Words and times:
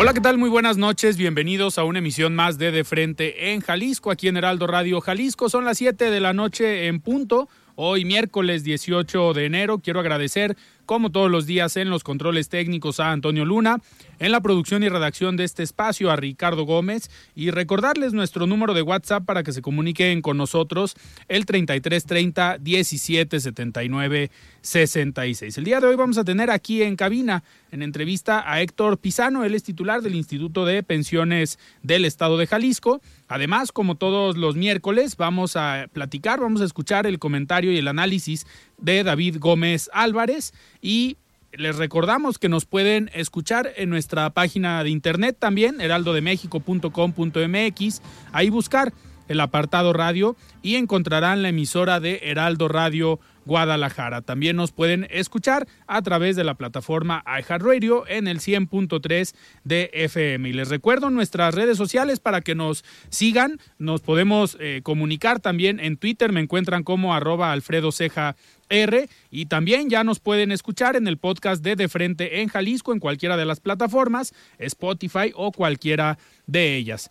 Hola, 0.00 0.14
¿qué 0.14 0.20
tal? 0.20 0.38
Muy 0.38 0.48
buenas 0.48 0.76
noches. 0.76 1.16
Bienvenidos 1.16 1.76
a 1.76 1.82
una 1.82 1.98
emisión 1.98 2.32
más 2.32 2.56
de 2.56 2.70
De 2.70 2.84
Frente 2.84 3.52
en 3.52 3.60
Jalisco, 3.60 4.12
aquí 4.12 4.28
en 4.28 4.36
Heraldo 4.36 4.68
Radio 4.68 5.00
Jalisco. 5.00 5.48
Son 5.48 5.64
las 5.64 5.78
7 5.78 6.12
de 6.12 6.20
la 6.20 6.32
noche 6.32 6.86
en 6.86 7.00
punto. 7.00 7.48
Hoy 7.74 8.04
miércoles 8.04 8.62
18 8.62 9.34
de 9.34 9.46
enero. 9.46 9.80
Quiero 9.80 9.98
agradecer 9.98 10.56
como 10.86 11.10
todos 11.10 11.28
los 11.28 11.46
días 11.46 11.76
en 11.76 11.90
los 11.90 12.04
controles 12.04 12.48
técnicos 12.48 13.00
a 13.00 13.10
Antonio 13.10 13.44
Luna, 13.44 13.78
en 14.18 14.32
la 14.32 14.40
producción 14.40 14.82
y 14.82 14.88
redacción 14.88 15.36
de 15.36 15.44
este 15.44 15.62
espacio 15.62 16.10
a 16.10 16.16
Ricardo 16.16 16.64
Gómez 16.64 17.10
y 17.34 17.50
recordarles 17.50 18.12
nuestro 18.12 18.46
número 18.46 18.74
de 18.74 18.82
WhatsApp 18.82 19.24
para 19.24 19.42
que 19.42 19.52
se 19.52 19.62
comuniquen 19.62 20.22
con 20.22 20.36
nosotros 20.36 20.96
el 21.28 21.46
3330 21.46 22.58
1779 22.58 24.30
66. 24.60 25.58
El 25.58 25.64
día 25.64 25.80
de 25.80 25.86
hoy 25.86 25.96
vamos 25.96 26.18
a 26.18 26.24
tener 26.24 26.50
aquí 26.50 26.82
en 26.82 26.96
cabina 26.96 27.42
en 27.70 27.82
entrevista 27.82 28.50
a 28.50 28.60
Héctor 28.60 28.98
Pisano, 28.98 29.44
él 29.44 29.54
es 29.54 29.62
titular 29.62 30.02
del 30.02 30.14
Instituto 30.14 30.64
de 30.64 30.82
Pensiones 30.82 31.58
del 31.82 32.04
Estado 32.04 32.38
de 32.38 32.46
Jalisco. 32.46 33.00
Además, 33.28 33.72
como 33.72 33.96
todos 33.96 34.36
los 34.36 34.56
miércoles, 34.56 35.16
vamos 35.16 35.56
a 35.56 35.86
platicar, 35.92 36.40
vamos 36.40 36.60
a 36.60 36.64
escuchar 36.64 37.06
el 37.06 37.18
comentario 37.18 37.72
y 37.72 37.78
el 37.78 37.88
análisis 37.88 38.46
de 38.78 39.04
David 39.04 39.36
Gómez 39.38 39.90
Álvarez 39.92 40.54
y 40.80 41.18
les 41.52 41.76
recordamos 41.76 42.38
que 42.38 42.48
nos 42.48 42.64
pueden 42.66 43.10
escuchar 43.14 43.72
en 43.76 43.90
nuestra 43.90 44.30
página 44.30 44.84
de 44.84 44.90
internet 44.90 45.36
también, 45.38 45.80
heraldodemexico.com.mx, 45.80 48.02
ahí 48.32 48.50
buscar 48.50 48.92
el 49.28 49.40
apartado 49.40 49.92
radio 49.92 50.36
y 50.62 50.76
encontrarán 50.76 51.42
la 51.42 51.50
emisora 51.50 52.00
de 52.00 52.20
Heraldo 52.24 52.68
Radio 52.68 53.20
Guadalajara. 53.48 54.20
También 54.22 54.54
nos 54.54 54.70
pueden 54.70 55.08
escuchar 55.10 55.66
a 55.88 56.02
través 56.02 56.36
de 56.36 56.44
la 56.44 56.54
plataforma 56.54 57.24
iHeartRadio 57.26 58.06
en 58.06 58.28
el 58.28 58.38
100.3 58.38 59.34
de 59.64 59.90
FM. 59.92 60.50
Y 60.50 60.52
les 60.52 60.68
recuerdo 60.68 61.10
nuestras 61.10 61.54
redes 61.54 61.76
sociales 61.78 62.20
para 62.20 62.42
que 62.42 62.54
nos 62.54 62.84
sigan. 63.08 63.58
Nos 63.78 64.02
podemos 64.02 64.56
eh, 64.60 64.82
comunicar 64.84 65.40
también 65.40 65.80
en 65.80 65.96
Twitter. 65.96 66.30
Me 66.30 66.40
encuentran 66.40 66.84
como 66.84 67.14
arroba 67.14 67.50
Alfredo 67.50 67.90
Ceja 67.90 68.36
R 68.68 69.08
y 69.30 69.46
también 69.46 69.88
ya 69.88 70.04
nos 70.04 70.20
pueden 70.20 70.52
escuchar 70.52 70.96
en 70.96 71.08
el 71.08 71.16
podcast 71.16 71.62
de 71.62 71.74
De 71.74 71.88
Frente 71.88 72.42
en 72.42 72.48
Jalisco 72.48 72.92
en 72.92 73.00
cualquiera 73.00 73.38
de 73.38 73.46
las 73.46 73.60
plataformas, 73.60 74.34
Spotify 74.58 75.32
o 75.34 75.52
cualquiera 75.52 76.18
de 76.46 76.76
ellas. 76.76 77.10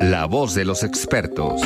La 0.00 0.24
voz 0.24 0.54
de 0.54 0.64
los 0.64 0.82
expertos. 0.82 1.60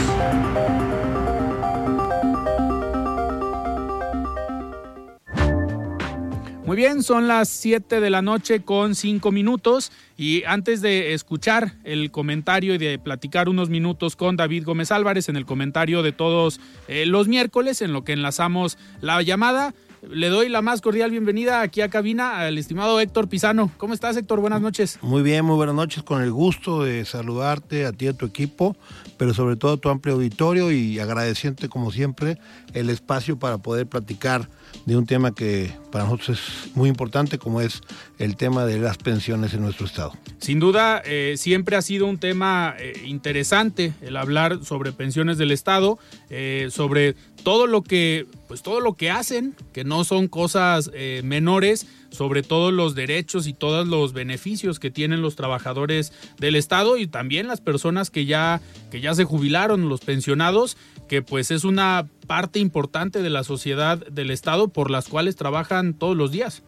Muy 6.66 6.78
bien, 6.78 7.02
son 7.02 7.28
las 7.28 7.50
7 7.50 8.00
de 8.00 8.08
la 8.08 8.22
noche 8.22 8.62
con 8.62 8.94
5 8.94 9.30
minutos 9.30 9.92
y 10.16 10.44
antes 10.44 10.80
de 10.80 11.12
escuchar 11.12 11.74
el 11.84 12.10
comentario 12.10 12.74
y 12.74 12.78
de 12.78 12.98
platicar 12.98 13.50
unos 13.50 13.68
minutos 13.68 14.16
con 14.16 14.36
David 14.36 14.64
Gómez 14.64 14.90
Álvarez 14.90 15.28
en 15.28 15.36
el 15.36 15.44
comentario 15.44 16.02
de 16.02 16.12
todos 16.12 16.60
eh, 16.88 17.04
los 17.04 17.28
miércoles 17.28 17.82
en 17.82 17.92
lo 17.92 18.02
que 18.02 18.14
enlazamos 18.14 18.78
la 19.02 19.20
llamada, 19.20 19.74
le 20.10 20.28
doy 20.28 20.48
la 20.48 20.62
más 20.62 20.80
cordial 20.80 21.10
bienvenida 21.10 21.60
aquí 21.60 21.80
a 21.80 21.88
cabina 21.88 22.40
al 22.40 22.58
estimado 22.58 22.98
Héctor 23.00 23.28
Pisano. 23.28 23.70
¿Cómo 23.76 23.94
estás 23.94 24.16
Héctor? 24.16 24.40
Buenas 24.40 24.60
noches. 24.60 24.98
Muy 25.02 25.22
bien, 25.22 25.44
muy 25.44 25.56
buenas 25.56 25.74
noches, 25.74 26.02
con 26.02 26.22
el 26.22 26.32
gusto 26.32 26.82
de 26.82 27.04
saludarte 27.04 27.86
a 27.86 27.92
ti 27.92 28.06
y 28.06 28.08
a 28.08 28.12
tu 28.14 28.26
equipo, 28.26 28.76
pero 29.16 29.34
sobre 29.34 29.56
todo 29.56 29.74
a 29.74 29.76
tu 29.76 29.88
amplio 29.88 30.14
auditorio 30.14 30.70
y 30.72 30.98
agradeciente 30.98 31.68
como 31.68 31.90
siempre 31.90 32.38
el 32.74 32.90
espacio 32.90 33.38
para 33.38 33.58
poder 33.58 33.86
platicar 33.86 34.48
de 34.86 34.96
un 34.96 35.06
tema 35.06 35.34
que 35.34 35.72
para 35.90 36.04
nosotros 36.04 36.38
es 36.38 36.76
muy 36.76 36.88
importante, 36.88 37.38
como 37.38 37.60
es 37.60 37.80
el 38.18 38.36
tema 38.36 38.66
de 38.66 38.78
las 38.78 38.98
pensiones 38.98 39.54
en 39.54 39.62
nuestro 39.62 39.86
estado. 39.86 40.12
Sin 40.38 40.60
duda, 40.60 41.00
eh, 41.04 41.34
siempre 41.38 41.76
ha 41.76 41.82
sido 41.82 42.06
un 42.06 42.18
tema 42.18 42.74
eh, 42.78 43.02
interesante 43.06 43.94
el 44.02 44.16
hablar 44.16 44.64
sobre 44.64 44.92
pensiones 44.92 45.38
del 45.38 45.52
estado, 45.52 45.98
eh, 46.30 46.68
sobre 46.70 47.14
todo 47.44 47.66
lo 47.66 47.82
que, 47.82 48.26
pues 48.48 48.62
todo 48.62 48.80
lo 48.80 48.94
que 48.94 49.10
hacen, 49.10 49.54
que 49.72 49.84
no 49.84 50.04
son 50.04 50.28
cosas 50.28 50.90
menores 51.22 51.86
sobre 52.14 52.42
todos 52.42 52.72
los 52.72 52.94
derechos 52.94 53.46
y 53.46 53.52
todos 53.52 53.86
los 53.86 54.12
beneficios 54.12 54.78
que 54.78 54.90
tienen 54.90 55.20
los 55.20 55.36
trabajadores 55.36 56.12
del 56.38 56.56
Estado 56.56 56.96
y 56.96 57.06
también 57.06 57.48
las 57.48 57.60
personas 57.60 58.10
que 58.10 58.24
ya, 58.24 58.60
que 58.90 59.00
ya 59.00 59.14
se 59.14 59.24
jubilaron, 59.24 59.88
los 59.88 60.00
pensionados, 60.00 60.76
que 61.08 61.22
pues 61.22 61.50
es 61.50 61.64
una 61.64 62.08
parte 62.26 62.58
importante 62.58 63.20
de 63.20 63.30
la 63.30 63.44
sociedad 63.44 63.98
del 63.98 64.30
Estado 64.30 64.68
por 64.68 64.90
las 64.90 65.08
cuales 65.08 65.36
trabajan 65.36 65.94
todos 65.94 66.16
los 66.16 66.32
días. 66.32 66.62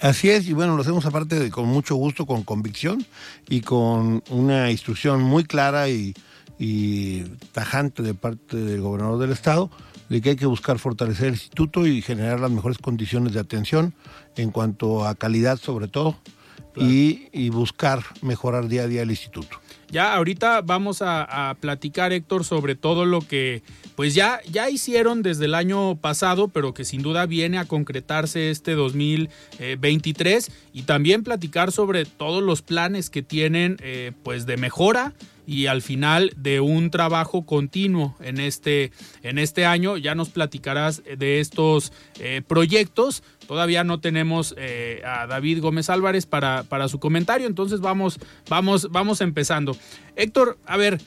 Así 0.00 0.30
es, 0.30 0.48
y 0.48 0.52
bueno, 0.52 0.76
lo 0.76 0.82
hacemos 0.82 1.06
aparte 1.06 1.38
de 1.38 1.50
con 1.50 1.66
mucho 1.66 1.94
gusto, 1.96 2.26
con 2.26 2.42
convicción 2.42 3.04
y 3.48 3.60
con 3.60 4.22
una 4.30 4.70
instrucción 4.70 5.22
muy 5.22 5.44
clara 5.44 5.88
y, 5.88 6.14
y 6.58 7.22
tajante 7.52 8.02
de 8.02 8.14
parte 8.14 8.56
del 8.56 8.80
gobernador 8.80 9.18
del 9.18 9.32
Estado 9.32 9.70
de 10.12 10.20
que 10.20 10.30
hay 10.30 10.36
que 10.36 10.44
buscar 10.44 10.78
fortalecer 10.78 11.28
el 11.28 11.34
instituto 11.34 11.86
y 11.86 12.02
generar 12.02 12.38
las 12.38 12.50
mejores 12.50 12.76
condiciones 12.76 13.32
de 13.32 13.40
atención 13.40 13.94
en 14.36 14.50
cuanto 14.50 15.06
a 15.06 15.14
calidad 15.14 15.56
sobre 15.56 15.88
todo 15.88 16.18
y, 16.76 17.48
buscar 17.48 18.02
mejorar 18.20 18.68
día 18.68 18.82
a 18.82 18.86
día 18.86 19.02
el 19.02 19.10
instituto. 19.10 19.58
Ya 19.90 20.14
ahorita 20.14 20.60
vamos 20.60 21.00
a, 21.00 21.56
platicar, 21.60 22.12
Héctor, 22.12 22.44
sobre 22.44 22.74
todo 22.74 23.06
lo 23.06 23.20
que 23.20 23.62
pues 23.94 24.14
ya, 24.14 24.40
ya 24.50 24.68
hicieron 24.68 25.22
desde 25.22 25.46
el 25.46 25.54
año 25.54 25.96
pasado, 25.96 26.48
pero 26.48 26.74
que 26.74 26.84
sin 26.84 27.02
duda 27.02 27.24
viene 27.24 27.58
a 27.58 27.64
concretarse 27.64 28.50
este 28.50 28.72
2023 28.72 30.50
y 30.74 30.82
también 30.82 31.24
platicar 31.24 31.72
sobre 31.72 32.04
todos 32.04 32.42
los 32.42 32.60
planes 32.60 33.08
que 33.08 33.22
tienen 33.22 33.76
eh, 33.80 34.12
pues 34.22 34.44
de 34.44 34.58
mejora 34.58 35.14
y 35.46 35.66
al 35.66 35.82
final 35.82 36.32
de 36.36 36.60
un 36.60 36.90
trabajo 36.90 37.44
continuo 37.44 38.16
en 38.20 38.38
este, 38.38 38.92
en 39.22 39.38
este 39.38 39.66
año. 39.66 39.96
Ya 39.96 40.14
nos 40.14 40.30
platicarás 40.30 41.02
de 41.04 41.40
estos 41.40 41.92
eh, 42.20 42.42
proyectos. 42.46 43.22
Todavía 43.46 43.84
no 43.84 44.00
tenemos 44.00 44.54
eh, 44.56 45.02
a 45.04 45.26
David 45.26 45.60
Gómez 45.60 45.90
Álvarez 45.90 46.26
para, 46.26 46.62
para, 46.64 46.88
su 46.88 47.00
comentario, 47.00 47.46
entonces 47.46 47.80
vamos, 47.80 48.18
vamos, 48.48 48.88
vamos 48.90 49.20
empezando. 49.20 49.76
Héctor, 50.16 50.58
a 50.66 50.76
ver, 50.76 51.00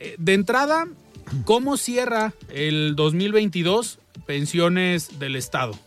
eh, 0.00 0.16
de 0.18 0.34
entrada, 0.34 0.88
¿cómo 1.44 1.76
cierra 1.76 2.32
el 2.48 2.96
2022 2.96 3.98
pensiones 4.26 5.18
del 5.18 5.36
Estado? 5.36 5.78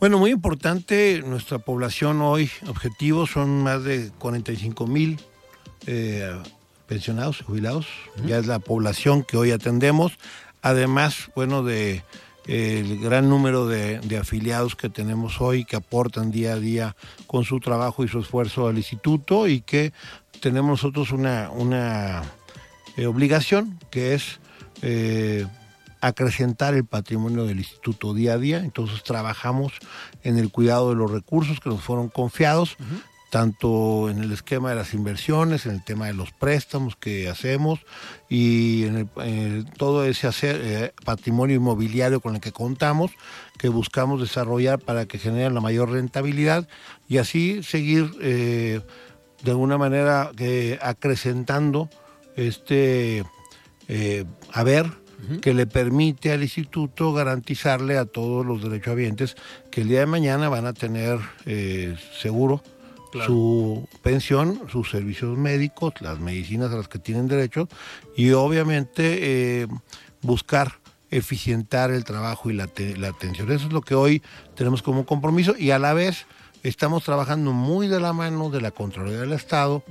Bueno, 0.00 0.18
muy 0.18 0.30
importante, 0.30 1.22
nuestra 1.26 1.58
población 1.58 2.20
hoy, 2.22 2.50
objetivos 2.68 3.30
son 3.30 3.62
más 3.62 3.82
de 3.82 4.10
45 4.18 4.86
mil 4.86 5.18
pensionados 6.88 7.40
y 7.40 7.44
jubilados, 7.44 7.86
ya 8.26 8.38
es 8.38 8.46
la 8.46 8.58
población 8.58 9.22
que 9.22 9.36
hoy 9.36 9.52
atendemos, 9.52 10.18
además, 10.62 11.30
bueno, 11.36 11.62
de 11.62 12.02
el 12.48 12.98
gran 12.98 13.28
número 13.28 13.66
de, 13.66 14.00
afiliados 14.18 14.74
que 14.74 14.88
tenemos 14.88 15.40
hoy 15.42 15.66
que 15.66 15.76
aportan 15.76 16.30
día 16.30 16.54
a 16.54 16.58
día 16.58 16.96
con 17.26 17.44
su 17.44 17.60
trabajo 17.60 18.04
y 18.04 18.08
su 18.08 18.20
esfuerzo 18.20 18.68
al 18.68 18.78
instituto 18.78 19.46
y 19.46 19.60
que 19.60 19.92
tenemos 20.40 20.70
nosotros 20.70 21.12
una, 21.12 21.50
una 21.50 22.22
eh, 22.96 23.04
obligación 23.04 23.78
que 23.90 24.14
es 24.14 24.40
eh, 24.80 25.46
acrecentar 26.00 26.72
el 26.72 26.86
patrimonio 26.86 27.44
del 27.44 27.58
instituto 27.58 28.14
día 28.14 28.34
a 28.34 28.38
día. 28.38 28.58
Entonces 28.58 29.02
trabajamos 29.02 29.74
en 30.22 30.38
el 30.38 30.50
cuidado 30.50 30.88
de 30.88 30.96
los 30.96 31.10
recursos 31.10 31.60
que 31.60 31.68
nos 31.68 31.82
fueron 31.82 32.08
confiados, 32.08 32.76
tanto 33.30 34.08
en 34.08 34.18
el 34.18 34.32
esquema 34.32 34.70
de 34.70 34.76
las 34.76 34.94
inversiones, 34.94 35.66
en 35.66 35.72
el 35.72 35.84
tema 35.84 36.06
de 36.06 36.14
los 36.14 36.32
préstamos 36.32 36.96
que 36.96 37.28
hacemos 37.28 37.80
y 38.28 38.84
en, 38.84 39.66
todo 39.76 40.04
ese 40.04 40.28
eh, 40.42 40.92
patrimonio 41.04 41.56
inmobiliario 41.56 42.20
con 42.20 42.34
el 42.34 42.40
que 42.40 42.52
contamos, 42.52 43.10
que 43.58 43.68
buscamos 43.68 44.20
desarrollar 44.20 44.78
para 44.78 45.06
que 45.06 45.18
generen 45.18 45.54
la 45.54 45.60
mayor 45.60 45.90
rentabilidad 45.90 46.68
y 47.06 47.18
así 47.18 47.62
seguir 47.62 48.10
eh, 48.20 48.80
de 49.42 49.50
alguna 49.50 49.76
manera 49.76 50.30
eh, 50.38 50.78
acrecentando 50.80 51.88
este 52.36 53.24
haber 54.52 54.86
que 55.40 55.54
le 55.54 55.66
permite 55.66 56.30
al 56.30 56.42
instituto 56.42 57.14
garantizarle 57.14 57.96
a 57.96 58.04
todos 58.04 58.44
los 58.44 58.62
derechohabientes 58.62 59.34
que 59.70 59.80
el 59.80 59.88
día 59.88 60.00
de 60.00 60.06
mañana 60.06 60.50
van 60.50 60.66
a 60.66 60.74
tener 60.74 61.18
seguro 62.20 62.62
su 63.26 63.88
pensión, 64.02 64.62
sus 64.70 64.90
servicios 64.90 65.36
médicos, 65.36 65.94
las 66.00 66.20
medicinas 66.20 66.72
a 66.72 66.76
las 66.76 66.88
que 66.88 66.98
tienen 66.98 67.28
derecho 67.28 67.68
y 68.16 68.32
obviamente 68.32 69.62
eh, 69.62 69.66
buscar 70.22 70.78
eficientar 71.10 71.90
el 71.90 72.04
trabajo 72.04 72.50
y 72.50 72.54
la, 72.54 72.68
la 72.96 73.08
atención. 73.08 73.50
Eso 73.50 73.66
es 73.66 73.72
lo 73.72 73.80
que 73.80 73.94
hoy 73.94 74.22
tenemos 74.54 74.82
como 74.82 75.06
compromiso 75.06 75.54
y 75.58 75.70
a 75.70 75.78
la 75.78 75.94
vez 75.94 76.26
estamos 76.62 77.04
trabajando 77.04 77.52
muy 77.52 77.88
de 77.88 78.00
la 78.00 78.12
mano 78.12 78.50
de 78.50 78.60
la 78.60 78.70
Contraloría 78.70 79.20
del 79.20 79.32
Estado, 79.32 79.82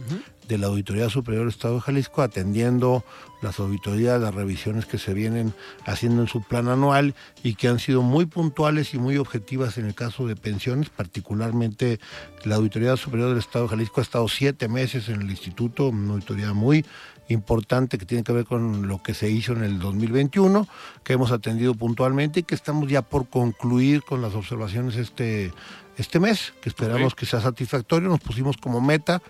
de 0.47 0.57
la 0.57 0.67
Auditoría 0.67 1.09
Superior 1.09 1.43
del 1.43 1.53
Estado 1.53 1.75
de 1.75 1.81
Jalisco, 1.81 2.21
atendiendo 2.21 3.03
las 3.41 3.59
auditorías, 3.59 4.21
las 4.21 4.33
revisiones 4.33 4.85
que 4.85 4.97
se 4.97 5.13
vienen 5.13 5.53
haciendo 5.85 6.21
en 6.21 6.27
su 6.27 6.41
plan 6.41 6.67
anual 6.67 7.15
y 7.43 7.55
que 7.55 7.67
han 7.67 7.79
sido 7.79 8.01
muy 8.01 8.25
puntuales 8.25 8.93
y 8.93 8.97
muy 8.97 9.17
objetivas 9.17 9.77
en 9.77 9.85
el 9.85 9.95
caso 9.95 10.27
de 10.27 10.35
pensiones, 10.35 10.89
particularmente 10.89 11.99
la 12.43 12.55
Auditoría 12.55 12.97
Superior 12.97 13.29
del 13.29 13.39
Estado 13.39 13.65
de 13.65 13.69
Jalisco 13.69 14.01
ha 14.01 14.03
estado 14.03 14.27
siete 14.27 14.67
meses 14.67 15.09
en 15.09 15.21
el 15.21 15.29
instituto, 15.29 15.89
una 15.89 16.13
auditoría 16.13 16.53
muy 16.53 16.85
importante 17.29 17.97
que 17.97 18.05
tiene 18.05 18.23
que 18.23 18.31
ver 18.31 18.45
con 18.45 18.87
lo 18.87 19.01
que 19.03 19.13
se 19.13 19.29
hizo 19.29 19.53
en 19.53 19.63
el 19.63 19.79
2021, 19.79 20.67
que 21.03 21.13
hemos 21.13 21.31
atendido 21.31 21.75
puntualmente 21.75 22.39
y 22.39 22.43
que 22.43 22.55
estamos 22.55 22.89
ya 22.89 23.01
por 23.01 23.27
concluir 23.27 24.03
con 24.03 24.21
las 24.21 24.33
observaciones 24.33 24.95
este, 24.95 25.51
este 25.97 26.19
mes, 26.19 26.53
que 26.61 26.69
esperamos 26.69 27.15
que 27.15 27.25
sea 27.25 27.41
satisfactorio. 27.41 28.09
Nos 28.09 28.21
pusimos 28.21 28.57
como 28.57 28.81
meta 28.81 29.21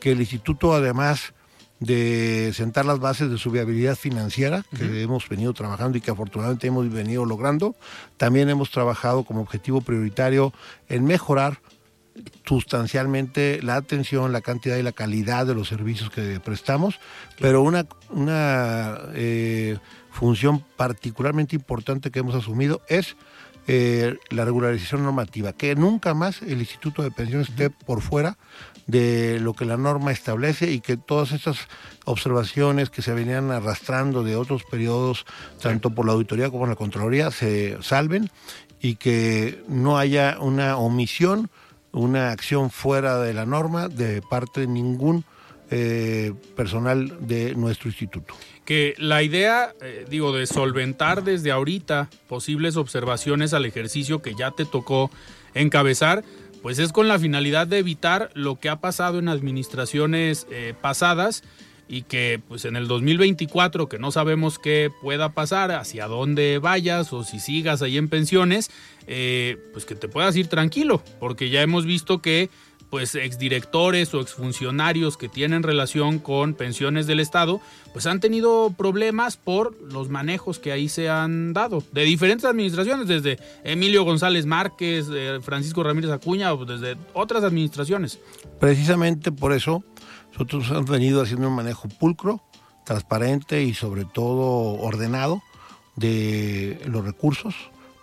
que 0.00 0.12
el 0.12 0.20
instituto, 0.20 0.74
además 0.74 1.34
de 1.80 2.52
sentar 2.54 2.84
las 2.84 3.00
bases 3.00 3.30
de 3.30 3.38
su 3.38 3.50
viabilidad 3.50 3.96
financiera, 3.96 4.64
que 4.76 5.02
hemos 5.02 5.28
venido 5.28 5.54
trabajando 5.54 5.96
y 5.96 6.02
que 6.02 6.10
afortunadamente 6.10 6.66
hemos 6.66 6.90
venido 6.90 7.24
logrando, 7.24 7.74
también 8.18 8.50
hemos 8.50 8.70
trabajado 8.70 9.24
como 9.24 9.40
objetivo 9.40 9.80
prioritario 9.80 10.52
en 10.88 11.04
mejorar 11.04 11.60
sustancialmente 12.44 13.60
la 13.62 13.76
atención, 13.76 14.32
la 14.32 14.42
cantidad 14.42 14.76
y 14.76 14.82
la 14.82 14.92
calidad 14.92 15.46
de 15.46 15.54
los 15.54 15.68
servicios 15.68 16.10
que 16.10 16.38
prestamos, 16.40 17.00
pero 17.38 17.62
una, 17.62 17.86
una 18.10 18.98
eh, 19.14 19.78
función 20.10 20.62
particularmente 20.76 21.56
importante 21.56 22.10
que 22.10 22.18
hemos 22.18 22.34
asumido 22.34 22.82
es 22.88 23.16
eh, 23.66 24.16
la 24.30 24.44
regularización 24.44 25.04
normativa, 25.04 25.52
que 25.52 25.74
nunca 25.76 26.12
más 26.12 26.42
el 26.42 26.58
Instituto 26.58 27.02
de 27.02 27.10
Pensiones 27.10 27.50
esté 27.50 27.70
por 27.70 28.00
fuera 28.00 28.36
de 28.90 29.40
lo 29.40 29.54
que 29.54 29.64
la 29.64 29.76
norma 29.76 30.12
establece 30.12 30.70
y 30.70 30.80
que 30.80 30.96
todas 30.96 31.32
estas 31.32 31.68
observaciones 32.04 32.90
que 32.90 33.02
se 33.02 33.14
venían 33.14 33.50
arrastrando 33.50 34.22
de 34.22 34.36
otros 34.36 34.64
periodos, 34.64 35.26
tanto 35.60 35.90
por 35.90 36.06
la 36.06 36.12
auditoría 36.12 36.46
como 36.46 36.60
por 36.60 36.68
la 36.68 36.76
Contraloría, 36.76 37.30
se 37.30 37.78
salven 37.82 38.30
y 38.80 38.96
que 38.96 39.62
no 39.68 39.98
haya 39.98 40.38
una 40.40 40.76
omisión, 40.76 41.50
una 41.92 42.30
acción 42.30 42.70
fuera 42.70 43.18
de 43.18 43.34
la 43.34 43.46
norma 43.46 43.88
de 43.88 44.22
parte 44.22 44.62
de 44.62 44.66
ningún 44.66 45.24
eh, 45.70 46.32
personal 46.56 47.16
de 47.20 47.54
nuestro 47.54 47.88
instituto. 47.88 48.34
Que 48.64 48.94
la 48.98 49.22
idea, 49.22 49.72
eh, 49.80 50.04
digo, 50.08 50.32
de 50.32 50.46
solventar 50.46 51.22
desde 51.22 51.50
ahorita 51.50 52.08
posibles 52.28 52.76
observaciones 52.76 53.52
al 53.52 53.64
ejercicio 53.64 54.22
que 54.22 54.34
ya 54.34 54.50
te 54.50 54.64
tocó 54.64 55.10
encabezar, 55.54 56.24
pues 56.62 56.78
es 56.78 56.92
con 56.92 57.08
la 57.08 57.18
finalidad 57.18 57.66
de 57.66 57.78
evitar 57.78 58.30
lo 58.34 58.58
que 58.58 58.68
ha 58.68 58.80
pasado 58.80 59.18
en 59.18 59.28
administraciones 59.28 60.46
eh, 60.50 60.74
pasadas 60.80 61.42
y 61.88 62.02
que 62.02 62.40
pues 62.46 62.64
en 62.64 62.76
el 62.76 62.86
2024 62.86 63.88
que 63.88 63.98
no 63.98 64.12
sabemos 64.12 64.60
qué 64.60 64.92
pueda 65.02 65.32
pasar, 65.32 65.72
hacia 65.72 66.06
dónde 66.06 66.58
vayas 66.58 67.12
o 67.12 67.24
si 67.24 67.40
sigas 67.40 67.82
ahí 67.82 67.98
en 67.98 68.08
pensiones, 68.08 68.70
eh, 69.08 69.58
pues 69.72 69.84
que 69.84 69.96
te 69.96 70.06
puedas 70.06 70.36
ir 70.36 70.46
tranquilo, 70.46 71.02
porque 71.18 71.50
ya 71.50 71.62
hemos 71.62 71.84
visto 71.84 72.22
que 72.22 72.48
pues 72.90 73.14
exdirectores 73.14 74.12
o 74.14 74.20
exfuncionarios 74.20 75.16
que 75.16 75.28
tienen 75.28 75.62
relación 75.62 76.18
con 76.18 76.54
pensiones 76.54 77.06
del 77.06 77.20
Estado, 77.20 77.60
pues 77.92 78.06
han 78.06 78.20
tenido 78.20 78.74
problemas 78.76 79.36
por 79.36 79.80
los 79.80 80.08
manejos 80.08 80.58
que 80.58 80.72
ahí 80.72 80.88
se 80.88 81.08
han 81.08 81.52
dado, 81.52 81.82
de 81.92 82.02
diferentes 82.02 82.44
administraciones, 82.44 83.06
desde 83.06 83.38
Emilio 83.62 84.04
González 84.04 84.44
Márquez, 84.44 85.06
eh, 85.12 85.38
Francisco 85.40 85.82
Ramírez 85.84 86.10
Acuña, 86.10 86.52
o 86.52 86.64
desde 86.64 86.96
otras 87.14 87.44
administraciones. 87.44 88.18
Precisamente 88.58 89.30
por 89.30 89.52
eso 89.52 89.84
nosotros 90.32 90.68
hemos 90.70 90.90
venido 90.90 91.22
haciendo 91.22 91.48
un 91.48 91.54
manejo 91.54 91.88
pulcro, 91.88 92.42
transparente 92.84 93.62
y 93.62 93.74
sobre 93.74 94.04
todo 94.04 94.80
ordenado 94.80 95.42
de 95.96 96.80
los 96.86 97.04
recursos 97.04 97.54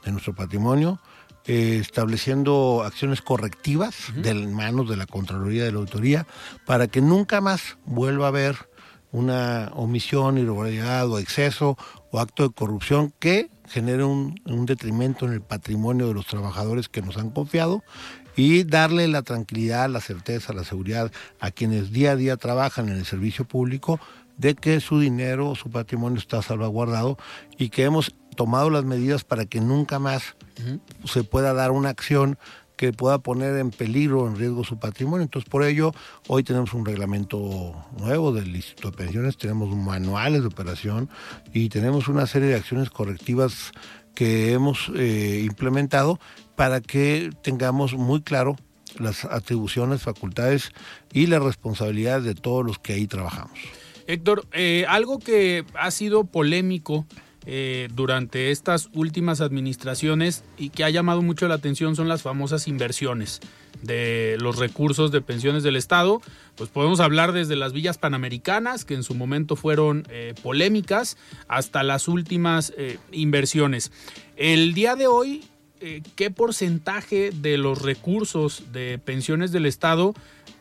de 0.06 0.12
nuestro 0.12 0.34
patrimonio 0.34 1.00
eh, 1.48 1.78
estableciendo 1.82 2.84
acciones 2.86 3.22
correctivas 3.22 3.96
de 4.16 4.34
manos 4.34 4.90
de 4.90 4.98
la 4.98 5.06
Contraloría 5.06 5.64
de 5.64 5.72
la 5.72 5.80
Autoría 5.80 6.28
para 6.66 6.88
que 6.88 7.02
nunca 7.02 7.40
más 7.40 7.78
vuelva 7.86 8.26
a 8.26 8.30
haber 8.30 8.58
una 9.12 9.72
omisión, 9.74 10.38
irregularidad 10.38 11.10
o 11.10 11.20
exceso 11.20 11.78
o 12.12 12.20
acto 12.20 12.44
de 12.44 12.54
corrupción 12.54 13.14
que 13.20 13.50
genere 13.68 14.04
un, 14.04 14.36
detrimento 14.66 15.26
en 15.26 15.34
el 15.34 15.42
patrimonio 15.42 16.08
de 16.08 16.14
los 16.14 16.28
trabajadores 16.28 16.90
que 16.90 17.02
nos 17.02 17.18
han 17.18 17.30
confiado 17.30 17.84
y 18.36 18.64
darle 18.64 19.08
la 19.08 19.24
tranquilidad, 19.24 19.90
la 19.90 20.02
certeza, 20.02 20.54
la 20.54 20.64
seguridad 20.64 21.12
a 21.40 21.52
quienes 21.52 21.92
día 21.92 22.12
a 22.12 22.16
día 22.16 22.38
trabajan 22.38 22.90
en 22.90 22.98
el 22.98 23.06
servicio 23.06 23.46
público 23.46 24.00
de 24.38 24.54
que 24.54 24.80
su 24.80 25.00
dinero, 25.00 25.56
su 25.56 25.72
patrimonio 25.72 26.20
está 26.20 26.42
salvaguardado 26.42 27.18
y 27.58 27.70
que 27.70 27.84
hemos 27.84 28.14
tomado 28.38 28.70
las 28.70 28.86
medidas 28.86 29.26
para 29.26 29.46
que 29.46 29.60
nunca 29.60 30.00
más 30.00 30.38
se 31.04 31.24
pueda 31.26 31.54
dar 31.54 31.72
una 31.72 31.90
acción 31.90 32.38
que 32.78 32.94
pueda 32.94 33.18
poner 33.20 33.58
en 33.58 33.72
peligro, 33.72 34.28
en 34.28 34.38
riesgo 34.38 34.64
su 34.64 34.80
patrimonio. 34.80 35.24
Entonces, 35.24 35.50
por 35.50 35.64
ello, 35.64 35.94
hoy 36.28 36.44
tenemos 36.44 36.74
un 36.74 36.86
reglamento 36.86 37.76
nuevo 38.00 38.32
del 38.32 38.56
Instituto 38.56 38.92
de 38.92 38.98
Pensiones, 38.98 39.38
tenemos 39.38 39.76
manuales 39.76 40.42
de 40.42 40.48
operación 40.48 41.10
y 41.54 41.70
tenemos 41.70 42.08
una 42.08 42.28
serie 42.28 42.50
de 42.50 42.56
acciones 42.56 42.90
correctivas 42.90 43.72
que 44.14 44.54
hemos 44.54 44.92
eh, 44.96 45.44
implementado 45.44 46.20
para 46.56 46.80
que 46.80 47.32
tengamos 47.42 47.96
muy 47.96 48.22
claro 48.22 48.56
las 49.00 49.26
atribuciones, 49.26 50.02
facultades 50.02 50.72
y 51.12 51.28
las 51.28 51.42
responsabilidades 51.42 52.24
de 52.24 52.36
todos 52.36 52.66
los 52.66 52.80
que 52.80 52.94
ahí 52.94 53.08
trabajamos. 53.08 53.60
Héctor, 54.08 54.48
eh, 54.54 54.86
algo 54.88 55.20
que 55.20 55.66
ha 55.74 55.92
sido 55.92 56.24
polémico 56.24 57.06
eh, 57.50 57.88
durante 57.94 58.52
estas 58.52 58.90
últimas 58.94 59.40
administraciones 59.40 60.44
y 60.58 60.70
que 60.70 60.84
ha 60.84 60.90
llamado 60.90 61.22
mucho 61.22 61.48
la 61.48 61.56
atención 61.56 61.96
son 61.96 62.10
las 62.10 62.22
famosas 62.22 62.68
inversiones 62.68 63.40
de 63.82 64.36
los 64.42 64.58
recursos 64.58 65.14
de 65.14 65.22
pensiones 65.22 65.64
del 65.64 65.78
Estado. 65.78 66.22
Pues 66.58 66.70
podemos 66.70 67.00
hablar 67.00 67.32
desde 67.32 67.56
las 67.56 67.72
villas 67.72 67.98
panamericanas, 67.98 68.84
que 68.84 68.96
en 68.96 69.04
su 69.04 69.16
momento 69.16 69.56
fueron 69.56 70.06
eh, 70.10 70.34
polémicas, 70.44 71.16
hasta 71.48 71.84
las 71.84 72.10
últimas 72.10 72.74
eh, 72.78 73.00
inversiones. 73.14 73.94
El 74.36 74.74
día 74.74 74.98
de 74.98 75.08
hoy, 75.08 75.46
¿qué 76.16 76.32
porcentaje 76.32 77.32
de 77.32 77.58
los 77.58 77.82
recursos 77.82 78.74
de 78.74 78.98
pensiones 78.98 79.54
del 79.54 79.68
Estado 79.68 80.16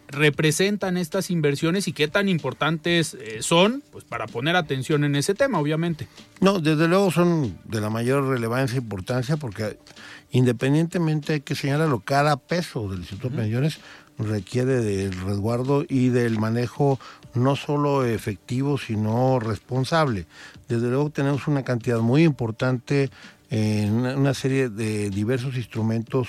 representan 0.09 0.97
estas 0.97 1.31
inversiones 1.31 1.89
y 1.89 1.93
qué 1.93 2.09
tan 2.09 2.29
importantes 2.29 3.15
eh, 3.15 3.39
son, 3.41 3.83
pues 3.93 4.05
para 4.05 4.27
poner 4.27 4.57
atención 4.57 5.05
en 5.05 5.17
ese 5.17 5.35
tema, 5.35 5.59
obviamente. 5.59 6.09
No, 6.41 6.61
desde 6.61 6.89
luego 6.89 7.11
son 7.11 7.59
de 7.65 7.81
la 7.81 7.91
mayor 7.91 8.29
relevancia 8.29 8.77
e 8.77 8.83
importancia 8.83 9.37
porque 9.37 9.79
independientemente 10.31 11.35
hay 11.35 11.41
que 11.41 11.55
señalarlo, 11.55 12.01
cada 12.01 12.37
peso 12.37 12.89
del 12.89 13.01
Instituto 13.01 13.31
de 13.31 13.37
Pensiones 13.37 13.79
requiere 14.19 14.81
del 14.81 15.13
resguardo 15.13 15.85
y 15.89 16.09
del 16.09 16.39
manejo 16.39 16.99
no 17.35 17.55
solo 17.55 18.05
efectivo, 18.05 18.79
sino 18.79 19.39
responsable. 19.41 20.27
Desde 20.69 20.89
luego 20.89 21.11
tenemos 21.11 21.47
una 21.49 21.65
cantidad 21.65 22.01
muy 22.01 22.25
importante 22.25 23.11
en 23.51 24.07
una 24.07 24.35
serie 24.35 24.69
de 24.69 25.11
diversos 25.11 25.57
instrumentos 25.57 26.29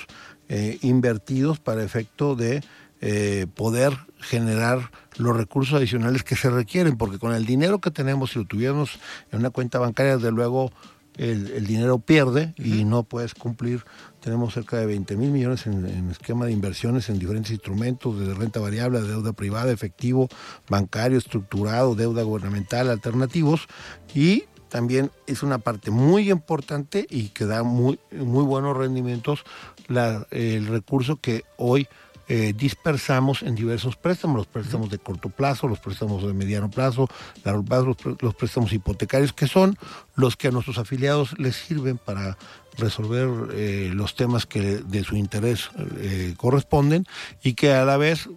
eh, 0.50 0.78
invertidos 0.82 1.60
para 1.60 1.84
efecto 1.84 2.36
de 2.36 2.64
eh, 3.02 3.48
poder 3.54 3.98
generar 4.20 4.92
los 5.18 5.36
recursos 5.36 5.76
adicionales 5.76 6.24
que 6.24 6.36
se 6.36 6.50
requieren, 6.50 6.98
porque 6.98 7.20
con 7.20 7.34
el 7.34 7.46
dinero 7.46 7.80
que 7.80 7.92
tenemos, 7.92 8.32
si 8.32 8.40
lo 8.40 8.46
tuviéramos 8.46 9.00
en 9.32 9.40
una 9.40 9.50
cuenta 9.50 9.80
bancaria, 9.80 10.18
desde 10.18 10.32
luego 10.32 10.72
el, 11.18 11.66
dinero 11.66 12.00
pierde 12.00 12.54
y 12.58 12.86
no 12.86 13.04
puedes 13.04 13.34
cumplir. 13.34 13.84
Tenemos 14.20 14.54
cerca 14.54 14.78
de 14.78 14.86
20 14.86 15.16
mil 15.18 15.32
millones 15.32 15.66
en, 15.68 16.10
esquema 16.10 16.46
de 16.46 16.52
inversiones 16.52 17.10
en 17.10 17.20
diferentes 17.20 17.52
instrumentos, 17.52 18.20
de 18.20 18.34
renta 18.34 18.60
variable, 18.60 19.02
de 19.02 19.08
deuda 19.08 19.34
privada, 19.34 19.72
efectivo, 19.72 20.28
bancario, 20.70 21.18
estructurado, 21.18 21.96
deuda 21.96 22.24
gubernamental, 22.24 22.90
alternativos. 22.90 23.68
Y 24.14 24.46
también 24.70 25.12
es 25.28 25.44
una 25.44 25.60
parte 25.60 25.92
muy 25.92 26.30
importante 26.30 27.08
y 27.10 27.30
que 27.30 27.46
da 27.46 27.64
muy, 27.64 28.00
muy 28.12 28.44
buenos 28.44 28.76
rendimientos 28.76 29.44
el 30.32 30.68
recurso 30.68 31.18
que 31.18 31.44
hoy 31.56 31.88
eh, 32.28 32.54
dispersamos 32.56 33.42
en 33.42 33.56
diversos 33.56 33.96
préstamos, 33.96 34.38
los 34.38 34.48
préstamos 34.48 34.90
de 34.90 35.00
corto 35.00 35.30
plazo, 35.30 35.68
los 35.68 35.80
préstamos 35.80 36.26
de 36.26 36.34
mediano 36.34 36.70
plazo, 36.70 37.08
los, 37.44 38.36
préstamos 38.36 38.74
hipotecarios, 38.74 39.34
que 39.34 39.48
son 39.48 39.78
los 40.16 40.36
que 40.36 40.50
a 40.50 40.52
nuestros 40.52 40.78
afiliados 40.78 41.38
les 41.40 41.56
sirven 41.56 41.98
para 41.98 42.38
resolver 42.78 43.30
eh, 43.54 43.92
los 43.94 44.16
temas 44.16 44.46
que 44.46 44.78
de 44.78 45.04
su 45.04 45.16
interés 45.16 45.70
eh, 46.00 46.34
corresponden 46.38 47.06
y 47.44 47.54
que 47.54 47.74
a 47.74 47.86
la 47.86 47.98
vez 47.98 48.30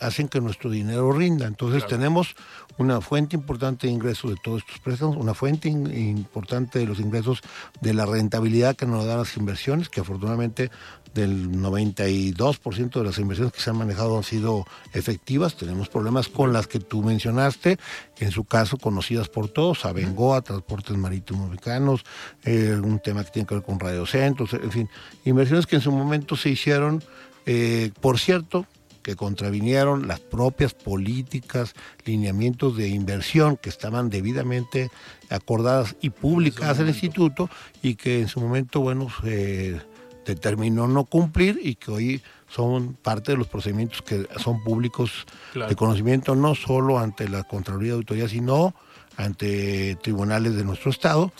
hacen 0.00 0.28
que 0.28 0.40
nuestro 0.40 0.70
dinero 0.70 1.12
rinda. 1.12 1.46
Entonces 1.46 1.86
tenemos 1.86 2.34
una 2.80 3.02
fuente 3.02 3.36
importante 3.36 3.86
de 3.86 3.92
ingresos 3.92 4.30
de 4.30 4.36
todos 4.42 4.62
estos 4.62 4.80
préstamos, 4.80 5.16
una 5.18 5.34
fuente 5.34 5.68
importante 5.68 6.78
de 6.78 6.86
los 6.86 6.98
ingresos 6.98 7.42
de 7.82 7.92
la 7.92 8.06
rentabilidad 8.06 8.74
que 8.74 8.86
nos 8.86 9.04
dan 9.04 9.18
las 9.18 9.36
inversiones, 9.36 9.90
que 9.90 10.00
afortunadamente 10.00 10.70
del 11.14 11.50
92% 11.50 12.90
de 12.90 13.04
las 13.04 13.18
inversiones 13.18 13.52
que 13.52 13.60
se 13.60 13.68
han 13.68 13.76
manejado 13.76 14.16
han 14.16 14.22
sido 14.22 14.66
efectivas. 14.94 15.56
Tenemos 15.56 15.88
problemas 15.88 16.28
con 16.28 16.54
las 16.54 16.68
que 16.68 16.80
tú 16.80 17.02
mencionaste, 17.02 17.78
en 18.18 18.30
su 18.30 18.44
caso 18.44 18.78
conocidas 18.78 19.28
por 19.28 19.48
todos, 19.48 19.84
Abengoa, 19.84 20.40
Transportes 20.40 20.96
Marítimos 20.96 21.50
Mexicanos, 21.50 22.04
eh, 22.44 22.80
un 22.82 22.98
tema 23.00 23.24
que 23.24 23.30
tiene 23.30 23.46
que 23.46 23.56
ver 23.56 23.64
con 23.64 23.78
radiocentros, 23.78 24.54
en 24.54 24.70
fin, 24.70 24.88
inversiones 25.26 25.66
que 25.66 25.76
en 25.76 25.82
su 25.82 25.92
momento 25.92 26.34
se 26.34 26.48
hicieron, 26.48 27.04
eh, 27.44 27.90
por 28.00 28.18
cierto, 28.18 28.66
que 29.02 29.16
contravinieron 29.16 30.08
las 30.08 30.20
propias 30.20 30.74
políticas, 30.74 31.74
lineamientos 32.04 32.76
de 32.76 32.88
inversión 32.88 33.56
que 33.56 33.68
estaban 33.68 34.10
debidamente 34.10 34.90
acordadas 35.28 35.96
y 36.00 36.10
publicadas 36.10 36.78
en 36.78 36.84
el 36.84 36.90
instituto 36.90 37.48
y 37.82 37.94
que 37.94 38.20
en 38.20 38.28
su 38.28 38.40
momento, 38.40 38.80
bueno, 38.80 39.08
se 39.22 39.80
determinó 40.26 40.86
no 40.86 41.04
cumplir 41.04 41.58
y 41.62 41.74
que 41.74 41.90
hoy 41.90 42.22
son 42.48 42.94
parte 42.94 43.32
de 43.32 43.38
los 43.38 43.46
procedimientos 43.46 44.02
que 44.02 44.28
son 44.38 44.62
públicos 44.62 45.26
de 45.54 45.76
conocimiento 45.76 46.34
no 46.34 46.54
solo 46.54 46.98
ante 46.98 47.28
la 47.28 47.44
Contraloría 47.44 47.92
de 47.92 47.98
Autoridad, 47.98 48.28
sino 48.28 48.74
ante 49.16 49.96
tribunales 50.02 50.56
de 50.56 50.64
nuestro 50.64 50.90
Estado, 50.90 51.32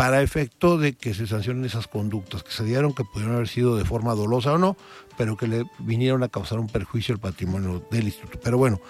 para 0.00 0.22
efecto 0.22 0.78
de 0.78 0.94
que 0.94 1.12
se 1.12 1.26
sancionen 1.26 1.66
esas 1.66 1.86
conductas 1.86 2.42
que 2.42 2.52
se 2.52 2.64
dieron, 2.64 2.94
que 2.94 3.04
pudieron 3.04 3.34
haber 3.34 3.48
sido 3.48 3.76
de 3.76 3.84
forma 3.84 4.14
dolosa 4.14 4.54
o 4.54 4.56
no, 4.56 4.74
pero 5.18 5.36
que 5.36 5.46
le 5.46 5.64
vinieron 5.78 6.22
a 6.22 6.30
causar 6.30 6.58
un 6.58 6.68
perjuicio 6.68 7.14
al 7.14 7.20
patrimonio 7.20 7.82
del 7.90 8.04
instituto. 8.04 8.40
Pero 8.42 8.56
bueno, 8.56 8.80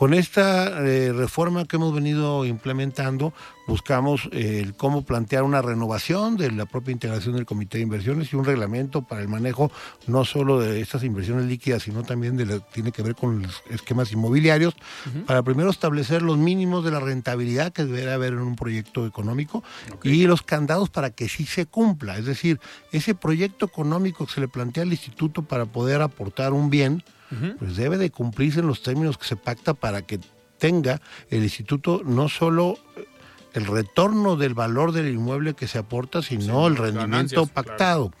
con 0.00 0.14
esta 0.14 0.80
eh, 0.80 1.12
reforma 1.12 1.66
que 1.66 1.76
hemos 1.76 1.94
venido 1.94 2.46
implementando, 2.46 3.34
buscamos 3.66 4.30
el 4.32 4.74
cómo 4.74 5.04
plantear 5.04 5.42
una 5.42 5.60
renovación 5.60 6.38
de 6.38 6.50
la 6.50 6.64
propia 6.64 6.92
integración 6.92 7.36
del 7.36 7.44
Comité 7.44 7.76
de 7.76 7.84
Inversiones 7.84 8.32
y 8.32 8.36
un 8.36 8.46
reglamento 8.46 9.02
para 9.02 9.20
el 9.20 9.28
manejo 9.28 9.70
no 10.06 10.24
solo 10.24 10.58
de 10.58 10.80
estas 10.80 11.04
inversiones 11.04 11.44
líquidas, 11.44 11.82
sino 11.82 12.02
también 12.02 12.38
de 12.38 12.46
lo 12.46 12.60
que 12.60 12.66
tiene 12.72 12.92
que 12.92 13.02
ver 13.02 13.14
con 13.14 13.42
los 13.42 13.62
esquemas 13.68 14.10
inmobiliarios, 14.10 14.74
para 15.26 15.42
primero 15.42 15.68
establecer 15.68 16.22
los 16.22 16.38
mínimos 16.38 16.82
de 16.82 16.92
la 16.92 17.00
rentabilidad 17.00 17.70
que 17.70 17.84
deberá 17.84 18.14
haber 18.14 18.32
en 18.32 18.40
un 18.40 18.56
proyecto 18.56 19.06
económico 19.06 19.62
y 20.02 20.26
los 20.26 20.40
candados 20.40 20.88
para 20.88 21.10
que 21.10 21.28
sí 21.28 21.44
se 21.44 21.66
cumpla. 21.66 22.16
Es 22.16 22.24
decir, 22.24 22.58
ese 22.90 23.14
proyecto 23.14 23.66
económico 23.66 24.24
que 24.24 24.32
se 24.32 24.40
le 24.40 24.48
plantea 24.48 24.82
al 24.82 24.92
instituto 24.92 25.42
para 25.42 25.66
poder 25.66 26.00
aportar 26.00 26.54
un 26.54 26.70
bien, 26.70 27.04
pues 27.58 27.76
debe 27.76 27.96
de 27.96 28.10
cumplirse 28.10 28.60
en 28.60 28.66
los 28.66 28.82
términos 28.82 29.18
que 29.18 29.26
se 29.26 29.36
pacta 29.36 29.74
para 29.74 30.02
que 30.02 30.18
tenga 30.58 31.00
el 31.30 31.42
instituto 31.42 32.02
no 32.04 32.28
solo 32.28 32.78
el 33.54 33.66
retorno 33.66 34.36
del 34.36 34.54
valor 34.54 34.92
del 34.92 35.12
inmueble 35.12 35.54
que 35.54 35.66
se 35.66 35.78
aporta, 35.78 36.22
sino 36.22 36.66
el 36.66 36.76
rendimiento 36.76 37.46
pactado. 37.46 38.12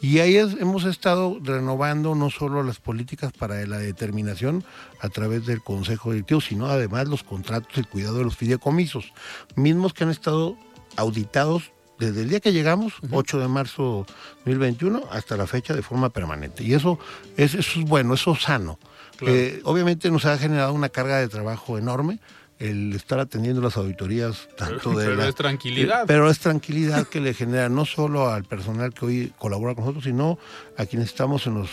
Y 0.00 0.18
ahí 0.18 0.36
hemos 0.36 0.84
estado 0.84 1.38
renovando 1.42 2.16
no 2.16 2.28
solo 2.28 2.64
las 2.64 2.80
políticas 2.80 3.32
para 3.32 3.64
la 3.66 3.78
determinación 3.78 4.64
a 5.00 5.08
través 5.08 5.46
del 5.46 5.62
Consejo 5.62 6.10
Directivo, 6.10 6.40
sino 6.40 6.66
además 6.66 7.06
los 7.06 7.22
contratos 7.22 7.78
y 7.78 7.84
cuidado 7.84 8.18
de 8.18 8.24
los 8.24 8.36
fideicomisos, 8.36 9.12
mismos 9.54 9.94
que 9.94 10.02
han 10.02 10.10
estado 10.10 10.56
auditados 10.96 11.70
desde 12.06 12.22
el 12.22 12.28
día 12.28 12.40
que 12.40 12.52
llegamos, 12.52 12.94
8 13.10 13.38
de 13.38 13.48
marzo 13.48 14.06
2021, 14.44 15.04
hasta 15.10 15.36
la 15.36 15.46
fecha 15.46 15.74
de 15.74 15.82
forma 15.82 16.10
permanente. 16.10 16.64
Y 16.64 16.74
eso 16.74 16.98
es, 17.36 17.54
eso 17.54 17.80
es 17.80 17.86
bueno, 17.86 18.14
eso 18.14 18.32
es 18.32 18.42
sano. 18.42 18.78
Eh, 19.20 19.60
obviamente 19.64 20.10
nos 20.10 20.24
ha 20.24 20.36
generado 20.36 20.72
una 20.72 20.88
carga 20.88 21.18
de 21.18 21.28
trabajo 21.28 21.78
enorme 21.78 22.18
el 22.58 22.92
estar 22.94 23.20
atendiendo 23.20 23.60
las 23.60 23.76
auditorías 23.76 24.48
tanto 24.56 24.90
de 24.90 25.06
pero 25.06 25.24
es 25.24 25.34
tranquilidad 25.34 26.04
pero 26.06 26.30
es 26.30 26.38
tranquilidad 26.38 27.06
que 27.08 27.20
le 27.20 27.34
genera 27.34 27.68
no 27.68 27.84
solo 27.84 28.28
al 28.28 28.44
personal 28.44 28.92
que 28.94 29.04
hoy 29.04 29.32
colabora 29.38 29.74
con 29.74 29.84
nosotros 29.84 30.04
sino 30.04 30.38
a 30.76 30.86
quienes 30.86 31.08
estamos 31.08 31.46
en 31.46 31.54
los 31.54 31.70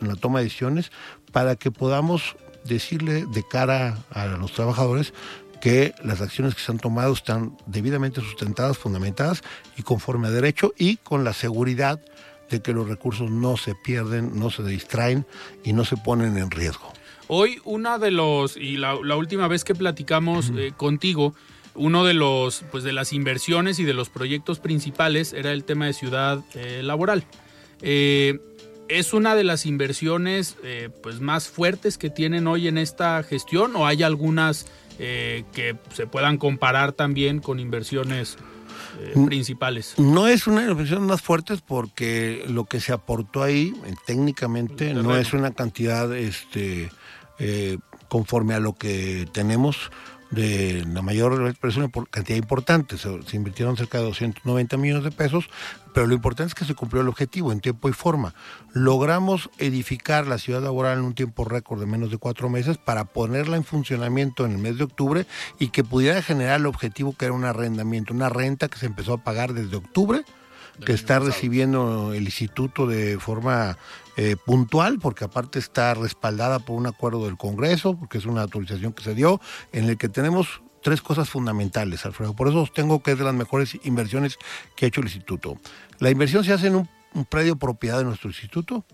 en 0.00 0.08
la 0.08 0.16
toma 0.16 0.38
de 0.38 0.44
decisiones 0.44 0.92
para 1.32 1.56
que 1.56 1.70
podamos 1.70 2.36
decirle 2.64 3.26
de 3.32 3.44
cara 3.48 3.98
a 4.10 4.26
los 4.26 4.52
trabajadores 4.52 5.12
que 5.60 5.94
las 6.02 6.20
acciones 6.20 6.54
que 6.54 6.62
se 6.62 6.72
han 6.72 6.78
tomado 6.78 7.12
están 7.12 7.56
debidamente 7.66 8.20
sustentadas, 8.20 8.78
fundamentadas 8.78 9.42
y 9.76 9.82
conforme 9.82 10.28
a 10.28 10.30
derecho 10.30 10.72
y 10.78 10.96
con 10.96 11.24
la 11.24 11.32
seguridad 11.32 12.00
de 12.50 12.60
que 12.60 12.72
los 12.72 12.88
recursos 12.88 13.30
no 13.30 13.56
se 13.56 13.74
pierden, 13.74 14.38
no 14.38 14.50
se 14.50 14.62
distraen 14.64 15.26
y 15.62 15.72
no 15.72 15.84
se 15.84 15.96
ponen 15.96 16.36
en 16.36 16.50
riesgo. 16.50 16.92
Hoy 17.28 17.60
una 17.64 17.98
de 17.98 18.10
los, 18.10 18.56
y 18.56 18.76
la, 18.76 18.94
última 18.94 19.46
vez 19.46 19.62
que 19.62 19.74
platicamos 19.74 20.50
eh, 20.56 20.72
contigo, 20.76 21.34
uno 21.76 22.04
de 22.04 22.14
los, 22.14 22.64
pues 22.72 22.82
de 22.82 22.92
las 22.92 23.12
inversiones 23.12 23.78
y 23.78 23.84
de 23.84 23.94
los 23.94 24.08
proyectos 24.08 24.58
principales 24.58 25.32
era 25.32 25.52
el 25.52 25.62
tema 25.62 25.86
de 25.86 25.92
ciudad 25.92 26.40
eh, 26.54 26.82
laboral. 26.82 27.24
Eh, 27.82 28.40
¿Es 28.88 29.12
una 29.12 29.36
de 29.36 29.44
las 29.44 29.66
inversiones 29.66 30.56
pues 31.00 31.20
más 31.20 31.46
fuertes 31.46 31.96
que 31.96 32.10
tienen 32.10 32.48
hoy 32.48 32.66
en 32.66 32.76
esta 32.76 33.22
gestión 33.22 33.76
o 33.76 33.86
hay 33.86 34.02
algunas 34.02 34.66
eh, 35.02 35.44
que 35.54 35.78
se 35.94 36.06
puedan 36.06 36.36
comparar 36.36 36.92
también 36.92 37.40
con 37.40 37.58
inversiones 37.58 38.36
eh, 39.00 39.14
principales. 39.24 39.94
No 39.96 40.28
es 40.28 40.46
una 40.46 40.62
inversión 40.62 41.06
más 41.06 41.22
fuerte 41.22 41.54
porque 41.66 42.44
lo 42.46 42.66
que 42.66 42.80
se 42.80 42.92
aportó 42.92 43.42
ahí 43.42 43.72
eh, 43.86 43.94
técnicamente 44.04 44.92
no 44.92 45.16
es 45.16 45.32
una 45.32 45.52
cantidad 45.52 46.14
este, 46.14 46.90
conforme 48.08 48.52
a 48.52 48.60
lo 48.60 48.74
que 48.74 49.26
tenemos 49.32 49.90
de 50.30 50.84
la 50.86 51.02
mayor, 51.02 51.32
una 51.32 51.54
cantidad 52.10 52.38
importante, 52.38 52.96
se, 52.98 53.10
invirtieron 53.32 53.76
cerca 53.76 53.98
de 53.98 54.04
290 54.04 54.76
millones 54.76 55.04
de 55.04 55.10
pesos, 55.10 55.50
pero 55.92 56.06
lo 56.06 56.14
importante 56.14 56.48
es 56.48 56.54
que 56.54 56.64
se 56.64 56.74
cumplió 56.74 57.02
el 57.02 57.08
objetivo 57.08 57.50
en 57.50 57.60
tiempo 57.60 57.88
y 57.88 57.92
forma. 57.92 58.34
Logramos 58.72 59.50
edificar 59.58 60.26
la 60.26 60.38
ciudad 60.38 60.62
laboral 60.62 60.98
en 60.98 61.04
un 61.04 61.14
tiempo 61.14 61.44
récord 61.44 61.80
de 61.80 61.86
menos 61.86 62.10
de 62.10 62.18
cuatro 62.18 62.48
meses 62.48 62.78
para 62.78 63.04
ponerla 63.04 63.56
en 63.56 63.64
funcionamiento 63.64 64.46
en 64.46 64.52
el 64.52 64.58
mes 64.58 64.78
de 64.78 64.84
octubre 64.84 65.26
y 65.58 65.68
que 65.68 65.82
pudiera 65.82 66.22
generar 66.22 66.60
el 66.60 66.66
objetivo 66.66 67.14
que 67.16 67.24
era 67.24 67.34
un 67.34 67.44
arrendamiento, 67.44 68.14
una 68.14 68.28
renta 68.28 68.68
que 68.68 68.78
se 68.78 68.86
empezó 68.86 69.14
a 69.14 69.24
pagar 69.24 69.52
desde 69.52 69.76
octubre 69.76 70.24
que 70.84 70.92
está 70.92 71.18
recibiendo 71.18 72.12
el 72.12 72.24
instituto 72.24 72.86
de 72.86 73.18
forma 73.18 73.76
eh, 74.16 74.36
puntual, 74.44 74.98
porque 74.98 75.24
aparte 75.24 75.58
está 75.58 75.94
respaldada 75.94 76.58
por 76.58 76.76
un 76.76 76.86
acuerdo 76.86 77.24
del 77.24 77.36
Congreso, 77.36 77.96
porque 77.96 78.18
es 78.18 78.26
una 78.26 78.42
autorización 78.42 78.92
que 78.92 79.02
se 79.02 79.14
dio, 79.14 79.40
en 79.72 79.84
el 79.84 79.96
que 79.96 80.08
tenemos 80.08 80.62
tres 80.82 81.02
cosas 81.02 81.28
fundamentales, 81.28 82.04
Alfredo. 82.04 82.34
Por 82.34 82.48
eso 82.48 82.68
tengo 82.74 83.02
que 83.02 83.12
es 83.12 83.18
de 83.18 83.24
las 83.24 83.34
mejores 83.34 83.78
inversiones 83.84 84.38
que 84.76 84.84
ha 84.84 84.88
hecho 84.88 85.00
el 85.00 85.06
instituto. 85.06 85.58
La 85.98 86.10
inversión 86.10 86.44
se 86.44 86.52
hace 86.52 86.68
en 86.68 86.76
un, 86.76 86.88
predio 87.28 87.56
propiedad 87.56 87.98
de 87.98 88.04
nuestro 88.04 88.30
instituto 88.30 88.84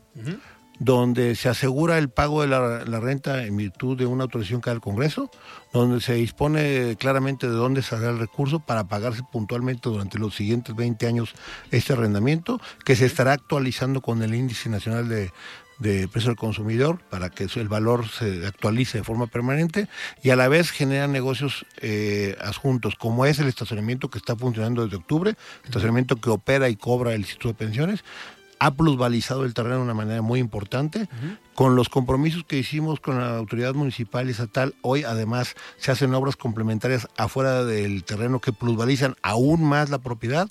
donde 0.78 1.34
se 1.36 1.48
asegura 1.48 1.98
el 1.98 2.10
pago 2.10 2.42
de 2.42 2.48
la, 2.48 3.00
renta 3.00 3.44
en 3.44 3.56
virtud 3.56 3.96
de 3.96 4.06
una 4.06 4.24
autorización 4.24 4.60
que 4.60 4.70
da 4.70 4.74
el 4.74 4.80
Congreso, 4.80 5.30
donde 5.72 6.00
se 6.00 6.14
dispone 6.14 6.96
claramente 6.98 7.48
de 7.48 7.54
dónde 7.54 7.82
saldrá 7.82 8.10
el 8.10 8.18
recurso 8.18 8.60
para 8.60 8.84
pagarse 8.84 9.22
puntualmente 9.30 9.88
durante 9.88 10.18
los 10.18 10.34
siguientes 10.34 10.74
20 10.74 11.06
años 11.06 11.34
este 11.70 11.92
arrendamiento, 11.92 12.60
que 12.84 12.96
se 12.96 13.06
estará 13.06 13.32
actualizando 13.32 14.00
con 14.00 14.22
el 14.22 14.34
índice 14.34 14.68
nacional 14.68 15.08
de, 15.08 15.30
de 15.78 16.08
precio 16.08 16.30
del 16.30 16.38
consumidor 16.38 17.00
para 17.10 17.30
que 17.30 17.44
el 17.54 17.68
valor 17.68 18.08
se 18.08 18.46
actualice 18.46 18.98
de 18.98 19.04
forma 19.04 19.26
permanente 19.26 19.88
y 20.22 20.30
a 20.30 20.36
la 20.36 20.48
vez 20.48 20.70
genera 20.70 21.06
negocios 21.06 21.66
eh, 21.80 22.36
adjuntos, 22.40 22.94
como 22.96 23.26
es 23.26 23.38
el 23.38 23.48
estacionamiento 23.48 24.08
que 24.08 24.18
está 24.18 24.36
funcionando 24.36 24.84
desde 24.84 24.96
octubre, 24.96 25.36
estacionamiento 25.64 26.16
que 26.16 26.30
opera 26.30 26.68
y 26.68 26.76
cobra 26.76 27.12
el 27.12 27.20
Instituto 27.20 27.48
de 27.48 27.54
Pensiones, 27.54 28.04
ha 28.58 28.74
plusvalizado 28.74 29.44
el 29.44 29.54
terreno 29.54 29.76
de 29.76 29.82
una 29.82 29.94
manera 29.94 30.22
muy 30.22 30.40
importante. 30.40 31.08
Con 31.54 31.74
los 31.74 31.88
compromisos 31.88 32.44
que 32.44 32.58
hicimos 32.58 33.00
con 33.00 33.18
la 33.18 33.36
autoridad 33.36 33.74
municipal 33.74 34.28
y 34.28 34.32
estatal, 34.32 34.74
hoy 34.82 35.04
además 35.04 35.54
se 35.78 35.90
hacen 35.90 36.12
obras 36.12 36.36
complementarias 36.36 37.08
afuera 37.16 37.64
del 37.64 38.04
terreno 38.04 38.40
que 38.40 38.52
plusvalizan 38.52 39.16
aún 39.22 39.64
más 39.64 39.88
la 39.88 39.98
propiedad 39.98 40.48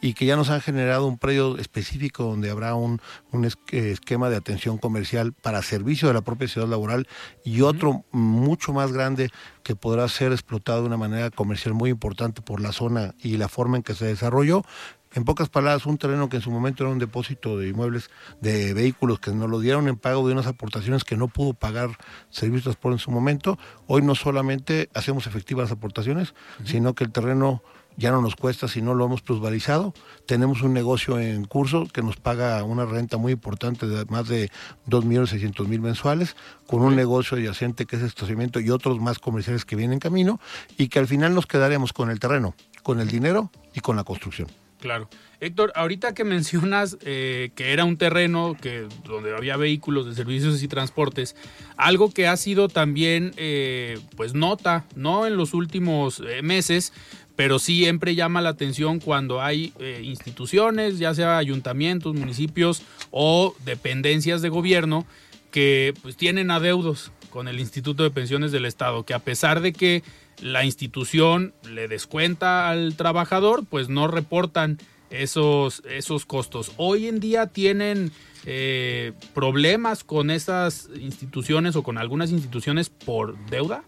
y 0.00 0.14
que 0.14 0.26
ya 0.26 0.36
nos 0.36 0.50
han 0.50 0.60
generado 0.60 1.06
un 1.06 1.18
predio 1.18 1.58
específico 1.58 2.24
donde 2.24 2.50
habrá 2.50 2.74
un, 2.76 3.00
un 3.32 3.44
esquema 3.44 4.30
de 4.30 4.36
atención 4.36 4.78
comercial 4.78 5.32
para 5.32 5.62
servicio 5.62 6.06
de 6.06 6.14
la 6.14 6.22
propia 6.22 6.46
ciudad 6.46 6.68
laboral 6.68 7.08
y 7.44 7.62
otro 7.62 8.04
mucho 8.12 8.72
más 8.72 8.92
grande 8.92 9.30
que 9.64 9.74
podrá 9.74 10.06
ser 10.08 10.30
explotado 10.30 10.82
de 10.82 10.86
una 10.86 10.96
manera 10.96 11.30
comercial 11.30 11.74
muy 11.74 11.90
importante 11.90 12.42
por 12.42 12.60
la 12.60 12.70
zona 12.70 13.14
y 13.20 13.38
la 13.38 13.48
forma 13.48 13.78
en 13.78 13.82
que 13.82 13.94
se 13.94 14.04
desarrolló 14.04 14.62
en 15.14 15.24
pocas 15.24 15.48
palabras, 15.48 15.86
un 15.86 15.96
terreno 15.96 16.28
que 16.28 16.36
en 16.36 16.42
su 16.42 16.50
momento 16.50 16.82
era 16.82 16.92
un 16.92 16.98
depósito 16.98 17.56
de 17.58 17.68
inmuebles, 17.68 18.10
de 18.40 18.74
vehículos 18.74 19.20
que 19.20 19.30
nos 19.32 19.48
lo 19.48 19.60
dieron 19.60 19.88
en 19.88 19.96
pago 19.96 20.26
de 20.26 20.32
unas 20.32 20.46
aportaciones 20.46 21.04
que 21.04 21.16
no 21.16 21.28
pudo 21.28 21.54
pagar 21.54 21.90
Servicios 22.30 22.64
de 22.64 22.70
Transporte 22.72 22.94
en 22.96 22.98
su 22.98 23.10
momento, 23.10 23.58
hoy 23.86 24.02
no 24.02 24.14
solamente 24.14 24.90
hacemos 24.92 25.26
efectivas 25.26 25.64
las 25.64 25.72
aportaciones, 25.72 26.34
sino 26.64 26.94
que 26.94 27.04
el 27.04 27.12
terreno 27.12 27.62
ya 27.96 28.10
no 28.10 28.20
nos 28.20 28.34
cuesta 28.34 28.66
si 28.66 28.82
no 28.82 28.94
lo 28.94 29.04
hemos 29.04 29.22
plusvalizado. 29.22 29.94
Tenemos 30.26 30.62
un 30.62 30.72
negocio 30.72 31.20
en 31.20 31.44
curso 31.44 31.86
que 31.92 32.02
nos 32.02 32.16
paga 32.16 32.62
una 32.64 32.84
renta 32.84 33.18
muy 33.18 33.32
importante 33.32 33.86
de 33.86 34.04
más 34.06 34.26
de 34.26 34.50
2.600.000 34.88 35.80
mensuales, 35.80 36.36
con 36.66 36.82
un 36.82 36.96
negocio 36.96 37.36
adyacente 37.36 37.86
que 37.86 37.96
es 37.96 38.02
estacionamiento 38.02 38.58
y 38.58 38.70
otros 38.70 39.00
más 39.00 39.18
comerciales 39.20 39.64
que 39.64 39.76
vienen 39.76 39.94
en 39.94 40.00
camino, 40.00 40.40
y 40.76 40.88
que 40.88 40.98
al 40.98 41.06
final 41.06 41.34
nos 41.34 41.46
quedaremos 41.46 41.92
con 41.92 42.10
el 42.10 42.18
terreno, 42.18 42.54
con 42.82 43.00
el 43.00 43.08
dinero 43.08 43.50
y 43.74 43.80
con 43.80 43.96
la 43.96 44.04
construcción. 44.04 44.63
Claro. 44.84 45.08
Héctor, 45.40 45.72
ahorita 45.76 46.12
que 46.12 46.24
mencionas 46.24 46.98
eh, 47.06 47.52
que 47.54 47.72
era 47.72 47.86
un 47.86 47.96
terreno 47.96 48.54
que 48.60 48.86
donde 49.06 49.34
había 49.34 49.56
vehículos 49.56 50.04
de 50.04 50.14
servicios 50.14 50.62
y 50.62 50.68
transportes, 50.68 51.36
algo 51.78 52.12
que 52.12 52.26
ha 52.26 52.36
sido 52.36 52.68
también 52.68 53.32
eh, 53.38 53.98
pues 54.14 54.34
nota, 54.34 54.84
no 54.94 55.26
en 55.26 55.38
los 55.38 55.54
últimos 55.54 56.20
eh, 56.20 56.42
meses, 56.42 56.92
pero 57.34 57.58
siempre 57.58 58.14
llama 58.14 58.42
la 58.42 58.50
atención 58.50 59.00
cuando 59.00 59.40
hay 59.40 59.72
instituciones, 60.02 60.98
ya 60.98 61.14
sea 61.14 61.38
ayuntamientos, 61.38 62.14
municipios 62.14 62.82
o 63.10 63.56
dependencias 63.64 64.42
de 64.42 64.50
gobierno 64.50 65.06
que 65.50 65.94
pues 66.02 66.14
tienen 66.18 66.50
adeudos 66.50 67.10
con 67.34 67.48
el 67.48 67.58
Instituto 67.58 68.04
de 68.04 68.12
Pensiones 68.12 68.52
del 68.52 68.64
Estado, 68.64 69.02
que 69.04 69.12
a 69.12 69.18
pesar 69.18 69.60
de 69.60 69.72
que 69.72 70.04
la 70.40 70.64
institución 70.64 71.52
le 71.68 71.88
descuenta 71.88 72.68
al 72.68 72.94
trabajador, 72.94 73.64
pues 73.68 73.88
no 73.88 74.06
reportan 74.06 74.78
esos, 75.10 75.82
esos 75.90 76.26
costos. 76.26 76.70
Hoy 76.76 77.08
en 77.08 77.18
día 77.18 77.48
tienen 77.48 78.12
eh, 78.46 79.14
problemas 79.34 80.04
con 80.04 80.30
esas 80.30 80.88
instituciones 80.96 81.74
o 81.74 81.82
con 81.82 81.98
algunas 81.98 82.30
instituciones 82.30 82.88
por 82.88 83.36
deuda. 83.46 83.82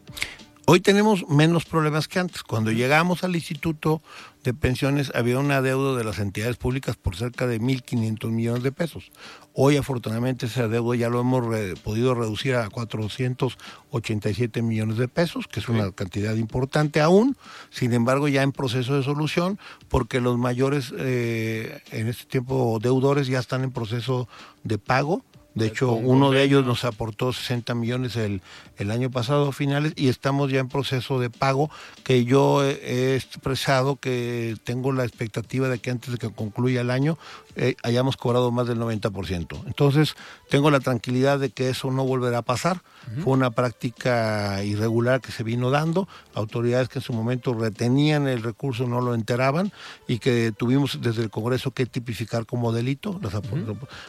Hoy 0.65 0.81
tenemos 0.81 1.29
menos 1.29 1.67
problemas 1.67 2.09
que 2.09 2.19
antes. 2.19 2.43
Cuando 2.43 2.73
llegamos 2.73 3.23
al 3.23 3.37
Instituto 3.37 4.03
de 4.47 4.55
Pensiones 4.55 5.13
había 5.15 5.39
una 5.39 5.61
deuda 5.61 5.99
de 5.99 6.05
las 6.05 6.21
entidades 6.21 6.57
públicas 6.57 6.97
por 6.97 7.17
cerca 7.17 7.47
de 7.47 7.61
1.500 7.61 8.31
millones 8.31 8.63
de 8.63 8.73
pesos. 8.73 9.11
Hoy 9.53 9.77
afortunadamente 9.77 10.47
ese 10.47 10.69
deuda 10.69 10.97
ya 10.97 11.11
lo 11.11 11.21
hemos 11.21 11.45
podido 11.81 12.15
reducir 12.15 12.55
a 12.55 12.71
487 12.71 14.63
millones 14.63 14.99
de 14.99 15.09
pesos, 15.09 15.49
que 15.49 15.61
es 15.61 15.69
una 15.69 15.91
cantidad 15.91 16.35
importante 16.37 17.01
aún, 17.01 17.37
sin 17.71 17.93
embargo 17.93 18.29
ya 18.29 18.43
en 18.43 18.53
proceso 18.53 18.95
de 18.95 19.03
solución, 19.03 19.59
porque 19.89 20.21
los 20.21 20.39
mayores 20.39 20.95
eh, 20.97 21.83
en 21.91 22.07
este 22.07 22.25
tiempo 22.25 22.79
deudores 22.81 23.27
ya 23.27 23.41
están 23.41 23.65
en 23.65 23.73
proceso 23.73 24.29
de 24.63 24.79
pago 24.79 25.25
de 25.57 25.69
hecho, 25.69 25.93
uno 25.93 26.33
de 26.33 26.43
ellos 26.43 26.67
nos 26.67 26.85
aportó 26.85 27.33
60 27.33 27.75
millones 27.75 28.15
el, 28.17 28.43
el 28.77 28.91
año 28.91 29.11
pasado 29.11 29.53
finales 29.53 29.95
y 29.97 30.09
estamos 30.09 30.53
ya 30.53 30.61
en 30.61 30.69
proceso 30.69 31.19
de 31.19 31.31
pago 31.31 31.71
que 32.05 32.27
yo 32.27 32.63
he 32.63 33.17
expresado 33.17 33.97
que 33.97 34.57
tengo 34.65 34.93
la 34.93 35.05
expectativa 35.05 35.71
de 35.71 35.79
que 35.79 35.91
antes 35.91 36.13
de 36.13 36.19
que 36.19 36.31
concluya 36.31 36.83
el 36.83 36.91
año 36.91 37.17
eh, 37.57 37.75
hayamos 37.83 38.19
cobrado 38.19 38.51
más 38.51 38.67
del 38.67 38.79
90%. 38.79 39.65
Entonces, 39.67 40.15
tengo 40.51 40.71
la 40.71 40.81
tranquilidad 40.81 41.39
de 41.39 41.51
que 41.51 41.71
eso 41.71 41.91
no 41.91 42.05
volverá 42.05 42.39
a 42.39 42.43
pasar. 42.43 42.83
Fue 43.23 43.33
una 43.33 43.51
práctica 43.51 44.63
irregular 44.65 45.21
que 45.21 45.33
se 45.33 45.43
vino 45.43 45.71
dando, 45.71 46.09
autoridades 46.35 46.89
que 46.89 46.99
en 46.99 47.03
su 47.03 47.13
momento 47.13 47.55
retenían 47.55 48.27
el 48.27 48.43
recurso, 48.43 48.87
no 48.87 49.01
lo 49.01 49.15
enteraban 49.15 49.73
y 50.09 50.19
que 50.19 50.53
tuvimos 50.57 51.01
desde 51.01 51.23
el 51.23 51.31
Congreso 51.31 51.71
que 51.71 51.87
tipificar 51.87 52.47
como 52.47 52.73
delito 52.73 53.21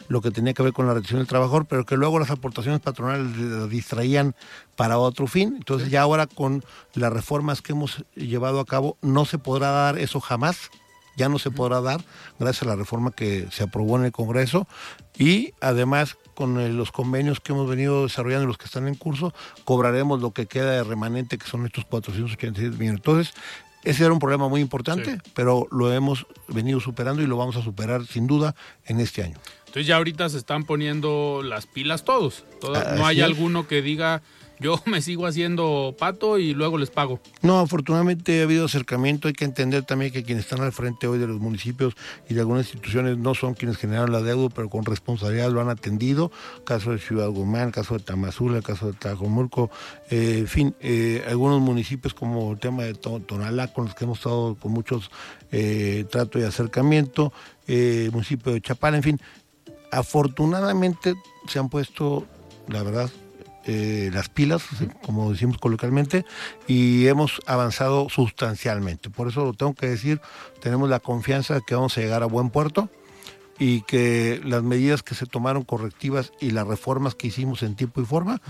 lo 0.08 0.20
que 0.20 0.30
tenía 0.30 0.52
que 0.52 0.62
ver 0.62 0.72
con 0.72 0.86
la 0.86 0.94
retención 0.94 1.20
del 1.20 1.28
trabajador, 1.28 1.66
pero 1.66 1.86
que 1.86 1.96
luego 1.96 2.18
las 2.18 2.30
aportaciones 2.30 2.80
patronales 2.80 3.70
distraían 3.70 4.34
para 4.76 4.98
otro 4.98 5.26
fin. 5.26 5.54
Entonces 5.56 5.90
ya 5.90 6.02
ahora 6.02 6.26
con 6.26 6.64
las 6.94 7.12
reformas 7.12 7.62
que 7.62 7.72
hemos 7.72 8.04
llevado 8.14 8.60
a 8.60 8.66
cabo 8.66 8.98
no 9.00 9.24
se 9.24 9.38
podrá 9.38 9.70
dar 9.70 9.98
eso 9.98 10.20
jamás 10.20 10.70
ya 11.18 11.28
no 11.28 11.38
se 11.38 11.50
podrá 11.50 11.82
dar 11.82 12.00
gracias 12.38 12.62
a 12.62 12.66
la 12.66 12.76
reforma 12.76 13.10
que 13.10 13.48
se 13.50 13.64
aprobó 13.64 13.98
en 13.98 14.04
el 14.04 14.12
Congreso 14.12 14.66
y 15.18 15.52
además 15.60 16.16
con 16.34 16.76
los 16.76 16.92
convenios 16.92 17.40
que 17.40 17.52
hemos 17.52 17.68
venido 17.68 18.04
desarrollando 18.04 18.44
y 18.44 18.46
los 18.46 18.58
que 18.58 18.66
están 18.66 18.86
en 18.86 18.94
curso, 18.94 19.34
cobraremos 19.64 20.22
lo 20.22 20.30
que 20.30 20.46
queda 20.46 20.70
de 20.70 20.84
remanente, 20.84 21.36
que 21.36 21.46
son 21.46 21.66
estos 21.66 21.84
486 21.86 22.78
millones. 22.78 23.00
Entonces, 23.00 23.34
ese 23.82 24.04
era 24.04 24.12
un 24.12 24.20
problema 24.20 24.48
muy 24.48 24.60
importante, 24.60 25.18
pero 25.34 25.66
lo 25.72 25.92
hemos 25.92 26.26
venido 26.46 26.78
superando 26.78 27.22
y 27.22 27.26
lo 27.26 27.36
vamos 27.36 27.56
a 27.56 27.62
superar 27.62 28.06
sin 28.06 28.28
duda 28.28 28.54
en 28.84 29.00
este 29.00 29.24
año. 29.24 29.36
Entonces 29.60 29.86
ya 29.86 29.96
ahorita 29.96 30.28
se 30.28 30.38
están 30.38 30.64
poniendo 30.64 31.42
las 31.42 31.66
pilas 31.66 32.04
todos. 32.04 32.44
no 32.96 33.06
hay 33.06 33.20
alguno 33.20 33.66
que 33.66 33.82
diga 33.82 34.22
yo 34.60 34.80
me 34.86 35.00
sigo 35.00 35.26
haciendo 35.26 35.94
pato 35.98 36.38
y 36.38 36.54
luego 36.54 36.78
les 36.78 36.90
pago. 36.90 37.20
No, 37.42 37.58
afortunadamente 37.60 38.40
ha 38.40 38.44
habido 38.44 38.66
acercamiento. 38.66 39.28
Hay 39.28 39.34
que 39.34 39.44
entender 39.44 39.84
también 39.84 40.12
que 40.12 40.24
quienes 40.24 40.44
están 40.44 40.60
al 40.62 40.72
frente 40.72 41.06
hoy 41.06 41.18
de 41.18 41.26
los 41.26 41.40
municipios 41.40 41.94
y 42.28 42.34
de 42.34 42.40
algunas 42.40 42.66
instituciones 42.66 43.18
no 43.18 43.34
son 43.34 43.54
quienes 43.54 43.76
generan 43.76 44.12
la 44.12 44.22
deuda, 44.22 44.48
pero 44.54 44.68
con 44.68 44.84
responsabilidad 44.84 45.50
lo 45.50 45.60
han 45.60 45.68
atendido. 45.68 46.30
Caso 46.64 46.92
de 46.92 46.98
Ciudad 46.98 47.28
Guzmán, 47.28 47.70
caso 47.70 47.94
de 47.98 48.04
Tamazula, 48.04 48.62
caso 48.62 48.88
de 48.88 48.92
Tajomulco, 48.94 49.70
eh, 50.10 50.44
fin, 50.46 50.74
eh, 50.80 51.24
algunos 51.28 51.60
municipios 51.60 52.14
como 52.14 52.52
el 52.52 52.58
tema 52.58 52.84
de 52.84 52.94
Tonalá, 52.94 53.72
con 53.72 53.86
los 53.86 53.94
que 53.94 54.04
hemos 54.04 54.18
estado 54.18 54.54
con 54.56 54.72
muchos 54.72 55.10
eh, 55.50 56.04
tratos 56.10 56.42
y 56.42 56.44
acercamiento, 56.44 57.32
eh, 57.66 58.10
municipio 58.12 58.52
de 58.52 58.60
Chapala, 58.60 58.96
en 58.96 59.02
fin. 59.02 59.20
Afortunadamente 59.90 61.14
se 61.46 61.58
han 61.58 61.68
puesto, 61.68 62.26
la 62.68 62.82
verdad, 62.82 63.10
eh, 63.70 64.08
las 64.14 64.30
pilas, 64.30 64.62
como 65.02 65.30
decimos 65.30 65.58
coloquialmente, 65.58 66.24
y 66.66 67.06
hemos 67.06 67.42
avanzado 67.44 68.08
sustancialmente. 68.08 69.10
Por 69.10 69.28
eso 69.28 69.44
lo 69.44 69.52
tengo 69.52 69.74
que 69.74 69.86
decir, 69.86 70.22
tenemos 70.62 70.88
la 70.88 71.00
confianza 71.00 71.52
de 71.52 71.60
que 71.60 71.74
vamos 71.74 71.98
a 71.98 72.00
llegar 72.00 72.22
a 72.22 72.26
buen 72.26 72.48
puerto 72.48 72.88
y 73.58 73.82
que 73.82 74.40
las 74.42 74.62
medidas 74.62 75.02
que 75.02 75.14
se 75.14 75.26
tomaron 75.26 75.64
correctivas 75.64 76.32
y 76.40 76.52
las 76.52 76.66
reformas 76.66 77.14
que 77.14 77.26
hicimos 77.26 77.62
en 77.62 77.76
tiempo 77.76 78.00
y 78.00 78.06
forma 78.06 78.40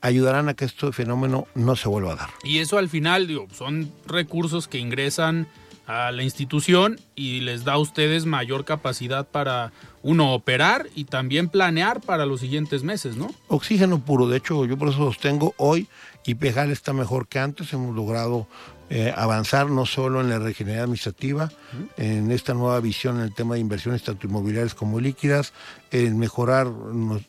ayudarán 0.00 0.48
a 0.48 0.54
que 0.54 0.66
este 0.66 0.92
fenómeno 0.92 1.48
no 1.56 1.74
se 1.74 1.88
vuelva 1.88 2.12
a 2.12 2.16
dar. 2.16 2.30
Y 2.44 2.58
eso 2.58 2.78
al 2.78 2.88
final 2.88 3.26
digo, 3.26 3.48
son 3.52 3.92
recursos 4.06 4.68
que 4.68 4.78
ingresan 4.78 5.48
a 5.88 6.12
la 6.12 6.22
institución 6.22 7.00
y 7.16 7.40
les 7.40 7.64
da 7.64 7.72
a 7.72 7.78
ustedes 7.78 8.26
mayor 8.26 8.66
capacidad 8.66 9.26
para 9.26 9.72
uno 10.02 10.34
operar 10.34 10.86
y 10.94 11.04
también 11.04 11.48
planear 11.48 12.02
para 12.02 12.26
los 12.26 12.40
siguientes 12.40 12.82
meses, 12.82 13.16
¿no? 13.16 13.30
Oxígeno 13.48 13.98
puro, 13.98 14.28
de 14.28 14.36
hecho 14.36 14.66
yo 14.66 14.76
por 14.76 14.88
eso 14.90 14.98
sostengo 14.98 15.54
hoy 15.56 15.88
y 16.26 16.34
Pejal 16.34 16.70
está 16.70 16.92
mejor 16.92 17.26
que 17.26 17.38
antes, 17.38 17.72
hemos 17.72 17.96
logrado 17.96 18.46
eh, 18.90 19.14
avanzar 19.16 19.70
no 19.70 19.86
solo 19.86 20.20
en 20.20 20.28
la 20.28 20.38
regeneración 20.38 20.84
administrativa, 20.84 21.50
en 21.96 22.30
esta 22.32 22.52
nueva 22.52 22.80
visión 22.80 23.16
en 23.16 23.22
el 23.22 23.34
tema 23.34 23.54
de 23.54 23.60
inversiones 23.60 24.02
tanto 24.02 24.26
inmobiliarias 24.26 24.74
como 24.74 25.00
líquidas, 25.00 25.54
en 25.90 26.18
mejorar 26.18 26.70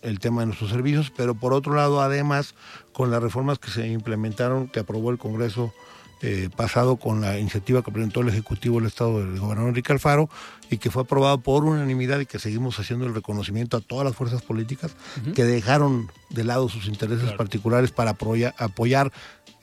el 0.02 0.20
tema 0.20 0.42
de 0.42 0.48
nuestros 0.48 0.70
servicios, 0.70 1.14
pero 1.16 1.34
por 1.34 1.54
otro 1.54 1.76
lado 1.76 2.02
además 2.02 2.56
con 2.92 3.10
las 3.10 3.24
reformas 3.24 3.58
que 3.58 3.72
se 3.72 3.88
implementaron, 3.88 4.68
que 4.68 4.82
aprobó 4.82 5.12
el 5.12 5.18
Congreso 5.18 5.74
eh, 6.22 6.50
pasado 6.54 6.98
con 6.98 7.22
la 7.22 7.40
iniciativa 7.40 7.82
que 7.82 7.94
presentó 7.94 8.20
el 8.20 8.28
Ejecutivo 8.28 8.78
del 8.78 8.88
Estado 8.88 9.20
del 9.20 9.40
gobernador 9.40 9.70
Enrique 9.70 9.94
Alfaro 9.94 10.30
y 10.70 10.78
que 10.78 10.92
fue 10.92 11.04
aprobado 11.04 11.40
por 11.40 11.64
unanimidad 11.64 12.20
y 12.20 12.26
que 12.26 12.40
seguimos 12.40 12.78
haciendo 12.78 13.06
el 13.06 13.16
reconocimiento 13.16 13.78
a 13.78 13.80
todas 13.80 14.04
las 14.04 14.18
fuerzas 14.18 14.42
políticas 14.42 14.92
que 15.34 15.46
dejaron 15.46 16.12
de 16.30 16.44
lado 16.44 16.68
sus 16.68 16.88
intereses 16.88 17.32
particulares 17.32 17.92
para 17.92 18.18
apoyar, 18.58 19.14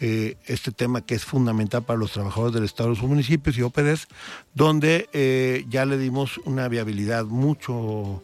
eh, 0.01 0.37
este 0.47 0.73
tema 0.73 1.03
que 1.03 1.14
es 1.14 1.27
fundamental 1.27 1.83
para 1.83 1.99
los 1.99 2.12
trabajadores 2.12 2.55
del 2.55 2.64
Estado, 2.64 2.88
de 2.88 2.97
sus 2.97 3.09
municipios 3.09 3.59
y 3.59 3.62
OPDs, 3.62 4.09
donde 4.55 5.11
eh, 5.12 5.66
ya 5.69 5.85
le 5.85 5.99
dimos 5.99 6.38
una 6.45 6.69
viabilidad 6.69 7.27
mucho... 7.27 8.23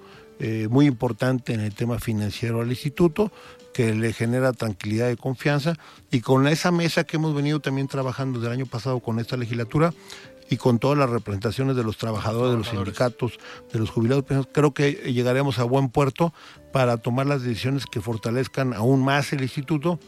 muy 0.71 0.87
importante 0.87 1.55
en 1.55 1.61
el 1.61 1.73
tema 1.73 2.01
financiero 2.01 2.63
al 2.63 2.69
instituto, 2.69 3.31
que 3.73 3.95
le 3.95 4.13
genera 4.13 4.53
tranquilidad 4.53 5.11
y 5.11 5.17
confianza. 5.17 5.75
Y 6.11 6.21
con 6.21 6.47
esa 6.47 6.71
mesa 6.71 7.05
que 7.05 7.17
hemos 7.17 7.35
venido 7.35 7.61
también 7.61 7.89
trabajando 7.89 8.39
desde 8.39 8.53
el 8.53 8.61
año 8.61 8.67
pasado 8.67 9.01
con 9.01 9.19
esta 9.19 9.37
legislatura, 9.37 9.93
y 10.53 10.59
con 10.59 10.79
todas 10.79 10.99
las 10.99 11.09
representaciones 11.09 11.77
de 11.77 11.83
los 11.83 11.97
trabajadores, 11.97 12.53
de 12.53 12.59
los 12.59 12.69
sindicatos, 12.69 13.39
de 13.73 13.79
los 13.79 13.89
jubilados, 13.89 14.27
creo 14.53 14.75
que 14.75 14.93
llegaremos 15.13 15.59
a 15.59 15.65
buen 15.65 15.89
puerto 15.89 16.35
para 16.73 16.99
tomar 16.99 17.25
las 17.25 17.43
decisiones 17.43 17.87
que 17.87 18.03
fortalezcan 18.03 18.75
aún 18.75 19.03
más 19.03 19.33
el 19.33 19.41
instituto 19.41 19.99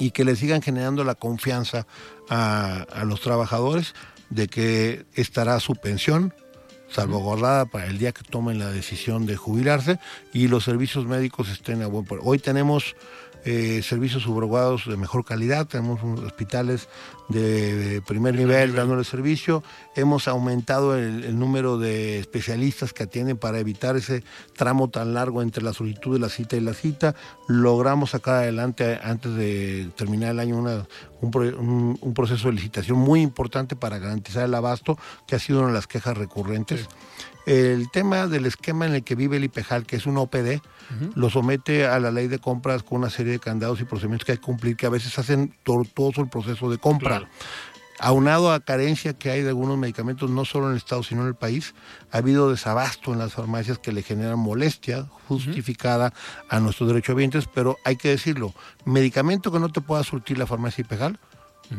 y 0.00 0.10
que 0.10 0.24
le 0.24 0.34
sigan 0.34 0.62
generando 0.62 1.04
la 1.04 1.14
confianza 1.14 1.86
a, 2.28 2.86
a 2.92 3.04
los 3.04 3.20
trabajadores 3.20 3.94
de 4.30 4.48
que 4.48 5.06
estará 5.14 5.60
su 5.60 5.74
pensión 5.74 6.34
salvaguardada 6.92 7.64
para 7.66 7.86
el 7.86 7.98
día 7.98 8.12
que 8.12 8.22
tomen 8.22 8.58
la 8.58 8.70
decisión 8.70 9.26
de 9.26 9.36
jubilarse 9.36 9.98
y 10.32 10.48
los 10.48 10.64
servicios 10.64 11.06
médicos 11.06 11.48
estén 11.48 11.82
a 11.82 11.86
buen 11.86 12.04
puerto. 12.04 12.26
Hoy 12.26 12.38
tenemos 12.38 12.94
eh, 13.44 13.82
servicios 13.82 14.22
subrogados 14.22 14.86
de 14.86 14.96
mejor 14.96 15.24
calidad, 15.24 15.66
tenemos 15.66 16.02
hospitales 16.20 16.88
de, 17.28 18.02
primer 18.06 18.34
nivel 18.34 18.74
dándole 18.74 19.04
servicio, 19.04 19.62
hemos 19.96 20.28
aumentado 20.28 20.96
el, 20.96 21.38
número 21.38 21.78
de 21.78 22.18
especialistas 22.18 22.92
que 22.92 23.02
atienden 23.02 23.36
para 23.36 23.58
evitar 23.58 23.96
ese 23.96 24.22
tramo 24.54 24.90
tan 24.90 25.14
largo 25.14 25.42
entre 25.42 25.62
la 25.64 25.72
solicitud 25.72 26.12
de 26.12 26.20
la 26.20 26.28
cita 26.28 26.56
y 26.56 26.60
la 26.60 26.74
cita, 26.74 27.14
logramos 27.48 28.10
sacar 28.10 28.36
adelante 28.36 29.00
antes 29.02 29.34
de 29.34 29.90
terminar 29.96 30.30
el 30.30 30.40
año 30.40 30.58
un, 31.20 31.98
un, 32.00 32.14
proceso 32.14 32.48
de 32.48 32.54
licitación 32.54 32.98
muy 32.98 33.22
importante 33.22 33.74
para 33.74 33.98
garantizar 33.98 34.44
el 34.44 34.54
abasto, 34.54 34.98
que 35.26 35.34
ha 35.34 35.38
sido 35.38 35.60
una 35.60 35.68
de 35.68 35.74
las 35.74 35.86
quejas 35.86 36.16
recurrentes. 36.16 36.88
El 37.46 37.90
tema 37.90 38.26
del 38.26 38.46
esquema 38.46 38.86
en 38.86 38.94
el 38.94 39.04
que 39.04 39.14
vive 39.14 39.36
el 39.36 39.44
IPEJAL, 39.44 39.84
que 39.84 39.96
es 39.96 40.06
un 40.06 40.16
OPD, 40.16 40.60
lo 41.14 41.30
somete 41.30 41.86
a 41.86 41.98
la 41.98 42.10
ley 42.10 42.28
de 42.28 42.38
compras 42.38 42.82
con 42.82 42.98
una 42.98 43.10
serie 43.10 43.32
de 43.32 43.38
candados 43.38 43.80
y 43.80 43.84
procedimientos 43.84 44.26
que 44.26 44.32
hay 44.32 44.38
que 44.38 44.44
cumplir, 44.44 44.76
que 44.76 44.86
a 44.86 44.90
veces 44.90 45.18
hacen 45.18 45.54
tortuoso 45.62 46.20
el 46.20 46.28
proceso 46.28 46.70
de 46.70 46.78
compra. 46.78 47.28
Aunado 47.98 48.52
a 48.52 48.60
carencia 48.60 49.12
que 49.12 49.30
hay 49.30 49.42
de 49.42 49.50
algunos 49.50 49.78
medicamentos, 49.78 50.28
no 50.28 50.44
solo 50.44 50.66
en 50.66 50.72
el 50.72 50.78
Estado, 50.78 51.02
sino 51.02 51.22
en 51.22 51.28
el 51.28 51.34
país, 51.34 51.74
ha 52.10 52.18
habido 52.18 52.50
desabasto 52.50 53.12
en 53.12 53.18
las 53.18 53.34
farmacias 53.34 53.78
que 53.78 53.92
le 53.92 54.02
generan 54.02 54.38
molestia 54.38 55.06
justificada 55.28 56.12
a 56.48 56.58
nuestros 56.58 56.88
derechohabientes, 56.88 57.46
pero 57.52 57.78
hay 57.84 57.96
que 57.96 58.08
decirlo, 58.08 58.54
medicamento 58.84 59.52
que 59.52 59.60
no 59.60 59.70
te 59.70 59.80
pueda 59.80 60.02
surtir 60.02 60.38
la 60.38 60.46
farmacia 60.46 60.82
IPEJAL, 60.82 61.18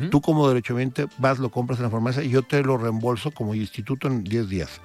Tú 0.10 0.22
como 0.22 0.48
derechohabiente 0.48 1.08
vas, 1.18 1.40
lo 1.40 1.50
compras 1.50 1.80
en 1.80 1.84
la 1.84 1.92
farmacia 1.92 2.24
y 2.24 2.30
yo 2.30 2.42
te 2.42 2.64
lo 2.64 2.78
reembolso 2.78 3.32
como 3.32 3.54
instituto 3.54 4.08
en 4.08 4.24
10 4.24 4.50
días. 4.50 4.82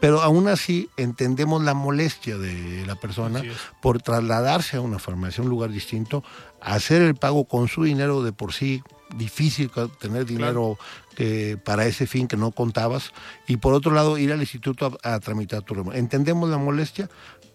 Pero 0.00 0.22
aún 0.22 0.48
así 0.48 0.88
entendemos 0.96 1.62
la 1.62 1.74
molestia 1.74 2.36
de 2.38 2.84
la 2.86 2.94
persona 2.96 3.42
por 3.80 4.02
trasladarse 4.02 4.76
a 4.76 4.80
una 4.80 4.98
farmacia, 4.98 5.40
a 5.40 5.44
un 5.44 5.50
lugar 5.50 5.70
distinto, 5.70 6.22
hacer 6.60 7.02
el 7.02 7.14
pago 7.14 7.44
con 7.46 7.68
su 7.68 7.84
dinero 7.84 8.22
de 8.22 8.32
por 8.32 8.52
sí 8.52 8.82
difícil 9.16 9.70
tener 9.98 10.24
dinero 10.26 10.78
eh, 11.16 11.56
para 11.64 11.86
ese 11.86 12.06
fin 12.06 12.26
que 12.26 12.36
no 12.36 12.50
contabas 12.50 13.12
y 13.46 13.58
por 13.58 13.74
otro 13.74 13.92
lado 13.92 14.18
ir 14.18 14.32
al 14.32 14.40
instituto 14.40 14.98
a, 15.02 15.20
tramitar 15.20 15.62
tu 15.62 15.74
reembolso. 15.74 15.98
Entendemos 15.98 16.50
la 16.50 16.58
molestia, 16.58 17.08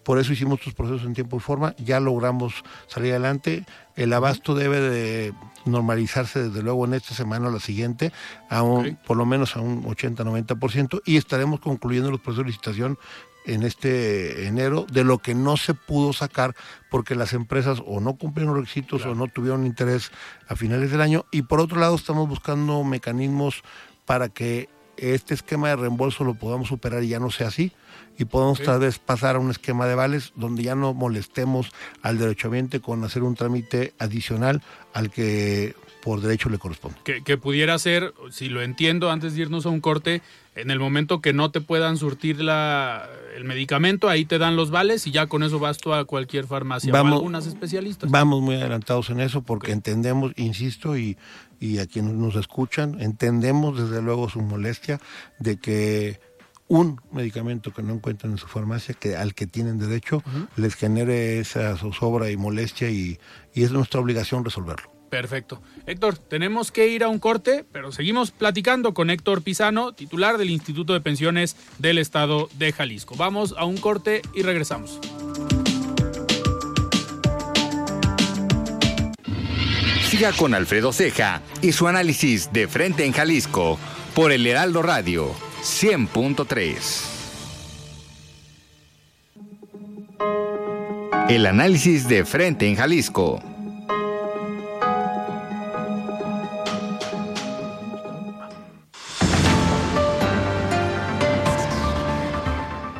por 0.04 0.18
eso 0.18 0.32
hicimos 0.32 0.58
estos 0.60 0.74
procesos 0.74 1.06
en 1.06 1.14
tiempo 1.14 1.36
y 1.36 1.40
forma, 1.40 1.74
ya 1.76 2.00
logramos 2.00 2.54
salir 2.86 3.12
adelante. 3.12 3.66
El 4.00 4.14
abasto 4.14 4.54
debe 4.54 4.80
de 4.80 5.34
normalizarse 5.66 6.44
desde 6.44 6.62
luego 6.62 6.86
en 6.86 6.94
esta 6.94 7.14
semana 7.14 7.48
o 7.48 7.52
la 7.52 7.60
siguiente, 7.60 8.14
a 8.48 8.62
por 9.06 9.18
lo 9.18 9.26
menos 9.26 9.56
a 9.56 9.60
un 9.60 9.84
80-90%, 9.84 11.02
y 11.04 11.18
estaremos 11.18 11.60
concluyendo 11.60 12.10
los 12.10 12.18
procesos 12.18 12.46
de 12.46 12.50
licitación 12.50 12.98
en 13.44 13.62
este 13.62 14.46
enero 14.46 14.86
de 14.90 15.04
lo 15.04 15.18
que 15.18 15.34
no 15.34 15.58
se 15.58 15.74
pudo 15.74 16.14
sacar 16.14 16.56
porque 16.90 17.14
las 17.14 17.34
empresas 17.34 17.82
o 17.84 18.00
no 18.00 18.16
cumplieron 18.16 18.54
los 18.54 18.62
requisitos 18.62 19.04
o 19.04 19.14
no 19.14 19.28
tuvieron 19.28 19.66
interés 19.66 20.12
a 20.48 20.56
finales 20.56 20.90
del 20.90 21.02
año. 21.02 21.26
Y 21.30 21.42
por 21.42 21.60
otro 21.60 21.78
lado 21.78 21.94
estamos 21.94 22.26
buscando 22.26 22.82
mecanismos 22.84 23.62
para 24.06 24.30
que 24.30 24.70
este 25.00 25.34
esquema 25.34 25.68
de 25.68 25.76
reembolso 25.76 26.24
lo 26.24 26.34
podamos 26.34 26.68
superar 26.68 27.02
y 27.02 27.08
ya 27.08 27.18
no 27.18 27.30
sea 27.30 27.48
así 27.48 27.72
y 28.18 28.26
podamos 28.26 28.62
tal 28.62 28.80
vez 28.80 28.98
pasar 28.98 29.36
a 29.36 29.38
un 29.38 29.50
esquema 29.50 29.86
de 29.86 29.94
vales 29.94 30.32
donde 30.36 30.62
ya 30.62 30.74
no 30.74 30.92
molestemos 30.92 31.72
al 32.02 32.18
derechohabiente 32.18 32.80
con 32.80 33.02
hacer 33.02 33.22
un 33.22 33.34
trámite 33.34 33.94
adicional 33.98 34.62
al 34.92 35.10
que 35.10 35.74
por 36.02 36.20
derecho 36.20 36.48
le 36.48 36.58
corresponde. 36.58 36.98
Que, 37.04 37.36
pudiera 37.36 37.78
ser, 37.78 38.14
si 38.30 38.48
lo 38.48 38.62
entiendo, 38.62 39.10
antes 39.10 39.34
de 39.34 39.42
irnos 39.42 39.66
a 39.66 39.68
un 39.68 39.80
corte, 39.80 40.22
en 40.54 40.70
el 40.70 40.78
momento 40.78 41.20
que 41.20 41.32
no 41.32 41.50
te 41.50 41.60
puedan 41.60 41.96
surtir 41.96 42.40
la, 42.40 43.08
el 43.36 43.44
medicamento, 43.44 44.08
ahí 44.08 44.24
te 44.24 44.38
dan 44.38 44.56
los 44.56 44.70
vales 44.70 45.06
y 45.06 45.10
ya 45.10 45.26
con 45.26 45.42
eso 45.42 45.58
vas 45.58 45.78
tú 45.78 45.92
a 45.92 46.04
cualquier 46.04 46.46
farmacia 46.46 46.92
vamos, 46.92 47.12
o 47.12 47.16
algunas 47.16 47.46
especialistas. 47.46 48.10
Vamos 48.10 48.40
muy 48.42 48.56
adelantados 48.56 49.10
en 49.10 49.20
eso 49.20 49.42
porque 49.42 49.72
entendemos, 49.72 50.32
insisto, 50.36 50.96
y, 50.96 51.16
y 51.60 51.78
a 51.78 51.86
quienes 51.86 52.14
nos 52.14 52.36
escuchan, 52.36 53.00
entendemos 53.00 53.78
desde 53.78 54.02
luego 54.02 54.28
su 54.28 54.40
molestia 54.40 55.00
de 55.38 55.58
que 55.58 56.20
un 56.70 57.00
medicamento 57.10 57.72
que 57.72 57.82
no 57.82 57.94
encuentran 57.94 58.32
en 58.32 58.38
su 58.38 58.46
farmacia, 58.46 58.94
que 58.94 59.16
al 59.16 59.34
que 59.34 59.48
tienen 59.48 59.78
derecho, 59.78 60.22
les 60.54 60.76
genere 60.76 61.40
esa 61.40 61.76
zozobra 61.76 62.30
y 62.30 62.36
molestia 62.36 62.88
y, 62.90 63.18
y 63.52 63.64
es 63.64 63.72
nuestra 63.72 63.98
obligación 63.98 64.44
resolverlo. 64.44 64.89
Perfecto. 65.10 65.60
Héctor, 65.86 66.16
tenemos 66.16 66.70
que 66.70 66.88
ir 66.88 67.02
a 67.02 67.08
un 67.08 67.18
corte, 67.18 67.64
pero 67.72 67.90
seguimos 67.90 68.30
platicando 68.30 68.94
con 68.94 69.10
Héctor 69.10 69.42
Pisano, 69.42 69.92
titular 69.92 70.38
del 70.38 70.50
Instituto 70.50 70.92
de 70.92 71.00
Pensiones 71.00 71.56
del 71.78 71.98
Estado 71.98 72.48
de 72.54 72.72
Jalisco. 72.72 73.16
Vamos 73.16 73.54
a 73.58 73.64
un 73.64 73.76
corte 73.76 74.22
y 74.34 74.42
regresamos. 74.42 75.00
Siga 80.08 80.32
con 80.32 80.54
Alfredo 80.54 80.92
Ceja 80.92 81.42
y 81.60 81.72
su 81.72 81.88
análisis 81.88 82.52
de 82.52 82.68
frente 82.68 83.04
en 83.04 83.12
Jalisco 83.12 83.78
por 84.14 84.30
el 84.32 84.46
Heraldo 84.46 84.82
Radio 84.82 85.34
100.3. 85.62 87.10
El 91.28 91.46
análisis 91.46 92.08
de 92.08 92.24
frente 92.24 92.68
en 92.68 92.76
Jalisco. 92.76 93.40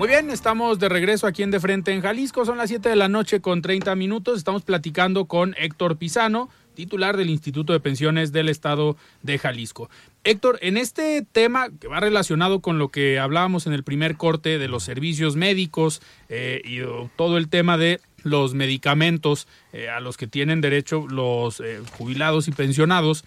Muy 0.00 0.08
bien, 0.08 0.30
estamos 0.30 0.78
de 0.78 0.88
regreso 0.88 1.26
aquí 1.26 1.42
en 1.42 1.50
De 1.50 1.60
Frente 1.60 1.92
en 1.92 2.00
Jalisco. 2.00 2.46
Son 2.46 2.56
las 2.56 2.70
7 2.70 2.88
de 2.88 2.96
la 2.96 3.10
noche 3.10 3.42
con 3.42 3.60
30 3.60 3.94
minutos. 3.96 4.38
Estamos 4.38 4.62
platicando 4.62 5.26
con 5.26 5.54
Héctor 5.58 5.98
Pisano, 5.98 6.48
titular 6.72 7.18
del 7.18 7.28
Instituto 7.28 7.74
de 7.74 7.80
Pensiones 7.80 8.32
del 8.32 8.48
Estado 8.48 8.96
de 9.22 9.36
Jalisco. 9.36 9.90
Héctor, 10.24 10.58
en 10.62 10.78
este 10.78 11.20
tema 11.30 11.68
que 11.78 11.86
va 11.86 12.00
relacionado 12.00 12.60
con 12.60 12.78
lo 12.78 12.88
que 12.88 13.18
hablábamos 13.18 13.66
en 13.66 13.74
el 13.74 13.84
primer 13.84 14.16
corte 14.16 14.58
de 14.58 14.68
los 14.68 14.84
servicios 14.84 15.36
médicos 15.36 16.00
eh, 16.30 16.62
y 16.64 16.78
todo 17.16 17.36
el 17.36 17.50
tema 17.50 17.76
de 17.76 18.00
los 18.22 18.54
medicamentos 18.54 19.48
eh, 19.74 19.90
a 19.90 20.00
los 20.00 20.16
que 20.16 20.26
tienen 20.26 20.62
derecho 20.62 21.06
los 21.10 21.60
eh, 21.60 21.80
jubilados 21.98 22.48
y 22.48 22.52
pensionados, 22.52 23.22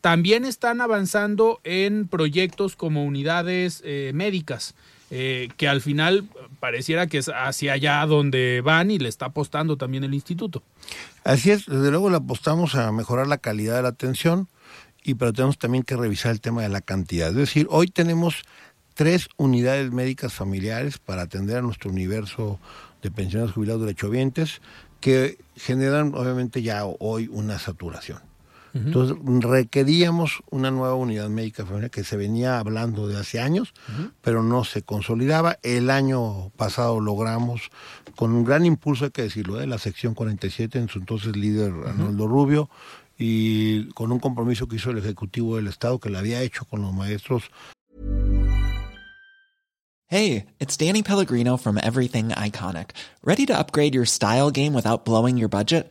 también 0.00 0.44
están 0.44 0.80
avanzando 0.80 1.60
en 1.62 2.08
proyectos 2.08 2.74
como 2.74 3.04
unidades 3.04 3.84
médicas. 4.12 4.74
Que 5.10 5.68
al 5.68 5.80
final 5.80 6.28
pareciera 6.60 7.06
que 7.06 7.18
es 7.18 7.28
hacia 7.28 7.74
allá 7.74 8.04
donde 8.06 8.62
van 8.64 8.90
y 8.90 8.98
le 8.98 9.08
está 9.08 9.26
apostando 9.26 9.76
también 9.76 10.02
el 10.02 10.14
instituto. 10.14 10.62
Así 11.22 11.50
es, 11.50 11.66
desde 11.66 11.90
luego 11.90 12.10
le 12.10 12.16
apostamos 12.16 12.74
a 12.74 12.90
mejorar 12.90 13.26
la 13.26 13.38
calidad 13.38 13.76
de 13.76 13.82
la 13.82 13.88
atención, 13.88 14.48
y 15.02 15.14
pero 15.14 15.32
tenemos 15.32 15.58
también 15.58 15.84
que 15.84 15.96
revisar 15.96 16.32
el 16.32 16.40
tema 16.40 16.62
de 16.62 16.70
la 16.70 16.80
cantidad. 16.80 17.28
Es 17.28 17.36
decir, 17.36 17.66
hoy 17.70 17.88
tenemos 17.88 18.42
tres 18.94 19.28
unidades 19.36 19.92
médicas 19.92 20.32
familiares 20.32 20.98
para 20.98 21.22
atender 21.22 21.58
a 21.58 21.62
nuestro 21.62 21.90
universo 21.90 22.58
de 23.02 23.10
pensionados 23.10 23.52
jubilados 23.52 23.82
derechohabientes 23.82 24.62
que 25.00 25.36
generan 25.56 26.14
obviamente 26.14 26.62
ya 26.62 26.84
hoy 26.86 27.28
una 27.30 27.58
saturación. 27.58 28.20
Entonces 28.74 29.16
requeríamos 29.24 30.42
una 30.50 30.72
nueva 30.72 30.96
unidad 30.96 31.28
médica 31.28 31.64
familiar 31.64 31.92
que 31.92 32.02
se 32.02 32.16
venía 32.16 32.58
hablando 32.58 33.06
de 33.06 33.16
hace 33.16 33.40
años, 33.40 33.72
pero 34.20 34.42
no 34.42 34.64
se 34.64 34.82
consolidaba. 34.82 35.58
El 35.62 35.90
año 35.90 36.50
pasado 36.56 36.98
logramos, 36.98 37.70
con 38.16 38.32
un 38.32 38.44
gran 38.44 38.66
impulso, 38.66 39.04
hay 39.04 39.10
que 39.12 39.22
decirlo, 39.22 39.54
de 39.54 39.68
la 39.68 39.78
sección 39.78 40.14
47, 40.14 40.78
en 40.78 40.88
su 40.88 40.98
entonces 40.98 41.36
líder 41.36 41.72
Arnoldo 41.86 42.26
Rubio, 42.26 42.68
y 43.16 43.88
con 43.90 44.10
un 44.10 44.18
compromiso 44.18 44.66
que 44.66 44.76
hizo 44.76 44.90
el 44.90 44.98
Ejecutivo 44.98 45.54
del 45.54 45.68
Estado 45.68 46.00
que 46.00 46.10
lo 46.10 46.18
había 46.18 46.42
hecho 46.42 46.64
con 46.64 46.82
los 46.82 46.92
maestros. 46.92 47.44
Hey, 50.06 50.46
it's 50.58 50.76
Danny 50.76 51.02
Pellegrino 51.02 51.56
from 51.56 51.78
Everything 51.78 52.28
Iconic. 52.30 52.90
Ready 53.24 53.46
to 53.46 53.58
upgrade 53.58 53.94
your 53.94 54.04
style 54.04 54.50
game 54.50 54.74
without 54.74 55.04
blowing 55.04 55.38
your 55.38 55.48
budget? 55.48 55.90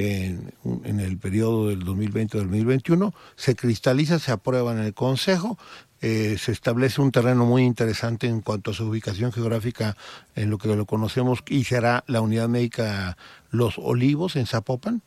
En, 0.00 0.52
en 0.84 1.00
el 1.00 1.18
periodo 1.18 1.70
del 1.70 1.84
2020-2021 1.84 3.12
se 3.34 3.56
cristaliza, 3.56 4.20
se 4.20 4.30
aprueba 4.30 4.70
en 4.70 4.78
el 4.78 4.94
Consejo 4.94 5.58
eh, 6.00 6.36
se 6.38 6.52
establece 6.52 7.00
un 7.00 7.10
terreno 7.10 7.44
muy 7.44 7.64
interesante 7.64 8.28
en 8.28 8.40
cuanto 8.40 8.70
a 8.70 8.74
su 8.74 8.86
ubicación 8.86 9.32
geográfica 9.32 9.96
en 10.36 10.48
lo 10.48 10.56
que 10.56 10.68
lo 10.68 10.86
conocemos 10.86 11.40
y 11.48 11.64
será 11.64 12.04
la 12.06 12.20
unidad 12.20 12.48
médica 12.48 13.16
Los 13.50 13.78
Olivos 13.78 14.36
en 14.36 14.46
Zapopan, 14.46 15.02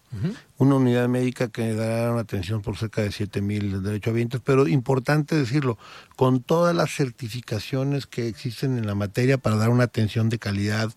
una 0.58 0.76
unidad 0.76 1.08
médica 1.08 1.50
que 1.50 1.74
dará 1.74 2.12
una 2.12 2.22
atención 2.22 2.62
por 2.62 2.76
cerca 2.76 3.02
de 3.02 3.12
7 3.12 3.42
mil 3.42 3.84
derechohabientes, 3.84 4.42
pero 4.44 4.68
importante 4.68 5.36
decirlo, 5.36 5.78
con 6.16 6.42
todas 6.42 6.76
las 6.76 6.96
certificaciones 6.96 8.08
que 8.08 8.28
existen 8.28 8.78
en 8.78 8.88
la 8.88 8.96
materia 8.96 9.38
para 9.38 9.58
dar 9.58 9.70
una 9.70 9.84
atención 9.84 10.30
de 10.30 10.40
calidad 10.40 10.92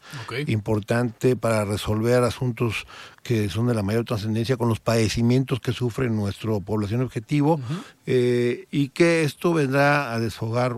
importante, 0.46 1.37
para 1.37 1.64
resolver 1.64 2.22
asuntos 2.22 2.87
que 3.22 3.48
son 3.48 3.66
de 3.66 3.74
la 3.74 3.83
mayor 3.83 4.04
trascendencia 4.04 4.57
con 4.57 4.68
los 4.68 4.80
padecimientos 4.80 5.61
que 5.61 5.72
sufre 5.72 6.09
nuestra 6.09 6.59
población 6.61 7.02
objetivo, 7.02 7.61
eh, 8.07 8.66
y 8.70 8.88
que 8.88 9.24
esto 9.24 9.52
vendrá 9.52 10.12
a 10.12 10.18
desfogar 10.18 10.76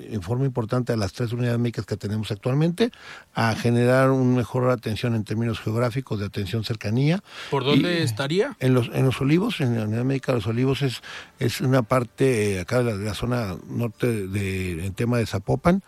en 0.00 0.22
forma 0.22 0.44
importante 0.44 0.92
a 0.92 0.96
las 0.96 1.12
tres 1.12 1.32
unidades 1.32 1.58
médicas 1.58 1.86
que 1.86 1.96
tenemos 1.96 2.30
actualmente, 2.30 2.90
a 3.34 3.54
generar 3.54 4.10
una 4.10 4.36
mejor 4.36 4.70
atención 4.70 5.14
en 5.14 5.24
términos 5.24 5.60
geográficos 5.60 6.20
de 6.20 6.26
atención 6.26 6.64
cercanía. 6.64 7.22
¿Por 7.50 7.64
dónde 7.64 8.02
estaría? 8.02 8.56
En 8.60 8.74
los, 8.74 8.90
en 8.92 9.04
los 9.04 9.20
Olivos, 9.20 9.60
en 9.60 9.78
la 9.78 9.84
unidad 9.84 10.04
médica 10.04 10.32
de 10.32 10.38
los 10.38 10.46
Olivos 10.46 10.82
es, 10.82 11.02
es 11.38 11.60
una 11.60 11.82
parte 11.82 12.36
eh, 12.36 12.60
acá 12.60 12.82
de 12.82 12.96
la, 12.96 13.14
zona 13.14 13.56
norte 13.68 14.26
de, 14.28 14.86
en 14.86 14.94
tema 14.94 15.18
de 15.18 15.26
Zapopan. 15.26 15.82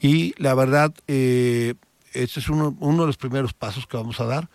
Y 0.00 0.34
la 0.40 0.54
verdad, 0.54 0.92
eh, 1.08 1.74
este 2.12 2.40
es 2.40 2.48
uno, 2.48 2.76
uno 2.80 3.02
de 3.02 3.06
los 3.06 3.16
primeros 3.16 3.52
pasos 3.52 3.86
que 3.86 3.96
vamos 3.96 4.20
a 4.20 4.24
dar 4.24 4.48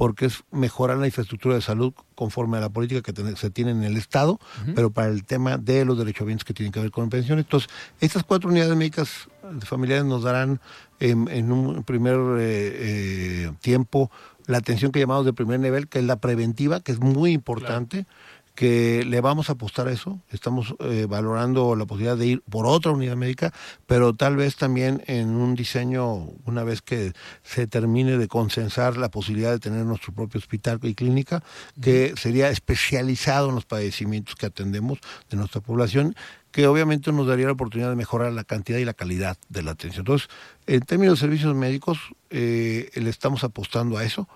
porque 0.00 0.24
es 0.24 0.44
mejorar 0.50 0.96
la 0.96 1.04
infraestructura 1.04 1.56
de 1.56 1.60
salud 1.60 1.92
conforme 2.14 2.56
a 2.56 2.60
la 2.62 2.70
política 2.70 3.02
que 3.02 3.36
se 3.36 3.50
tiene 3.50 3.72
en 3.72 3.84
el 3.84 3.98
Estado, 3.98 4.40
pero 4.74 4.90
para 4.90 5.08
el 5.08 5.26
tema 5.26 5.58
de 5.58 5.84
los 5.84 5.98
derechohabientes 5.98 6.42
que 6.42 6.54
tienen 6.54 6.72
que 6.72 6.80
ver 6.80 6.90
con 6.90 7.10
pensiones. 7.10 7.44
Entonces, 7.44 7.68
estas 8.00 8.24
cuatro 8.24 8.48
unidades 8.48 8.74
médicas 8.74 9.28
familiares 9.62 10.06
nos 10.06 10.22
darán 10.22 10.58
en, 11.00 11.52
un 11.52 11.84
primer 11.84 12.14
eh, 12.16 12.38
eh, 12.40 13.52
tiempo 13.60 14.10
la 14.46 14.56
atención 14.56 14.90
que 14.90 15.00
llamamos 15.00 15.26
de 15.26 15.34
primer 15.34 15.60
nivel, 15.60 15.86
que 15.86 15.98
es 15.98 16.04
la 16.06 16.16
preventiva, 16.16 16.80
que 16.80 16.92
es 16.92 16.98
muy 16.98 17.32
importante 17.32 18.06
que 18.54 19.04
le 19.04 19.20
vamos 19.20 19.48
a 19.48 19.52
apostar 19.52 19.88
a 19.88 19.92
eso. 19.92 20.20
Estamos 20.30 20.74
eh, 20.80 21.06
valorando 21.08 21.74
la 21.76 21.86
posibilidad 21.86 22.16
de 22.16 22.26
ir 22.26 22.42
por 22.42 22.66
otra 22.66 22.92
unidad 22.92 23.16
médica, 23.16 23.52
pero 23.86 24.14
tal 24.14 24.36
vez 24.36 24.56
también 24.56 25.02
en 25.06 25.30
un 25.30 25.54
diseño, 25.54 26.28
una 26.44 26.64
vez 26.64 26.82
que 26.82 27.12
se 27.42 27.66
termine 27.66 28.18
de 28.18 28.28
consensar 28.28 28.96
la 28.96 29.10
posibilidad 29.10 29.50
de 29.50 29.60
tener 29.60 29.84
nuestro 29.84 30.12
propio 30.12 30.38
hospital 30.38 30.78
y 30.82 30.94
clínica, 30.94 31.42
que 31.80 32.14
sería 32.16 32.50
especializado 32.50 33.48
en 33.48 33.54
los 33.54 33.64
padecimientos 33.64 34.34
que 34.34 34.46
atendemos 34.46 34.98
de 35.30 35.36
nuestra 35.36 35.60
población 35.60 36.14
que 36.50 36.66
obviamente 36.66 37.12
nos 37.12 37.26
daría 37.26 37.46
la 37.46 37.52
oportunidad 37.52 37.90
de 37.90 37.96
mejorar 37.96 38.32
la 38.32 38.44
cantidad 38.44 38.78
y 38.78 38.84
la 38.84 38.94
calidad 38.94 39.36
de 39.48 39.62
la 39.62 39.70
atención. 39.72 40.00
Entonces, 40.00 40.28
en 40.66 40.80
términos 40.80 41.18
de 41.18 41.20
servicios 41.20 41.54
médicos, 41.54 41.98
eh, 42.30 42.90
le 42.94 43.10
estamos 43.10 43.44
apostando 43.44 43.96
a 43.96 44.04
eso 44.04 44.28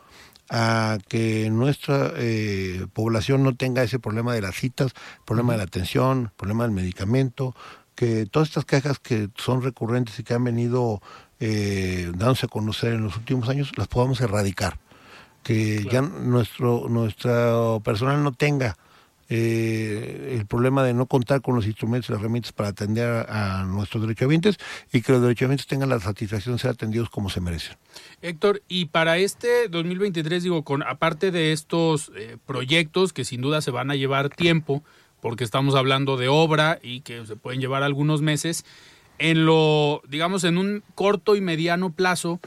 a 0.50 0.98
que 1.08 1.48
nuestra 1.50 2.12
eh, 2.16 2.86
población 2.92 3.42
no 3.42 3.56
tenga 3.56 3.82
ese 3.82 3.98
problema 3.98 4.34
de 4.34 4.42
las 4.42 4.54
citas, 4.54 4.92
problema 5.24 5.52
de 5.52 5.58
la 5.58 5.64
atención, 5.64 6.32
problema 6.36 6.64
del 6.64 6.72
medicamento, 6.72 7.54
que 7.94 8.26
todas 8.26 8.48
estas 8.48 8.64
quejas 8.64 8.98
que 8.98 9.28
son 9.36 9.62
recurrentes 9.62 10.18
y 10.18 10.24
que 10.24 10.34
han 10.34 10.44
venido 10.44 11.00
eh, 11.40 12.10
dándose 12.14 12.46
a 12.46 12.48
conocer 12.48 12.94
en 12.94 13.04
los 13.04 13.16
últimos 13.16 13.48
años, 13.48 13.72
las 13.76 13.88
podamos 13.88 14.20
erradicar. 14.20 14.78
Que 15.42 15.84
ya 15.90 16.00
nuestro, 16.00 16.88
nuestro 16.88 17.82
personal 17.84 18.22
no 18.22 18.32
tenga 18.32 18.76
eh, 19.28 20.36
el 20.38 20.46
problema 20.46 20.82
de 20.82 20.94
no 20.94 21.06
contar 21.06 21.40
con 21.40 21.54
los 21.54 21.66
instrumentos 21.66 22.08
y 22.08 22.12
las 22.12 22.20
herramientas 22.20 22.52
para 22.52 22.70
atender 22.70 23.26
a, 23.28 23.60
a 23.60 23.64
nuestros 23.64 24.02
derechohabientes 24.02 24.58
y 24.92 25.02
que 25.02 25.12
los 25.12 25.22
derechohabientes 25.22 25.66
tengan 25.66 25.88
la 25.88 26.00
satisfacción 26.00 26.56
de 26.56 26.60
ser 26.60 26.70
atendidos 26.70 27.10
como 27.10 27.30
se 27.30 27.40
merecen. 27.40 27.76
Héctor, 28.22 28.62
y 28.68 28.86
para 28.86 29.18
este 29.18 29.68
2023, 29.68 30.42
digo, 30.42 30.62
con 30.62 30.82
aparte 30.82 31.30
de 31.30 31.52
estos 31.52 32.12
eh, 32.16 32.36
proyectos 32.46 33.12
que 33.12 33.24
sin 33.24 33.40
duda 33.40 33.60
se 33.60 33.70
van 33.70 33.90
a 33.90 33.94
llevar 33.94 34.28
tiempo, 34.28 34.82
porque 35.20 35.44
estamos 35.44 35.74
hablando 35.74 36.16
de 36.16 36.28
obra 36.28 36.78
y 36.82 37.00
que 37.00 37.24
se 37.26 37.36
pueden 37.36 37.60
llevar 37.60 37.82
algunos 37.82 38.20
meses, 38.20 38.64
en 39.18 39.46
lo, 39.46 40.02
digamos, 40.08 40.44
en 40.44 40.58
un 40.58 40.82
corto 40.94 41.36
y 41.36 41.40
mediano 41.40 41.92
plazo, 41.92 42.40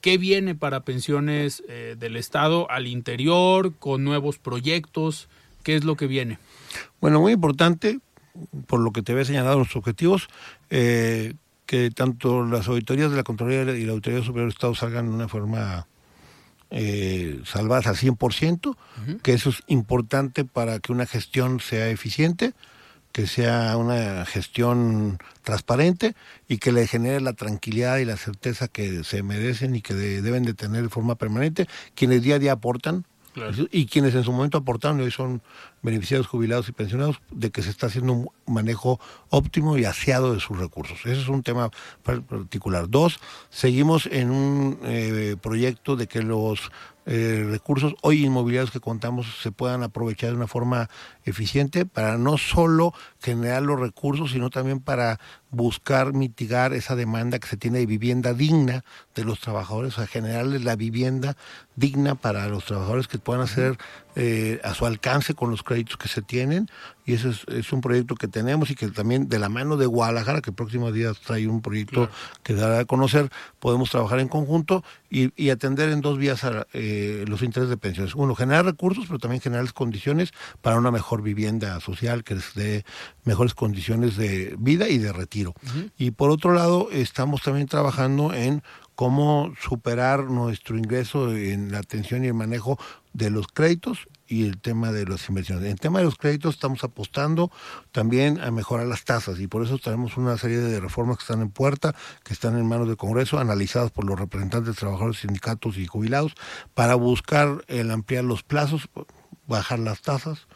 ¿qué 0.00 0.18
viene 0.18 0.54
para 0.54 0.80
pensiones 0.80 1.62
eh, 1.68 1.96
del 1.98 2.16
Estado 2.16 2.70
al 2.70 2.86
interior, 2.86 3.74
con 3.78 4.04
nuevos 4.04 4.38
proyectos? 4.38 5.28
¿Qué 5.62 5.76
es 5.76 5.84
lo 5.84 5.96
que 5.96 6.06
viene? 6.06 6.38
Bueno, 7.00 7.20
muy 7.20 7.32
importante, 7.32 8.00
por 8.66 8.80
lo 8.80 8.92
que 8.92 9.02
te 9.02 9.12
había 9.12 9.24
señalado 9.24 9.58
los 9.58 9.76
objetivos, 9.76 10.28
eh, 10.70 11.34
que 11.66 11.90
tanto 11.90 12.44
las 12.44 12.66
auditorías 12.68 13.10
de 13.10 13.16
la 13.16 13.24
Contraloría 13.24 13.74
y 13.76 13.84
la 13.84 13.92
Auditoría 13.92 14.20
Superior 14.20 14.46
del 14.46 14.54
Estado 14.54 14.74
salgan 14.74 15.08
de 15.08 15.14
una 15.14 15.28
forma 15.28 15.86
eh, 16.70 17.40
salvadas 17.44 17.86
al 17.86 17.96
100%, 17.96 18.76
que 19.22 19.32
eso 19.32 19.50
es 19.50 19.62
importante 19.68 20.44
para 20.44 20.78
que 20.80 20.92
una 20.92 21.06
gestión 21.06 21.60
sea 21.60 21.88
eficiente, 21.88 22.52
que 23.12 23.26
sea 23.26 23.76
una 23.76 24.24
gestión 24.26 25.18
transparente 25.42 26.14
y 26.46 26.58
que 26.58 26.72
le 26.72 26.86
genere 26.86 27.20
la 27.20 27.32
tranquilidad 27.32 27.98
y 27.98 28.04
la 28.04 28.16
certeza 28.16 28.68
que 28.68 29.02
se 29.04 29.22
merecen 29.22 29.76
y 29.76 29.82
que 29.82 29.94
deben 29.94 30.44
de 30.44 30.54
tener 30.54 30.82
de 30.82 30.88
forma 30.88 31.16
permanente 31.16 31.66
quienes 31.94 32.22
día 32.22 32.36
a 32.36 32.38
día 32.38 32.52
aportan 32.52 33.06
y 33.70 33.86
quienes 33.86 34.14
en 34.14 34.24
su 34.24 34.32
momento 34.32 34.58
aportaron 34.58 35.00
y 35.00 35.04
hoy 35.04 35.10
son 35.10 35.42
beneficiarios 35.82 36.26
jubilados 36.26 36.68
y 36.68 36.72
pensionados, 36.72 37.20
de 37.30 37.50
que 37.50 37.62
se 37.62 37.70
está 37.70 37.86
haciendo 37.86 38.12
un 38.12 38.28
manejo 38.46 39.00
óptimo 39.30 39.78
y 39.78 39.84
aseado 39.84 40.34
de 40.34 40.40
sus 40.40 40.58
recursos. 40.58 40.98
Ese 41.00 41.20
es 41.20 41.28
un 41.28 41.42
tema 41.42 41.70
particular. 42.02 42.88
Dos, 42.88 43.20
seguimos 43.50 44.06
en 44.06 44.30
un 44.30 44.78
eh, 44.84 45.36
proyecto 45.40 45.96
de 45.96 46.06
que 46.06 46.22
los 46.22 46.70
eh, 47.10 47.46
recursos 47.48 47.94
hoy 48.02 48.26
inmobiliarios 48.26 48.70
que 48.70 48.80
contamos 48.80 49.40
se 49.40 49.50
puedan 49.50 49.82
aprovechar 49.82 50.28
de 50.28 50.36
una 50.36 50.46
forma 50.46 50.90
eficiente 51.28 51.86
para 51.86 52.18
no 52.18 52.38
solo 52.38 52.92
generar 53.20 53.62
los 53.62 53.78
recursos, 53.78 54.32
sino 54.32 54.50
también 54.50 54.80
para 54.80 55.18
buscar 55.50 56.12
mitigar 56.12 56.72
esa 56.74 56.94
demanda 56.94 57.38
que 57.38 57.48
se 57.48 57.56
tiene 57.56 57.78
de 57.78 57.86
vivienda 57.86 58.34
digna 58.34 58.84
de 59.14 59.24
los 59.24 59.40
trabajadores, 59.40 59.94
o 59.94 59.96
sea, 59.96 60.06
generarles 60.06 60.64
la 60.64 60.76
vivienda 60.76 61.36
digna 61.74 62.16
para 62.16 62.48
los 62.48 62.64
trabajadores 62.64 63.08
que 63.08 63.18
puedan 63.18 63.42
hacer 63.42 63.78
eh, 64.16 64.60
a 64.64 64.74
su 64.74 64.84
alcance 64.84 65.34
con 65.34 65.50
los 65.50 65.62
créditos 65.62 65.96
que 65.96 66.08
se 66.08 66.22
tienen. 66.22 66.68
Y 67.06 67.14
ese 67.14 67.30
es, 67.46 67.72
un 67.72 67.80
proyecto 67.80 68.16
que 68.16 68.28
tenemos 68.28 68.70
y 68.70 68.74
que 68.74 68.88
también 68.88 69.28
de 69.28 69.38
la 69.38 69.48
mano 69.48 69.76
de 69.76 69.86
Guadalajara, 69.86 70.42
que 70.42 70.50
el 70.50 70.56
próximo 70.56 70.92
día 70.92 71.12
trae 71.24 71.46
un 71.46 71.62
proyecto 71.62 72.10
que 72.42 72.52
dará 72.52 72.80
a 72.80 72.84
conocer, 72.84 73.30
podemos 73.60 73.90
trabajar 73.90 74.18
en 74.18 74.28
conjunto 74.28 74.84
y, 75.08 75.48
atender 75.48 75.88
en 75.88 76.02
dos 76.02 76.18
vías 76.18 76.44
a, 76.44 76.66
eh, 76.74 77.24
los 77.26 77.42
intereses 77.42 77.70
de 77.70 77.76
pensiones. 77.78 78.14
Uno, 78.14 78.34
generar 78.34 78.66
recursos, 78.66 79.06
pero 79.06 79.18
también 79.18 79.40
generar 79.40 79.64
las 79.64 79.72
condiciones 79.72 80.32
para 80.60 80.76
una 80.76 80.90
mejor 80.90 81.17
vivienda 81.22 81.78
social 81.80 82.24
que 82.24 82.36
les 82.36 82.54
dé 82.54 82.84
mejores 83.24 83.54
condiciones 83.54 84.16
de 84.16 84.54
vida 84.58 84.88
y 84.88 84.98
de 84.98 85.12
retiro. 85.12 85.54
Y 85.96 86.12
por 86.12 86.30
otro 86.30 86.52
lado, 86.52 86.88
estamos 86.90 87.42
también 87.42 87.66
trabajando 87.66 88.32
en 88.32 88.62
cómo 88.94 89.52
superar 89.60 90.24
nuestro 90.24 90.76
ingreso 90.76 91.34
en 91.36 91.70
la 91.70 91.78
atención 91.78 92.24
y 92.24 92.28
el 92.28 92.34
manejo 92.34 92.78
de 93.12 93.30
los 93.30 93.46
créditos 93.46 94.08
y 94.26 94.44
el 94.44 94.58
tema 94.58 94.92
de 94.92 95.06
las 95.06 95.28
inversiones. 95.28 95.64
En 95.64 95.70
el 95.70 95.80
tema 95.80 96.00
de 96.00 96.04
los 96.04 96.16
créditos 96.16 96.56
estamos 96.56 96.84
apostando 96.84 97.50
también 97.92 98.40
a 98.40 98.50
mejorar 98.50 98.86
las 98.86 99.04
tasas 99.04 99.40
y 99.40 99.46
por 99.46 99.64
eso 99.64 99.78
tenemos 99.78 100.16
una 100.16 100.36
serie 100.36 100.58
de 100.58 100.80
reformas 100.80 101.16
que 101.16 101.22
están 101.22 101.42
en 101.42 101.50
puerta, 101.50 101.94
que 102.24 102.32
están 102.32 102.58
en 102.58 102.66
manos 102.66 102.88
del 102.88 102.96
Congreso, 102.96 103.38
analizadas 103.38 103.90
por 103.90 104.04
los 104.04 104.18
representantes 104.18 104.74
de 104.74 104.80
trabajadores, 104.80 105.20
sindicatos 105.20 105.78
y 105.78 105.86
jubilados, 105.86 106.34
para 106.74 106.94
buscar 106.94 107.64
el 107.68 107.90
ampliar 107.90 108.24
los 108.24 108.42
plazos 108.42 108.88
bajar 109.46 109.78
las 109.78 110.02
tasas 110.02 110.46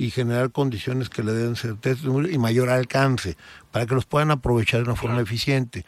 y 0.00 0.10
generar 0.10 0.50
condiciones 0.50 1.10
que 1.10 1.22
le 1.22 1.32
den 1.32 1.56
certeza 1.56 2.06
y 2.06 2.38
mayor 2.38 2.70
alcance 2.70 3.36
para 3.70 3.84
que 3.84 3.94
los 3.94 4.06
puedan 4.06 4.30
aprovechar 4.30 4.80
de 4.80 4.86
una 4.86 4.96
forma 4.96 5.20
eficiente. 5.20 5.84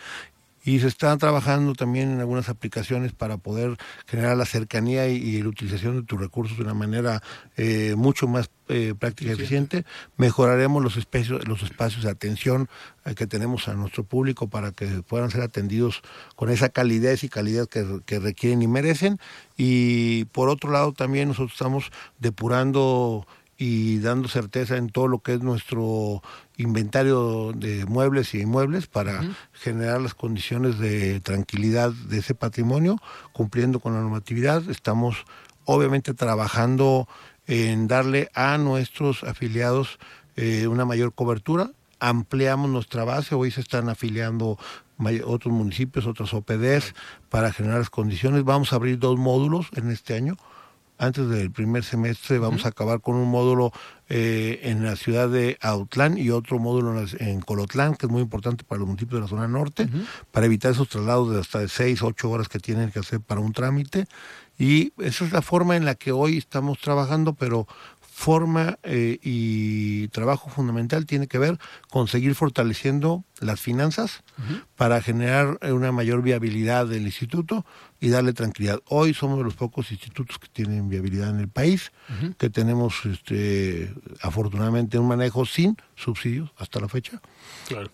Y 0.64 0.80
se 0.80 0.86
está 0.86 1.16
trabajando 1.16 1.72
también 1.72 2.12
en 2.12 2.20
algunas 2.20 2.50
aplicaciones 2.50 3.12
para 3.12 3.38
poder 3.38 3.78
generar 4.06 4.36
la 4.36 4.44
cercanía 4.44 5.08
y, 5.08 5.42
la 5.42 5.48
utilización 5.48 5.96
de 5.96 6.02
tus 6.02 6.20
recursos 6.20 6.58
de 6.58 6.62
una 6.62 6.74
manera 6.74 7.22
eh, 7.56 7.94
mucho 7.96 8.28
más 8.28 8.50
eh, 8.68 8.94
práctica 8.96 9.30
y 9.30 9.34
eficiente. 9.34 9.86
Mejoraremos 10.18 10.82
los 10.82 10.98
espacios, 10.98 11.48
los 11.48 11.62
espacios 11.62 12.04
de 12.04 12.10
atención 12.10 12.68
eh, 13.06 13.14
que 13.14 13.26
tenemos 13.26 13.66
a 13.66 13.74
nuestro 13.74 14.04
público 14.04 14.48
para 14.48 14.72
que 14.72 14.86
puedan 15.02 15.30
ser 15.30 15.40
atendidos 15.40 16.02
con 16.36 16.50
esa 16.50 16.68
calidez 16.68 17.24
y 17.24 17.30
calidad 17.30 17.66
que, 17.66 18.00
que 18.04 18.20
requieren 18.20 18.60
y 18.60 18.68
merecen. 18.68 19.18
Y 19.56 20.26
por 20.26 20.50
otro 20.50 20.70
lado 20.70 20.92
también 20.92 21.28
nosotros 21.28 21.52
estamos 21.52 21.90
depurando 22.20 23.26
y 23.64 24.00
dando 24.00 24.26
certeza 24.26 24.76
en 24.76 24.88
todo 24.88 25.06
lo 25.06 25.20
que 25.20 25.34
es 25.34 25.40
nuestro 25.40 26.20
inventario 26.56 27.52
de 27.54 27.86
muebles 27.86 28.34
y 28.34 28.40
inmuebles 28.40 28.88
para 28.88 29.22
generar 29.52 30.00
las 30.00 30.14
condiciones 30.14 30.80
de 30.80 31.20
tranquilidad 31.20 31.92
de 31.92 32.18
ese 32.18 32.34
patrimonio, 32.34 33.00
cumpliendo 33.32 33.78
con 33.78 33.94
la 33.94 34.00
normatividad. 34.00 34.68
Estamos 34.68 35.24
obviamente 35.64 36.12
trabajando 36.12 37.06
en 37.46 37.86
darle 37.86 38.32
a 38.34 38.58
nuestros 38.58 39.22
afiliados 39.22 40.00
eh, 40.34 40.66
una 40.66 40.84
mayor 40.84 41.14
cobertura. 41.14 41.70
Ampliamos 42.00 42.68
nuestra 42.68 43.04
base, 43.04 43.36
hoy 43.36 43.52
se 43.52 43.60
están 43.60 43.88
afiliando 43.88 44.58
otros 45.24 45.54
municipios, 45.54 46.06
otras 46.06 46.34
OPDs 46.34 46.96
para 47.28 47.52
generar 47.52 47.78
las 47.78 47.90
condiciones. 47.90 48.42
Vamos 48.42 48.72
a 48.72 48.76
abrir 48.76 48.98
dos 48.98 49.20
módulos 49.20 49.68
en 49.76 49.92
este 49.92 50.14
año 50.14 50.36
antes 50.98 51.28
del 51.28 51.50
primer 51.50 51.84
semestre 51.84 52.38
vamos 52.38 52.64
a 52.64 52.68
acabar 52.68 53.00
con 53.00 53.16
un 53.16 53.28
módulo 53.28 53.72
eh, 54.08 54.60
en 54.64 54.84
la 54.84 54.94
ciudad 54.96 55.28
de 55.28 55.58
Autlán 55.60 56.18
y 56.18 56.30
otro 56.30 56.58
módulo 56.58 57.04
en, 57.18 57.40
Colotlán, 57.40 57.94
que 57.94 58.06
es 58.06 58.12
muy 58.12 58.22
importante 58.22 58.62
para 58.64 58.80
los 58.80 58.88
municipios 58.88 59.18
de 59.18 59.22
la 59.22 59.28
zona 59.28 59.48
norte, 59.48 59.88
para 60.30 60.46
evitar 60.46 60.72
esos 60.72 60.88
traslados 60.88 61.32
de 61.32 61.40
hasta 61.40 61.60
de 61.60 61.68
seis, 61.68 62.02
ocho 62.02 62.30
horas 62.30 62.48
que 62.48 62.58
tienen 62.58 62.90
que 62.90 62.98
hacer 62.98 63.20
para 63.20 63.40
un 63.40 63.52
trámite. 63.52 64.06
Y 64.58 64.92
esa 64.98 65.24
es 65.24 65.32
la 65.32 65.42
forma 65.42 65.76
en 65.76 65.84
la 65.84 65.94
que 65.94 66.12
hoy 66.12 66.38
estamos 66.38 66.78
trabajando, 66.78 67.32
pero 67.32 67.66
forma 68.14 68.78
eh, 68.82 69.18
y 69.22 70.08
trabajo 70.08 70.50
fundamental 70.50 71.06
tiene 71.06 71.28
que 71.28 71.38
ver 71.38 71.58
con 71.90 72.08
seguir 72.08 72.34
fortaleciendo 72.34 73.24
las 73.40 73.58
finanzas 73.58 74.22
para 74.76 75.00
generar 75.00 75.58
una 75.62 75.92
mayor 75.92 76.22
viabilidad 76.22 76.86
del 76.86 77.06
instituto 77.06 77.64
y 78.00 78.10
darle 78.10 78.34
tranquilidad. 78.34 78.80
Hoy 78.86 79.14
somos 79.14 79.38
de 79.38 79.44
los 79.44 79.54
pocos 79.54 79.90
institutos 79.90 80.38
que 80.38 80.48
tienen 80.48 80.88
viabilidad 80.88 81.30
en 81.30 81.40
el 81.40 81.48
país, 81.48 81.90
que 82.38 82.50
tenemos 82.50 83.04
este, 83.06 83.92
afortunadamente 84.20 84.98
un 84.98 85.08
manejo 85.08 85.46
sin 85.46 85.76
subsidios 85.96 86.50
hasta 86.58 86.80
la 86.80 86.88
fecha 86.88 87.20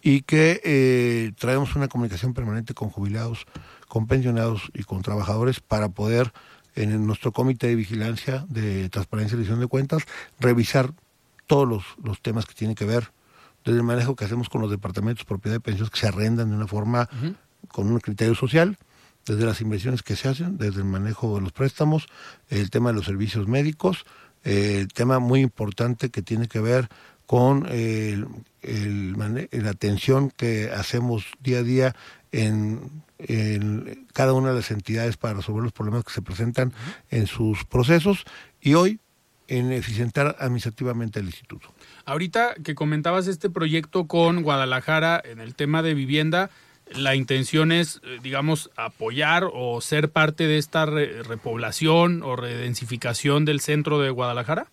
y 0.03 0.23
que 0.23 0.61
eh, 0.65 1.33
traemos 1.39 1.77
una 1.77 1.89
comunicación 1.89 2.35
permanente 2.35 2.75
con 2.75 2.91
jubilados, 2.91 3.47
con 3.87 4.07
pensionados 4.07 4.63
y 4.75 4.83
con 4.83 5.01
trabajadores 5.03 5.61
para 5.61 5.89
poder 5.89 6.33
en 6.83 7.07
nuestro 7.07 7.33
comité 7.33 7.69
de 7.69 7.75
vigilancia 7.75 8.47
de 8.49 8.89
transparencia 8.89 9.37
y 9.37 9.41
edición 9.41 9.61
de 9.61 9.67
cuentas, 9.67 10.03
revisar 10.39 10.93
todos 11.47 11.69
los, 11.69 11.85
los, 12.03 12.21
temas 12.21 12.47
que 12.47 12.55
tienen 12.55 12.75
que 12.75 12.85
ver, 12.85 13.11
desde 13.65 13.79
el 13.79 13.85
manejo 13.85 14.17
que 14.17 14.25
hacemos 14.25 14.49
con 14.49 14.61
los 14.61 14.71
departamentos 14.71 15.25
de 15.25 15.29
propiedad 15.29 15.57
de 15.57 15.61
pensiones 15.61 15.91
que 15.91 15.99
se 15.99 16.07
arrendan 16.07 16.51
de 16.51 16.57
una 16.57 16.67
forma 16.67 17.09
con 17.69 17.91
un 17.91 17.99
criterio 18.01 18.35
social, 18.35 18.79
desde 19.27 19.45
las 19.45 19.61
inversiones 19.61 20.03
que 20.03 20.17
se 20.17 20.29
hacen, 20.29 20.57
desde 20.57 20.79
el 20.79 20.87
manejo 20.87 21.35
de 21.37 21.43
los 21.43 21.53
préstamos, 21.53 22.07
el 22.49 22.71
tema 22.71 22.91
de 22.91 22.97
los 22.97 23.07
servicios 23.07 23.47
médicos, 23.47 24.05
el 24.45 24.89
tema 24.89 25.19
muy 25.19 25.41
importante 25.41 26.11
que 26.11 26.23
tiene 26.23 26.49
que 26.49 26.61
ver 26.61 26.89
con 27.27 27.67
el, 27.71 28.27
la 28.63 29.71
atención 29.71 30.31
que 30.31 30.71
hacemos 30.71 31.27
día 31.41 31.59
a 31.59 31.63
día 31.63 31.97
en, 32.33 33.03
cada 34.13 34.33
una 34.33 34.51
de 34.51 34.57
las 34.57 34.71
entidades 34.71 35.17
para 35.17 35.35
resolver 35.35 35.63
los 35.63 35.73
problemas 35.73 36.05
que 36.05 36.13
se 36.13 36.23
presentan 36.23 36.73
en 37.11 37.27
sus 37.27 37.65
procesos 37.65 38.25
y 38.61 38.75
hoy 38.75 39.01
en 39.49 39.73
eficientar 39.73 40.37
administrativamente 40.39 41.21
el 41.21 41.27
instituto. 41.27 41.73
Ahorita 42.05 42.55
que 42.63 42.75
comentabas 42.75 43.27
este 43.27 43.51
proyecto 43.51 44.07
con 44.07 44.43
Guadalajara 44.43 45.21
en 45.25 45.41
el 45.41 45.55
tema 45.55 45.83
de 45.83 45.95
vivienda, 45.95 46.51
la 46.95 47.15
intención 47.15 47.73
es, 47.73 48.01
eh, 48.05 48.19
digamos, 48.23 48.71
apoyar 48.77 49.49
o 49.53 49.81
ser 49.81 50.11
parte 50.11 50.47
de 50.47 50.59
esta 50.59 50.87
repoblación 50.87 52.23
o 52.23 52.37
redensificación 52.37 53.45
del 53.45 53.61
centro 53.61 54.01
de 54.01 54.11
Guadalajara? 54.11 54.69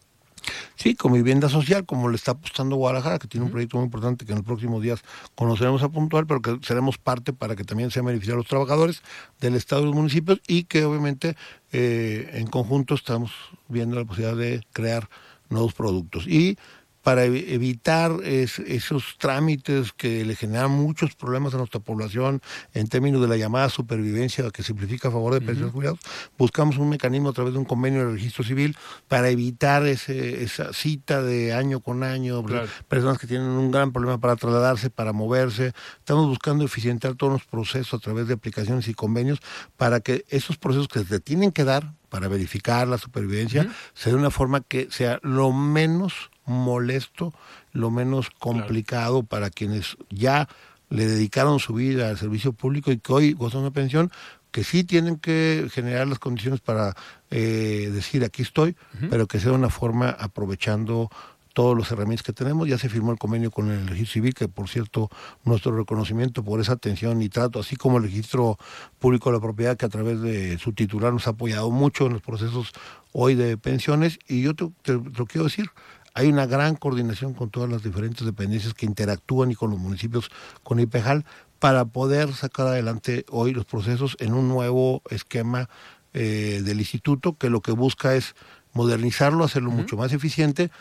Sí, 0.75 0.95
con 0.95 1.13
vivienda 1.13 1.49
social, 1.49 1.85
como 1.85 2.09
le 2.09 2.15
está 2.15 2.31
apostando 2.31 2.75
Guadalajara, 2.75 3.19
que 3.19 3.27
tiene 3.27 3.45
un 3.45 3.51
proyecto 3.51 3.77
muy 3.77 3.85
importante 3.85 4.25
que 4.25 4.31
en 4.31 4.39
los 4.39 4.45
próximos 4.45 4.81
días 4.81 5.03
conoceremos 5.35 5.83
a 5.83 5.89
puntual, 5.89 6.27
pero 6.27 6.41
que 6.41 6.59
seremos 6.61 6.97
parte 6.97 7.33
para 7.33 7.55
que 7.55 7.63
también 7.63 7.91
sea 7.91 8.03
beneficiar 8.03 8.35
a 8.35 8.37
los 8.37 8.47
trabajadores 8.47 9.01
del 9.39 9.55
Estado 9.55 9.83
y 9.83 9.85
los 9.85 9.95
municipios 9.95 10.41
y 10.47 10.63
que 10.63 10.85
obviamente 10.85 11.35
eh, 11.71 12.29
en 12.33 12.47
conjunto 12.47 12.95
estamos 12.95 13.31
viendo 13.67 13.95
la 13.95 14.05
posibilidad 14.05 14.37
de 14.37 14.61
crear 14.73 15.09
nuevos 15.49 15.73
productos. 15.73 16.27
Y 16.27 16.57
para 17.05 17.23
evitar 17.25 18.13
esos 18.23 19.15
trámites 19.19 19.93
que 19.93 20.25
le 20.25 20.35
generan 20.35 20.71
muchos 20.71 21.13
problemas 21.13 21.53
a 21.53 21.57
nuestra 21.57 21.79
población 21.79 22.41
en 22.73 22.87
términos 22.87 23.21
de 23.21 23.27
la 23.27 23.37
llamada 23.37 23.69
supervivencia 23.69 24.49
que 24.49 24.63
simplifica 24.63 25.09
a 25.09 25.11
favor 25.11 25.35
de 25.35 25.39
pensiones 25.39 25.71
jubilados, 25.71 25.99
buscamos 26.35 26.77
un 26.77 26.89
mecanismo 26.89 27.29
a 27.29 27.33
través 27.33 27.53
de 27.53 27.59
un 27.59 27.65
convenio 27.65 28.07
de 28.07 28.13
registro 28.13 28.43
civil 28.43 28.75
para 29.07 29.29
evitar 29.29 29.85
ese, 29.85 30.41
esa 30.41 30.73
cita 30.73 31.21
de 31.21 31.53
año 31.53 31.79
con 31.79 32.01
año, 32.01 32.43
personas 32.87 33.19
que 33.19 33.27
tienen 33.27 33.49
un 33.49 33.69
gran 33.69 33.91
problema 33.91 34.17
para 34.17 34.35
trasladarse, 34.35 34.89
para 34.89 35.13
moverse. 35.13 35.73
Estamos 35.99 36.27
buscando 36.27 36.65
eficientar 36.65 37.13
todos 37.13 37.33
los 37.33 37.45
procesos 37.45 37.93
a 37.93 38.03
través 38.03 38.27
de 38.27 38.33
aplicaciones 38.33 38.87
y 38.87 38.95
convenios 38.95 39.41
para 39.77 39.99
que 39.99 40.25
esos 40.29 40.57
procesos 40.57 40.87
que 40.87 41.03
se 41.03 41.19
tienen 41.19 41.51
que 41.51 41.65
dar 41.65 41.93
para 42.09 42.27
verificar 42.29 42.87
la 42.87 42.97
supervivencia, 42.97 43.71
sea 43.93 44.11
de 44.11 44.17
una 44.17 44.31
forma 44.31 44.61
que 44.61 44.87
sea 44.89 45.19
lo 45.21 45.51
menos 45.51 46.31
molesto, 46.45 47.33
lo 47.71 47.91
menos 47.91 48.29
complicado 48.29 49.23
para 49.23 49.49
quienes 49.49 49.97
ya 50.09 50.47
le 50.89 51.07
dedicaron 51.07 51.59
su 51.59 51.73
vida 51.73 52.09
al 52.09 52.17
servicio 52.17 52.53
público 52.53 52.91
y 52.91 52.99
que 52.99 53.13
hoy 53.13 53.33
gozan 53.33 53.63
de 53.63 53.71
pensión, 53.71 54.11
que 54.51 54.63
sí 54.63 54.83
tienen 54.83 55.17
que 55.17 55.67
generar 55.71 56.07
las 56.07 56.19
condiciones 56.19 56.61
para 56.61 56.95
eh, 57.29 57.89
decir 57.91 58.23
aquí 58.23 58.41
estoy, 58.41 58.75
pero 59.09 59.27
que 59.27 59.39
sea 59.39 59.51
de 59.51 59.57
una 59.57 59.69
forma 59.69 60.09
aprovechando 60.09 61.09
todos 61.55 61.75
los 61.75 61.89
herramientas 61.89 62.25
que 62.25 62.33
tenemos. 62.33 62.67
Ya 62.67 62.77
se 62.77 62.89
firmó 62.89 63.13
el 63.13 63.17
convenio 63.17 63.49
con 63.49 63.71
el 63.71 63.87
registro 63.87 64.13
civil, 64.13 64.33
que 64.33 64.47
por 64.47 64.67
cierto, 64.69 65.09
nuestro 65.45 65.75
reconocimiento 65.75 66.43
por 66.43 66.59
esa 66.59 66.73
atención 66.73 67.21
y 67.21 67.29
trato, 67.29 67.61
así 67.61 67.77
como 67.77 67.97
el 67.97 68.03
registro 68.03 68.57
público 68.99 69.29
de 69.29 69.37
la 69.37 69.41
propiedad, 69.41 69.77
que 69.77 69.85
a 69.85 69.89
través 69.89 70.21
de 70.21 70.57
su 70.57 70.73
titular 70.73 71.13
nos 71.13 71.27
ha 71.27 71.31
apoyado 71.31 71.71
mucho 71.71 72.07
en 72.07 72.13
los 72.13 72.21
procesos 72.21 72.71
hoy 73.13 73.35
de 73.35 73.57
pensiones. 73.57 74.19
Y 74.27 74.41
yo 74.41 74.53
te, 74.53 74.93
lo 74.93 75.25
quiero 75.25 75.45
decir, 75.45 75.69
hay 76.15 76.29
una 76.29 76.45
gran 76.45 76.75
coordinación 76.75 77.33
con 77.33 77.49
todas 77.49 77.69
las 77.69 77.83
diferentes 77.83 78.25
dependencias 78.25 78.73
que 78.73 78.85
interactúan 78.85 79.51
y 79.51 79.55
con 79.55 79.69
los 79.69 79.79
municipios, 79.79 80.31
con 80.63 80.79
IPEJAL, 80.79 81.25
para 81.59 81.85
poder 81.85 82.33
sacar 82.33 82.67
adelante 82.67 83.25
hoy 83.29 83.53
los 83.53 83.65
procesos 83.65 84.15
en 84.19 84.33
un 84.33 84.47
nuevo 84.47 85.01
esquema 85.09 85.69
eh, 86.13 86.61
del 86.63 86.79
instituto 86.79 87.37
que 87.37 87.49
lo 87.49 87.61
que 87.61 87.73
busca 87.73 88.15
es 88.15 88.33
modernizarlo, 88.71 89.43
hacerlo 89.43 89.71
mucho 89.71 89.97
más 89.97 90.13
eficiente 90.13 90.71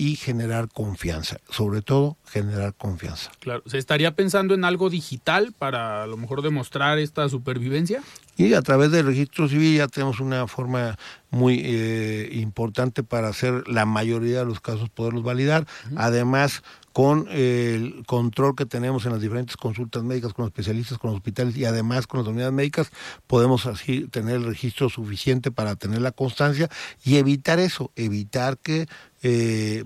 y 0.00 0.16
generar 0.16 0.70
confianza, 0.72 1.40
sobre 1.50 1.82
todo 1.82 2.16
generar 2.26 2.72
confianza. 2.72 3.30
Claro, 3.38 3.62
¿se 3.66 3.76
estaría 3.76 4.16
pensando 4.16 4.54
en 4.54 4.64
algo 4.64 4.88
digital 4.88 5.52
para 5.52 6.04
a 6.04 6.06
lo 6.06 6.16
mejor 6.16 6.40
demostrar 6.40 6.98
esta 6.98 7.28
supervivencia? 7.28 8.02
Y 8.38 8.54
a 8.54 8.62
través 8.62 8.92
del 8.92 9.04
registro 9.04 9.46
civil 9.46 9.76
ya 9.76 9.88
tenemos 9.88 10.18
una 10.20 10.46
forma 10.46 10.96
muy 11.28 11.60
eh, 11.62 12.30
importante 12.32 13.02
para 13.02 13.28
hacer 13.28 13.68
la 13.68 13.84
mayoría 13.84 14.38
de 14.38 14.46
los 14.46 14.62
casos 14.62 14.88
poderlos 14.88 15.22
validar. 15.22 15.66
Además, 15.96 16.62
con 16.92 17.28
el 17.30 18.02
control 18.06 18.56
que 18.56 18.66
tenemos 18.66 19.04
en 19.04 19.12
las 19.12 19.20
diferentes 19.20 19.56
consultas 19.56 20.02
médicas 20.02 20.32
con 20.32 20.44
los 20.44 20.50
especialistas, 20.50 20.98
con 20.98 21.10
los 21.10 21.18
hospitales 21.18 21.56
y 21.56 21.64
además 21.64 22.06
con 22.06 22.20
las 22.20 22.28
unidades 22.28 22.52
médicas, 22.52 22.90
podemos 23.26 23.66
así 23.66 24.08
tener 24.08 24.36
el 24.36 24.44
registro 24.44 24.88
suficiente 24.88 25.50
para 25.50 25.76
tener 25.76 26.00
la 26.02 26.12
constancia 26.12 26.68
y 27.04 27.16
evitar 27.16 27.60
eso, 27.60 27.92
evitar 27.94 28.58
que 28.58 28.88
eh, 29.22 29.84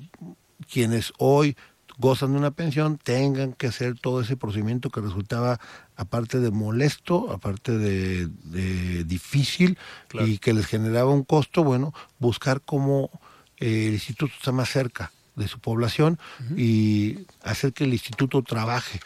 quienes 0.71 1.13
hoy 1.19 1.57
gozan 1.99 2.33
de 2.33 2.39
una 2.39 2.51
pensión 2.51 2.99
tengan 2.99 3.53
que 3.53 3.69
hacer 3.69 3.99
todo 4.01 4.21
ese 4.21 4.37
procedimiento 4.37 4.91
que 4.91 5.01
resultaba 5.01 5.61
aparte 5.97 6.41
de 6.41 6.51
molesto, 6.51 7.31
aparte 7.31 7.79
de, 7.79 9.05
difícil 9.05 9.79
y 10.13 10.39
que 10.39 10.55
les 10.55 10.67
generaba 10.67 11.11
un 11.11 11.23
costo, 11.23 11.63
bueno, 11.63 11.95
buscar 12.19 12.63
cómo 12.63 13.11
eh, 13.59 13.89
el 13.89 13.95
instituto 13.95 14.33
está 14.37 14.51
más 14.51 14.71
cerca 14.71 15.13
de 15.37 15.49
su 15.49 15.59
población 15.59 16.19
y 16.57 17.19
hacer 17.43 17.73
que 17.73 17.85
el 17.85 17.93
instituto 17.93 18.43
trabaje 18.43 19.01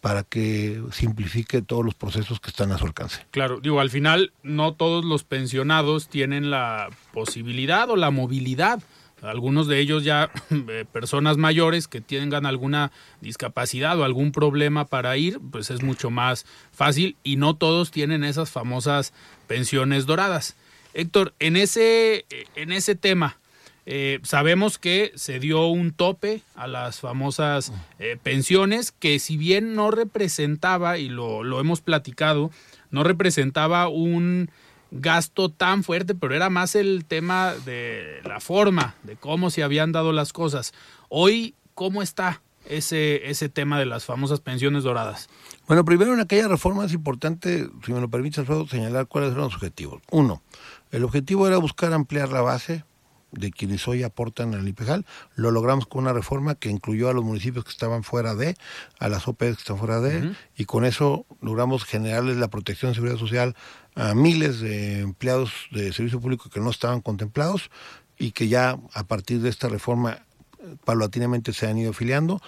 para 0.00 0.24
que 0.24 0.82
simplifique 0.90 1.62
todos 1.62 1.84
los 1.84 1.94
procesos 1.94 2.40
que 2.40 2.50
están 2.50 2.72
a 2.72 2.78
su 2.78 2.86
alcance. 2.86 3.24
Claro, 3.30 3.60
digo, 3.60 3.80
al 3.80 3.90
final 3.90 4.32
no 4.42 4.74
todos 4.74 5.04
los 5.04 5.22
pensionados 5.22 6.08
tienen 6.08 6.50
la 6.50 6.88
posibilidad 7.12 7.88
o 7.88 7.96
la 7.96 8.10
movilidad 8.10 8.82
algunos 9.22 9.68
de 9.68 9.78
ellos 9.78 10.04
ya 10.04 10.30
eh, 10.50 10.84
personas 10.90 11.36
mayores 11.36 11.88
que 11.88 12.00
tengan 12.00 12.46
alguna 12.46 12.90
discapacidad 13.20 13.98
o 13.98 14.04
algún 14.04 14.32
problema 14.32 14.84
para 14.86 15.16
ir, 15.16 15.40
pues 15.50 15.70
es 15.70 15.82
mucho 15.82 16.10
más 16.10 16.44
fácil 16.72 17.16
y 17.22 17.36
no 17.36 17.54
todos 17.54 17.90
tienen 17.90 18.24
esas 18.24 18.50
famosas 18.50 19.12
pensiones 19.46 20.06
doradas. 20.06 20.56
Héctor, 20.94 21.34
en 21.38 21.56
ese, 21.56 22.26
en 22.54 22.72
ese 22.72 22.94
tema, 22.94 23.38
eh, 23.84 24.20
sabemos 24.22 24.78
que 24.78 25.12
se 25.16 25.40
dio 25.40 25.66
un 25.66 25.92
tope 25.92 26.42
a 26.54 26.66
las 26.66 27.00
famosas 27.00 27.72
eh, 27.98 28.16
pensiones 28.22 28.92
que 28.92 29.18
si 29.18 29.36
bien 29.36 29.74
no 29.74 29.90
representaba, 29.90 30.98
y 30.98 31.08
lo, 31.08 31.42
lo 31.42 31.60
hemos 31.60 31.80
platicado, 31.80 32.50
no 32.90 33.02
representaba 33.02 33.88
un 33.88 34.50
gasto 34.92 35.48
tan 35.48 35.82
fuerte, 35.82 36.14
pero 36.14 36.34
era 36.34 36.50
más 36.50 36.74
el 36.74 37.04
tema 37.06 37.54
de 37.64 38.20
la 38.24 38.40
forma, 38.40 38.94
de 39.02 39.16
cómo 39.16 39.50
se 39.50 39.62
habían 39.62 39.90
dado 39.90 40.12
las 40.12 40.32
cosas. 40.32 40.72
Hoy, 41.08 41.54
¿cómo 41.74 42.02
está 42.02 42.42
ese, 42.66 43.30
ese 43.30 43.48
tema 43.48 43.78
de 43.78 43.86
las 43.86 44.04
famosas 44.04 44.40
pensiones 44.40 44.84
doradas? 44.84 45.28
Bueno, 45.66 45.84
primero 45.84 46.12
en 46.14 46.20
aquella 46.20 46.46
reforma 46.46 46.84
es 46.84 46.92
importante, 46.92 47.68
si 47.84 47.92
me 47.92 48.00
lo 48.00 48.08
permites, 48.08 48.38
Alfredo, 48.40 48.68
señalar 48.68 49.08
cuáles 49.08 49.32
eran 49.32 49.44
los 49.44 49.54
objetivos. 49.54 50.02
Uno, 50.10 50.42
el 50.90 51.04
objetivo 51.04 51.48
era 51.48 51.56
buscar 51.56 51.92
ampliar 51.94 52.28
la 52.30 52.42
base 52.42 52.84
de 53.32 53.50
quienes 53.50 53.88
hoy 53.88 54.02
aportan 54.02 54.54
al 54.54 54.66
IPEJAL. 54.68 55.04
Lo 55.34 55.50
logramos 55.50 55.86
con 55.86 56.04
una 56.04 56.12
reforma 56.12 56.54
que 56.54 56.70
incluyó 56.70 57.08
a 57.08 57.12
los 57.12 57.24
municipios 57.24 57.64
que 57.64 57.70
estaban 57.70 58.04
fuera 58.04 58.34
de, 58.34 58.56
a 58.98 59.08
las 59.08 59.26
OPS 59.26 59.38
que 59.38 59.50
están 59.50 59.78
fuera 59.78 60.00
de, 60.00 60.32
y 60.56 60.66
con 60.66 60.84
eso 60.84 61.26
logramos 61.40 61.84
generarles 61.84 62.36
la 62.36 62.48
protección 62.48 62.90
de 62.90 62.94
seguridad 62.94 63.18
social 63.18 63.56
a 63.94 64.14
miles 64.14 64.60
de 64.60 65.00
empleados 65.00 65.52
de 65.70 65.92
servicio 65.92 66.20
público 66.20 66.50
que 66.50 66.60
no 66.60 66.70
estaban 66.70 67.00
contemplados 67.00 67.70
y 68.18 68.32
que 68.32 68.48
ya 68.48 68.78
a 68.92 69.04
partir 69.04 69.40
de 69.40 69.48
esta 69.48 69.68
reforma 69.68 70.18
eh, 70.58 70.76
paulatinamente 70.84 71.52
se 71.52 71.66
han 71.66 71.78
ido 71.78 71.90
afiliando. 71.90 72.40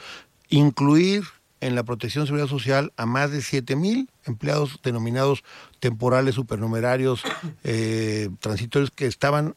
Incluir 0.49 1.25
en 1.61 1.75
la 1.75 1.83
protección 1.83 2.25
de 2.25 2.27
seguridad 2.27 2.49
social 2.49 2.93
a 2.97 3.07
más 3.07 3.31
de 3.31 3.41
7 3.41 3.75
mil 3.75 4.11
empleados 4.25 4.81
denominados 4.83 5.45
temporales, 5.81 6.35
supernumerarios, 6.35 7.23
eh, 7.63 8.29
transitorios 8.41 8.91
que 8.91 9.07
estaban 9.07 9.55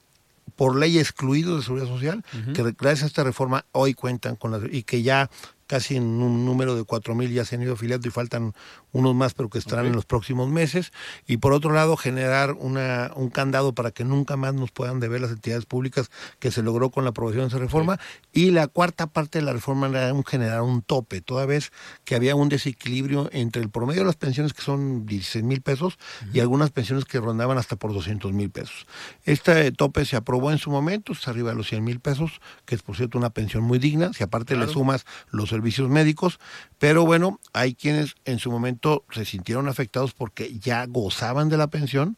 por 0.57 0.75
ley 0.75 0.97
excluidos 0.97 1.57
de 1.57 1.63
seguridad 1.63 1.87
social, 1.87 2.25
que 2.53 2.63
gracias 2.77 3.03
a 3.03 3.05
esta 3.05 3.23
reforma 3.23 3.65
hoy 3.71 3.93
cuentan 3.93 4.35
con 4.35 4.51
la, 4.51 4.59
y 4.69 4.83
que 4.83 5.03
ya 5.03 5.29
casi 5.67 5.97
en 5.97 6.03
un 6.03 6.45
número 6.45 6.75
de 6.75 6.81
4.000 6.81 7.31
ya 7.31 7.45
se 7.45 7.55
han 7.55 7.61
ido 7.61 7.73
afiliando 7.73 8.07
y 8.07 8.11
faltan 8.11 8.53
unos 8.91 9.15
más, 9.15 9.33
pero 9.33 9.49
que 9.49 9.57
estarán 9.57 9.85
en 9.85 9.93
los 9.93 10.05
próximos 10.05 10.49
meses. 10.49 10.91
Y 11.27 11.37
por 11.37 11.53
otro 11.53 11.71
lado, 11.71 11.97
generar 11.97 12.53
una, 12.53 13.11
un 13.15 13.29
candado 13.29 13.73
para 13.73 13.91
que 13.91 14.03
nunca 14.03 14.37
más 14.37 14.53
nos 14.53 14.71
puedan 14.71 14.99
deber 14.99 15.21
las 15.21 15.31
entidades 15.31 15.65
públicas 15.65 16.09
que 16.39 16.51
se 16.51 16.63
logró 16.63 16.89
con 16.89 17.03
la 17.03 17.11
aprobación 17.11 17.43
de 17.43 17.47
esa 17.49 17.57
reforma. 17.57 17.99
Y 18.33 18.51
la 18.51 18.67
cuarta 18.67 19.07
parte 19.07 19.39
de 19.39 19.45
la 19.45 19.53
reforma 19.53 19.87
era 19.87 20.13
un, 20.13 20.23
generar 20.23 20.61
un 20.61 20.81
tope, 20.81 21.21
toda 21.21 21.45
vez 21.45 21.71
que 22.05 22.15
había 22.15 22.35
un 22.35 22.49
desequilibrio 22.49 23.29
entre 23.33 23.61
el 23.61 23.69
promedio 23.69 24.01
de 24.01 24.07
las 24.07 24.15
pensiones, 24.15 24.53
que 24.53 24.61
son 24.61 25.05
16 25.05 25.43
mil 25.43 25.61
pesos, 25.61 25.97
y 26.33 26.39
algunas 26.39 26.71
pensiones 26.71 27.05
que 27.05 27.19
rondaban 27.19 27.57
hasta 27.57 27.75
por 27.75 27.93
200 27.93 28.33
mil 28.33 28.49
pesos. 28.49 28.87
Este 29.25 29.71
tope 29.71 30.05
se 30.05 30.15
aprobó 30.15 30.51
en 30.51 30.57
su 30.57 30.71
momento, 30.71 31.11
está 31.11 31.31
arriba 31.31 31.49
de 31.49 31.55
los 31.55 31.67
100 31.67 31.83
mil 31.83 31.99
pesos, 31.99 32.41
que 32.65 32.75
es 32.75 32.81
por 32.81 32.95
cierto 32.95 33.17
una 33.17 33.29
pensión 33.29 33.63
muy 33.63 33.79
digna, 33.79 34.13
si 34.13 34.23
aparte 34.23 34.55
le 34.55 34.67
sumas 34.67 35.05
los 35.29 35.49
servicios 35.49 35.89
médicos, 35.89 36.39
pero 36.79 37.05
bueno, 37.05 37.39
hay 37.53 37.73
quienes 37.73 38.15
en 38.25 38.39
su 38.39 38.51
momento 38.51 38.76
se 39.11 39.25
sintieron 39.25 39.67
afectados 39.67 40.13
porque 40.13 40.57
ya 40.59 40.85
gozaban 40.85 41.49
de 41.49 41.57
la 41.57 41.67
pensión 41.67 42.17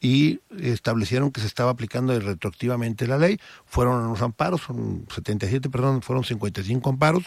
y 0.00 0.40
establecieron 0.60 1.30
que 1.30 1.40
se 1.40 1.46
estaba 1.46 1.70
aplicando 1.70 2.18
retroactivamente 2.18 3.06
la 3.06 3.18
ley. 3.18 3.38
Fueron 3.66 4.08
los 4.08 4.22
amparos, 4.22 4.62
son 4.62 5.06
77, 5.14 5.68
perdón, 5.68 6.02
fueron 6.02 6.24
55 6.24 6.88
amparos, 6.88 7.24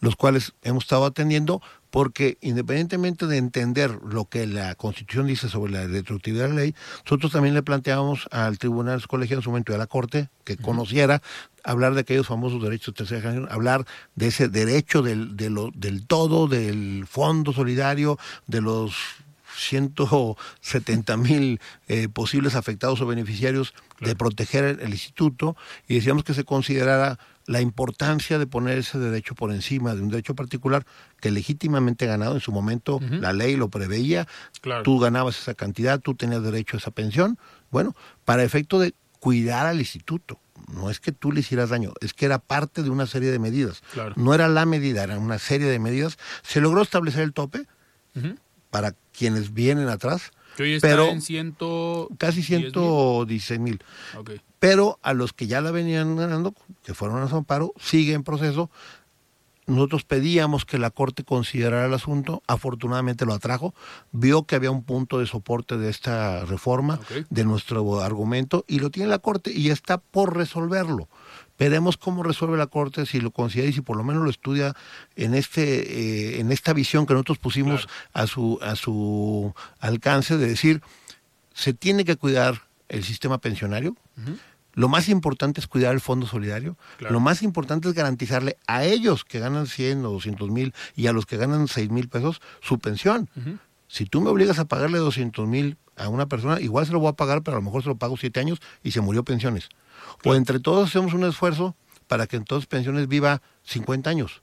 los 0.00 0.16
cuales 0.16 0.52
hemos 0.62 0.84
estado 0.84 1.04
atendiendo 1.04 1.62
porque 1.94 2.38
independientemente 2.40 3.28
de 3.28 3.36
entender 3.36 4.00
lo 4.04 4.24
que 4.24 4.48
la 4.48 4.74
Constitución 4.74 5.28
dice 5.28 5.48
sobre 5.48 5.72
la 5.72 5.86
retroactividad 5.86 6.46
de 6.46 6.48
la 6.48 6.54
ley, 6.56 6.74
nosotros 7.04 7.30
también 7.30 7.54
le 7.54 7.62
planteábamos 7.62 8.26
al 8.32 8.58
Tribunal 8.58 9.06
Colegiado 9.06 9.38
en 9.38 9.44
su 9.44 9.50
momento 9.50 9.70
y 9.70 9.76
a 9.76 9.78
la 9.78 9.86
Corte 9.86 10.28
que 10.42 10.56
conociera 10.56 11.22
hablar 11.62 11.94
de 11.94 12.00
aquellos 12.00 12.26
famosos 12.26 12.60
derechos 12.60 12.94
de 12.94 12.98
tercera 12.98 13.20
generación, 13.20 13.48
hablar 13.48 13.86
de 14.16 14.26
ese 14.26 14.48
derecho 14.48 15.02
del, 15.02 15.36
de 15.36 15.50
lo, 15.50 15.70
del 15.72 16.04
todo, 16.04 16.48
del 16.48 17.06
fondo 17.08 17.52
solidario, 17.52 18.18
de 18.48 18.60
los 18.60 18.96
170 19.56 21.16
mil 21.16 21.60
eh, 21.86 22.08
posibles 22.08 22.56
afectados 22.56 23.00
o 23.02 23.06
beneficiarios 23.06 23.72
de 24.00 24.16
proteger 24.16 24.64
el, 24.64 24.80
el, 24.80 24.90
instituto 24.90 25.56
y 25.86 25.94
decíamos 25.94 26.24
que 26.24 26.34
se 26.34 26.42
considerara 26.42 27.20
la 27.46 27.60
importancia 27.60 28.38
de 28.38 28.46
poner 28.46 28.78
ese 28.78 28.98
derecho 28.98 29.34
por 29.34 29.52
encima 29.52 29.94
de 29.94 30.00
un 30.02 30.08
derecho 30.08 30.34
particular 30.34 30.86
que 31.20 31.30
legítimamente 31.30 32.06
ganado 32.06 32.34
en 32.34 32.40
su 32.40 32.52
momento 32.52 33.00
la 33.10 33.32
ley 33.32 33.56
lo 33.56 33.68
preveía, 33.68 34.26
Claro. 34.62 34.82
tú 34.82 34.98
ganabas 34.98 35.38
esa 35.38 35.54
cantidad, 35.54 36.00
tú 36.00 36.14
tenías 36.14 36.42
derecho 36.42 36.76
a 36.76 36.80
esa 36.80 36.90
pensión, 36.90 37.38
bueno, 37.70 37.94
para 38.24 38.44
efecto 38.44 38.78
de 38.78 38.94
cuidar 39.20 39.66
al 39.66 39.78
instituto. 39.78 40.40
No 40.72 40.88
es 40.88 40.98
que 41.00 41.12
tú 41.12 41.30
le 41.32 41.40
hicieras 41.40 41.68
daño, 41.68 41.92
es 42.00 42.14
que 42.14 42.24
era 42.24 42.38
parte 42.38 42.82
de 42.82 42.88
una 42.88 43.06
serie 43.06 43.30
de 43.30 43.38
medidas. 43.38 43.82
Claro. 43.92 44.14
No 44.16 44.32
era 44.32 44.48
la 44.48 44.64
medida, 44.64 45.02
era 45.04 45.18
una 45.18 45.38
serie 45.38 45.66
de 45.66 45.78
medidas. 45.78 46.16
Se 46.42 46.62
logró 46.62 46.80
establecer 46.80 47.22
el 47.22 47.34
tope 47.34 47.66
para 48.70 48.94
quienes 49.16 49.52
vienen 49.52 49.88
atrás, 49.88 50.30
Que 50.56 50.62
hoy 50.62 50.74
está 50.74 50.88
pero 50.88 51.08
en 51.10 51.20
ciento... 51.20 52.08
casi 52.18 52.42
116 52.42 53.60
mil. 53.60 53.82
Pero 54.64 54.98
a 55.02 55.12
los 55.12 55.34
que 55.34 55.46
ya 55.46 55.60
la 55.60 55.72
venían 55.72 56.16
ganando, 56.16 56.54
que 56.84 56.94
fueron 56.94 57.18
a 57.18 57.36
amparo, 57.36 57.74
sigue 57.78 58.14
en 58.14 58.22
proceso. 58.22 58.70
Nosotros 59.66 60.04
pedíamos 60.04 60.64
que 60.64 60.78
la 60.78 60.88
Corte 60.88 61.22
considerara 61.22 61.84
el 61.84 61.92
asunto, 61.92 62.42
afortunadamente 62.46 63.26
lo 63.26 63.34
atrajo, 63.34 63.74
vio 64.10 64.44
que 64.44 64.56
había 64.56 64.70
un 64.70 64.82
punto 64.82 65.18
de 65.18 65.26
soporte 65.26 65.76
de 65.76 65.90
esta 65.90 66.46
reforma, 66.46 66.98
de 67.28 67.44
nuestro 67.44 68.00
argumento, 68.00 68.64
y 68.66 68.78
lo 68.78 68.88
tiene 68.88 69.10
la 69.10 69.18
Corte 69.18 69.52
y 69.52 69.68
está 69.68 69.98
por 69.98 70.34
resolverlo. 70.34 71.10
Veremos 71.58 71.98
cómo 71.98 72.22
resuelve 72.22 72.56
la 72.56 72.66
Corte, 72.66 73.04
si 73.04 73.20
lo 73.20 73.32
considera 73.32 73.68
y 73.68 73.74
si 73.74 73.82
por 73.82 73.98
lo 73.98 74.02
menos 74.02 74.24
lo 74.24 74.30
estudia 74.30 74.74
en 75.14 75.34
este, 75.34 76.36
eh, 76.36 76.40
en 76.40 76.50
esta 76.50 76.72
visión 76.72 77.04
que 77.04 77.12
nosotros 77.12 77.36
pusimos 77.36 77.86
a 78.14 78.26
su, 78.26 78.58
a 78.62 78.76
su 78.76 79.52
alcance 79.78 80.38
de 80.38 80.46
decir, 80.46 80.80
se 81.52 81.74
tiene 81.74 82.06
que 82.06 82.16
cuidar 82.16 82.62
el 82.88 83.04
sistema 83.04 83.36
pensionario. 83.36 83.94
Lo 84.74 84.88
más 84.88 85.08
importante 85.08 85.60
es 85.60 85.66
cuidar 85.66 85.94
el 85.94 86.00
fondo 86.00 86.26
solidario. 86.26 86.76
Claro. 86.98 87.14
Lo 87.14 87.20
más 87.20 87.42
importante 87.42 87.88
es 87.88 87.94
garantizarle 87.94 88.58
a 88.66 88.84
ellos 88.84 89.24
que 89.24 89.38
ganan 89.38 89.66
100 89.66 90.04
o 90.04 90.10
200 90.10 90.50
mil 90.50 90.74
y 90.94 91.06
a 91.06 91.12
los 91.12 91.26
que 91.26 91.36
ganan 91.36 91.68
6 91.68 91.90
mil 91.90 92.08
pesos 92.08 92.40
su 92.60 92.78
pensión. 92.78 93.28
Si 93.88 94.06
tú 94.06 94.20
me 94.20 94.30
obligas 94.30 94.58
a 94.58 94.64
pagarle 94.64 94.98
200 94.98 95.46
mil 95.46 95.76
a 95.96 96.08
una 96.08 96.26
persona, 96.26 96.60
igual 96.60 96.86
se 96.86 96.92
lo 96.92 96.98
voy 96.98 97.10
a 97.10 97.12
pagar, 97.12 97.42
pero 97.42 97.56
a 97.56 97.60
lo 97.60 97.64
mejor 97.64 97.82
se 97.82 97.88
lo 97.88 97.96
pago 97.96 98.16
7 98.16 98.40
años 98.40 98.60
y 98.82 98.90
se 98.90 99.00
murió 99.00 99.24
pensiones. 99.24 99.68
O 100.24 100.34
entre 100.34 100.58
todos 100.58 100.88
hacemos 100.88 101.14
un 101.14 101.24
esfuerzo 101.24 101.76
para 102.06 102.26
que 102.26 102.36
entonces 102.36 102.66
pensiones 102.66 103.08
viva 103.08 103.42
50 103.64 104.10
años. 104.10 104.42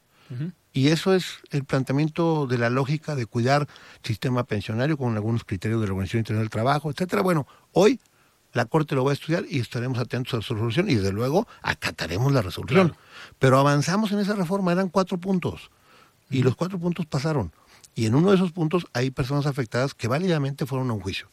Y 0.73 0.87
eso 0.87 1.13
es 1.13 1.39
el 1.49 1.65
planteamiento 1.65 2.47
de 2.47 2.57
la 2.57 2.69
lógica 2.69 3.15
de 3.15 3.25
cuidar 3.25 3.67
sistema 4.01 4.45
pensionario 4.45 4.97
con 4.97 5.13
algunos 5.15 5.43
criterios 5.43 5.81
de 5.81 5.87
la 5.87 5.93
Organización 5.93 6.19
Internacional 6.19 6.45
del 6.45 6.49
Trabajo, 6.49 6.89
etcétera. 6.89 7.21
Bueno, 7.21 7.45
hoy 7.73 7.99
la 8.53 8.65
Corte 8.65 8.95
lo 8.95 9.03
va 9.05 9.11
a 9.11 9.13
estudiar 9.13 9.45
y 9.49 9.59
estaremos 9.59 9.97
atentos 9.99 10.33
a 10.33 10.41
su 10.41 10.53
resolución 10.53 10.89
y 10.89 10.95
desde 10.95 11.11
luego 11.11 11.47
acataremos 11.61 12.31
la 12.33 12.41
resolución. 12.41 12.89
Claro. 12.89 13.01
Pero 13.39 13.59
avanzamos 13.59 14.11
en 14.11 14.19
esa 14.19 14.33
reforma, 14.35 14.71
eran 14.71 14.89
cuatro 14.89 15.17
puntos 15.17 15.71
y 16.29 16.43
los 16.43 16.55
cuatro 16.55 16.77
puntos 16.79 17.05
pasaron. 17.05 17.51
Y 17.95 18.05
en 18.05 18.15
uno 18.15 18.29
de 18.29 18.35
esos 18.35 18.51
puntos 18.51 18.85
hay 18.93 19.11
personas 19.11 19.45
afectadas 19.47 19.93
que 19.93 20.07
válidamente 20.07 20.65
fueron 20.65 20.89
a 20.89 20.93
un 20.93 21.01
juicio 21.01 21.27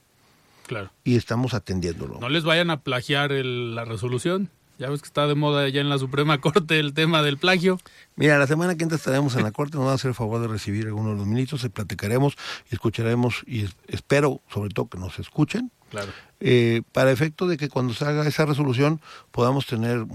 Claro. 0.67 0.91
y 1.05 1.17
estamos 1.17 1.55
atendiéndolo. 1.55 2.19
No 2.21 2.29
les 2.29 2.45
vayan 2.45 2.71
a 2.71 2.81
plagiar 2.81 3.33
el- 3.33 3.75
la 3.75 3.85
resolución. 3.85 4.51
Ya 4.79 4.89
ves 4.89 5.03
que 5.03 5.07
está 5.07 5.27
de 5.27 5.35
moda 5.35 5.69
ya 5.69 5.81
en 5.81 5.89
la 5.89 5.99
Suprema 5.99 6.41
Corte 6.41 6.79
el 6.79 6.95
tema 6.95 7.23
del 7.23 7.37
plagio. 7.37 7.81
Mira, 8.15 8.39
la 8.39 8.47
semana 8.47 8.77
que 8.77 8.85
entra 8.85 8.97
estaremos 8.97 9.35
en 9.35 9.43
la 9.43 9.51
Corte, 9.51 9.77
nos 9.77 9.85
van 9.87 9.93
a 9.93 9.95
hacer 9.97 10.11
el 10.11 10.15
favor 10.15 10.41
de 10.41 10.47
recibir 10.47 10.85
a 10.85 10.89
algunos 10.89 11.13
de 11.15 11.19
los 11.19 11.27
ministros, 11.27 11.65
y 11.65 11.69
platicaremos 11.69 12.35
y 12.71 12.75
escucharemos 12.75 13.43
y 13.47 13.65
es- 13.65 13.77
espero 13.89 14.41
sobre 14.49 14.71
todo 14.71 14.89
que 14.89 14.99
nos 14.99 15.19
escuchen 15.19 15.73
Claro. 15.91 16.13
eh, 16.41 16.83
para 16.93 17.11
efecto 17.11 17.49
de 17.49 17.57
que 17.57 17.69
cuando 17.69 17.93
se 17.93 18.05
haga 18.05 18.25
esa 18.29 18.47
resolución 18.47 19.01
podamos 19.33 19.67
tener 19.67 20.07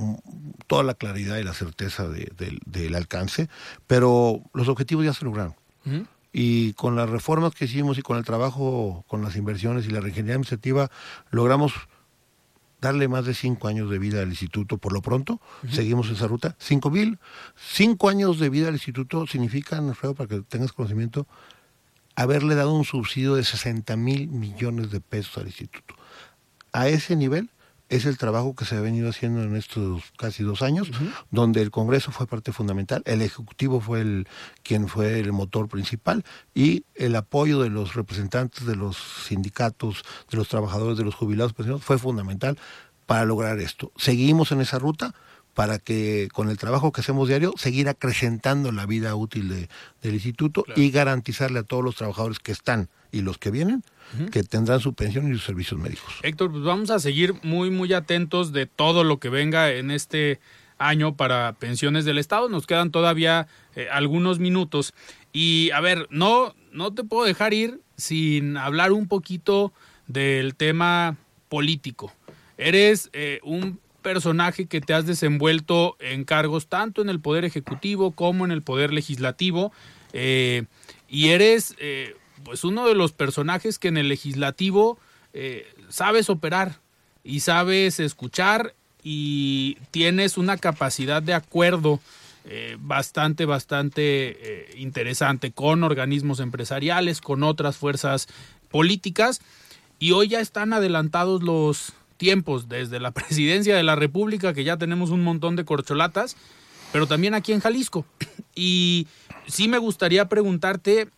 toda 0.67 0.83
la 0.83 0.93
claridad 0.93 1.37
y 1.39 1.43
la 1.43 1.53
certeza 1.53 2.07
de- 2.07 2.31
del- 2.37 2.59
del 2.65 2.95
alcance, 2.95 3.49
pero 3.87 4.41
los 4.53 4.69
objetivos 4.69 5.03
ya 5.03 5.13
se 5.13 5.25
lograron. 5.25 5.55
Y 6.31 6.71
con 6.73 6.95
las 6.95 7.09
reformas 7.09 7.53
que 7.53 7.65
hicimos 7.65 7.97
y 7.97 8.01
con 8.01 8.17
el 8.17 8.23
trabajo, 8.23 9.03
con 9.07 9.21
las 9.21 9.35
inversiones 9.35 9.85
y 9.85 9.89
la 9.89 9.99
reingeniería 9.99 10.35
administrativa, 10.35 10.89
logramos 11.31 11.73
darle 12.83 13.07
más 13.07 13.25
de 13.25 13.33
cinco 13.33 13.69
años 13.69 13.89
de 13.89 13.97
vida 13.97 14.21
al 14.21 14.27
instituto 14.27 14.77
por 14.77 14.91
lo 14.91 15.01
pronto. 15.01 15.39
Seguimos 15.71 16.09
esa 16.09 16.27
ruta. 16.27 16.57
Cinco 16.59 16.91
mil, 16.91 17.17
cinco 17.55 18.09
años 18.09 18.39
de 18.39 18.49
vida 18.49 18.67
al 18.67 18.73
instituto 18.73 19.25
significan, 19.25 19.87
Alfredo, 19.87 20.15
para 20.15 20.27
que 20.27 20.41
tengas 20.41 20.73
conocimiento, 20.73 21.25
haberle 22.15 22.55
dado 22.55 22.73
un 22.73 22.83
subsidio 22.83 23.35
de 23.35 23.45
60 23.45 23.95
mil 23.95 24.27
millones 24.27 24.91
de 24.91 24.99
pesos 24.99 25.37
al 25.37 25.47
instituto. 25.47 25.95
A 26.73 26.89
ese 26.89 27.15
nivel 27.15 27.49
es 27.95 28.05
el 28.05 28.17
trabajo 28.17 28.55
que 28.55 28.65
se 28.65 28.75
ha 28.75 28.81
venido 28.81 29.09
haciendo 29.09 29.43
en 29.43 29.55
estos 29.55 30.03
casi 30.17 30.43
dos 30.43 30.61
años, 30.61 30.89
donde 31.29 31.61
el 31.61 31.69
Congreso 31.69 32.11
fue 32.11 32.25
parte 32.25 32.51
fundamental, 32.51 33.03
el 33.05 33.21
Ejecutivo 33.21 33.81
fue 33.81 34.01
el 34.01 34.27
quien 34.63 34.87
fue 34.87 35.19
el 35.19 35.31
motor 35.31 35.67
principal 35.67 36.23
y 36.55 36.85
el 36.95 37.15
apoyo 37.15 37.61
de 37.61 37.69
los 37.69 37.93
representantes 37.93 38.65
de 38.65 38.75
los 38.75 38.97
sindicatos, 39.27 40.03
de 40.31 40.37
los 40.37 40.47
trabajadores, 40.47 40.97
de 40.97 41.03
los 41.03 41.13
jubilados 41.13 41.53
fue 41.81 41.99
fundamental 41.99 42.57
para 43.05 43.25
lograr 43.25 43.59
esto. 43.59 43.91
Seguimos 43.95 44.51
en 44.51 44.61
esa 44.61 44.79
ruta 44.79 45.13
para 45.53 45.79
que 45.79 46.29
con 46.33 46.49
el 46.49 46.57
trabajo 46.57 46.91
que 46.91 47.01
hacemos 47.01 47.27
diario 47.27 47.53
seguir 47.57 47.87
acrecentando 47.87 48.71
la 48.71 48.85
vida 48.85 49.15
útil 49.15 49.49
de, 49.49 49.69
del 50.01 50.15
instituto 50.15 50.65
y 50.75 50.89
garantizarle 50.89 51.59
a 51.59 51.63
todos 51.63 51.83
los 51.83 51.95
trabajadores 51.95 52.39
que 52.39 52.51
están 52.51 52.89
y 53.11 53.21
los 53.21 53.37
que 53.37 53.51
vienen 53.51 53.83
que 54.31 54.43
tendrán 54.43 54.79
su 54.79 54.93
pensión 54.93 55.29
y 55.29 55.33
sus 55.33 55.45
servicios 55.45 55.79
médicos. 55.79 56.13
Héctor, 56.21 56.51
pues 56.51 56.63
vamos 56.63 56.91
a 56.91 56.99
seguir 56.99 57.33
muy 57.41 57.71
muy 57.71 57.93
atentos 57.93 58.51
de 58.51 58.67
todo 58.67 59.03
lo 59.03 59.17
que 59.17 59.29
venga 59.29 59.71
en 59.71 59.89
este 59.89 60.39
año 60.77 61.15
para 61.15 61.53
pensiones 61.53 62.05
del 62.05 62.17
Estado. 62.17 62.49
Nos 62.49 62.67
quedan 62.67 62.91
todavía 62.91 63.47
eh, 63.75 63.87
algunos 63.91 64.39
minutos 64.39 64.93
y 65.31 65.71
a 65.71 65.79
ver, 65.79 66.07
no 66.11 66.53
no 66.71 66.93
te 66.93 67.03
puedo 67.03 67.25
dejar 67.25 67.53
ir 67.53 67.79
sin 67.97 68.57
hablar 68.57 68.91
un 68.91 69.07
poquito 69.07 69.73
del 70.07 70.55
tema 70.55 71.17
político. 71.49 72.11
Eres 72.57 73.09
eh, 73.13 73.39
un 73.43 73.79
personaje 74.03 74.67
que 74.67 74.81
te 74.81 74.93
has 74.93 75.07
desenvuelto 75.07 75.97
en 75.99 76.25
cargos 76.25 76.67
tanto 76.67 77.01
en 77.01 77.09
el 77.09 77.19
Poder 77.19 77.45
Ejecutivo 77.45 78.11
como 78.11 78.45
en 78.45 78.51
el 78.51 78.61
Poder 78.61 78.93
Legislativo 78.93 79.71
eh, 80.13 80.65
y 81.09 81.29
eres 81.29 81.75
eh, 81.79 82.15
pues 82.43 82.63
uno 82.63 82.87
de 82.87 82.93
los 82.93 83.11
personajes 83.11 83.79
que 83.79 83.87
en 83.87 83.97
el 83.97 84.09
Legislativo 84.09 84.99
eh, 85.33 85.65
sabes 85.89 86.29
operar 86.29 86.79
y 87.23 87.39
sabes 87.39 87.99
escuchar 87.99 88.75
y 89.01 89.77
tienes 89.89 90.37
una 90.37 90.57
capacidad 90.57 91.23
de 91.23 91.33
acuerdo 91.33 91.99
bastante, 92.79 93.45
bastante 93.45 94.67
interesante 94.75 95.53
con 95.53 95.81
organismos 95.83 96.41
empresariales, 96.41 97.21
con 97.21 97.41
otras 97.41 97.77
fuerzas 97.77 98.27
políticas. 98.69 99.39
Y 99.97 100.11
hoy 100.11 100.27
ya 100.27 100.41
están 100.41 100.73
adelantados 100.73 101.41
los 101.41 101.93
tiempos, 102.17 102.69
desde 102.69 102.99
la 102.99 103.11
presidencia 103.13 103.75
de 103.75 103.83
la 103.83 103.95
República, 103.95 104.53
que 104.53 104.63
ya 104.63 104.77
tenemos 104.77 105.09
un 105.09 105.23
montón 105.23 105.55
de 105.55 105.65
corcholatas, 105.65 106.35
pero 106.91 107.07
también 107.07 107.33
aquí 107.33 107.53
en 107.53 107.59
Jalisco. 107.59 108.05
Y 108.55 109.07
sí 109.47 109.67
me 109.67 109.79
gustaría 109.79 110.29
preguntarte, 110.29 111.09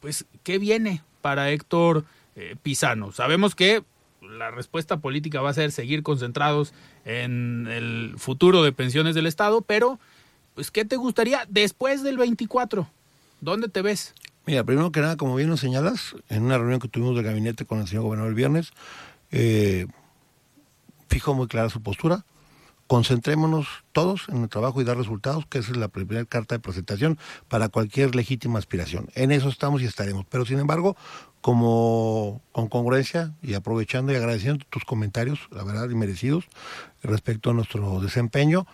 pues, 0.00 0.24
¿qué 0.44 0.58
viene 0.58 1.02
para 1.20 1.50
Héctor 1.50 2.06
eh, 2.36 2.56
Pisano? 2.62 3.12
Sabemos 3.12 3.54
que 3.54 3.84
la 4.22 4.50
respuesta 4.50 4.96
política 4.96 5.42
va 5.42 5.50
a 5.50 5.54
ser 5.54 5.72
seguir 5.72 6.02
concentrados 6.02 6.72
en 7.04 7.66
el 7.70 8.14
futuro 8.16 8.62
de 8.62 8.72
pensiones 8.72 9.14
del 9.14 9.26
Estado, 9.26 9.60
pero, 9.60 9.98
pues, 10.54 10.70
¿qué 10.70 10.86
te 10.86 10.96
gustaría 10.96 11.46
después 11.50 12.02
del 12.02 12.16
24? 12.16 12.88
¿Dónde 13.42 13.68
te 13.68 13.82
ves? 13.82 14.14
Mira, 14.46 14.64
primero 14.64 14.92
que 14.92 15.00
nada, 15.00 15.16
como 15.16 15.36
bien 15.36 15.48
nos 15.48 15.60
señalas, 15.60 16.14
en 16.28 16.44
una 16.44 16.58
reunión 16.58 16.80
que 16.80 16.88
tuvimos 16.88 17.14
del 17.14 17.24
gabinete 17.24 17.64
con 17.64 17.80
el 17.80 17.88
señor 17.88 18.04
gobernador 18.04 18.30
el 18.30 18.34
viernes, 18.34 18.72
eh, 19.32 19.86
fijó 21.14 21.32
muy 21.32 21.46
clara 21.46 21.70
su 21.70 21.80
postura. 21.80 22.24
Concentrémonos 22.88 23.68
todos 23.92 24.28
en 24.28 24.42
el 24.42 24.48
trabajo 24.48 24.80
y 24.80 24.84
dar 24.84 24.96
resultados, 24.96 25.46
que 25.46 25.58
esa 25.58 25.70
es 25.70 25.76
la 25.76 25.86
primera 25.86 26.24
carta 26.24 26.56
de 26.56 26.58
presentación 26.58 27.18
para 27.46 27.68
cualquier 27.68 28.16
legítima 28.16 28.58
aspiración. 28.58 29.08
En 29.14 29.30
eso 29.30 29.48
estamos 29.48 29.80
y 29.80 29.84
estaremos. 29.84 30.26
Pero 30.28 30.44
sin 30.44 30.58
embargo, 30.58 30.96
como 31.40 32.42
con 32.50 32.66
congruencia 32.68 33.32
y 33.42 33.54
aprovechando 33.54 34.12
y 34.12 34.16
agradeciendo 34.16 34.64
tus 34.70 34.84
comentarios, 34.84 35.38
la 35.52 35.62
verdad, 35.62 35.88
y 35.88 35.94
merecidos, 35.94 36.46
respecto 37.00 37.50
a 37.50 37.54
nuestro 37.54 38.00
desempeño, 38.00 38.66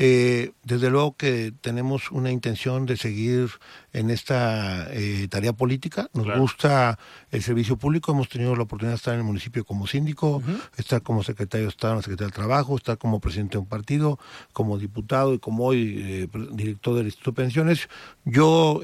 eh, 0.00 0.52
desde 0.62 0.90
luego 0.90 1.16
que 1.16 1.52
tenemos 1.60 2.12
una 2.12 2.30
intención 2.30 2.86
de 2.86 2.96
seguir 2.96 3.50
en 3.92 4.10
esta 4.10 4.86
eh, 4.92 5.26
tarea 5.28 5.52
política. 5.52 6.08
Nos 6.14 6.38
gusta 6.38 7.00
el 7.32 7.42
servicio 7.42 7.76
público. 7.76 8.12
Hemos 8.12 8.28
tenido 8.28 8.54
la 8.54 8.62
oportunidad 8.62 8.92
de 8.92 8.96
estar 8.98 9.14
en 9.14 9.20
el 9.20 9.26
municipio 9.26 9.64
como 9.64 9.88
síndico, 9.88 10.40
estar 10.76 11.02
como 11.02 11.24
secretario 11.24 11.66
de 11.66 11.70
Estado 11.70 11.94
en 11.94 11.96
la 11.96 12.02
Secretaría 12.02 12.28
del 12.28 12.34
Trabajo, 12.34 12.76
estar 12.76 12.96
como 12.96 13.18
presidente 13.18 13.54
de 13.54 13.58
un 13.58 13.66
partido, 13.66 14.20
como 14.52 14.78
diputado 14.78 15.34
y 15.34 15.40
como 15.40 15.64
hoy 15.64 16.00
eh, 16.00 16.28
director 16.52 16.94
del 16.94 17.06
Instituto 17.06 17.32
de 17.32 17.44
Pensiones. 17.44 17.88
Yo 18.24 18.80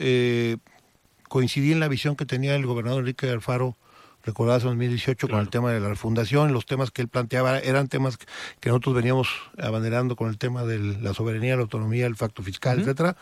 coincidí 1.29 1.71
en 1.71 1.79
la 1.79 1.87
visión 1.87 2.17
que 2.17 2.27
tenía 2.27 2.57
el 2.57 2.67
gobernador 2.67 3.01
Enrique 3.01 3.31
Alfaro 3.31 3.77
recordadas 4.25 4.63
en 4.63 4.71
2018 4.71 5.29
con 5.29 5.39
el 5.39 5.49
tema 5.49 5.73
de 5.73 5.81
la 5.81 5.89
refundación, 5.89 6.53
los 6.53 6.67
temas 6.67 6.91
que 6.91 7.03
él 7.03 7.09
planteaba 7.09 7.59
eran 7.59 7.89
temas 7.89 8.19
que 8.61 8.69
nosotros 8.69 8.95
veníamos 8.95 9.29
abanderando 9.59 10.17
con 10.17 10.29
el 10.29 10.39
tema 10.39 10.65
de 10.65 10.79
la 10.79 11.15
soberanía, 11.15 11.57
la 11.57 11.63
autonomía, 11.63 12.07
el 12.07 12.17
facto 12.17 12.43
fiscal, 12.43 12.81
etcétera. 12.81 13.17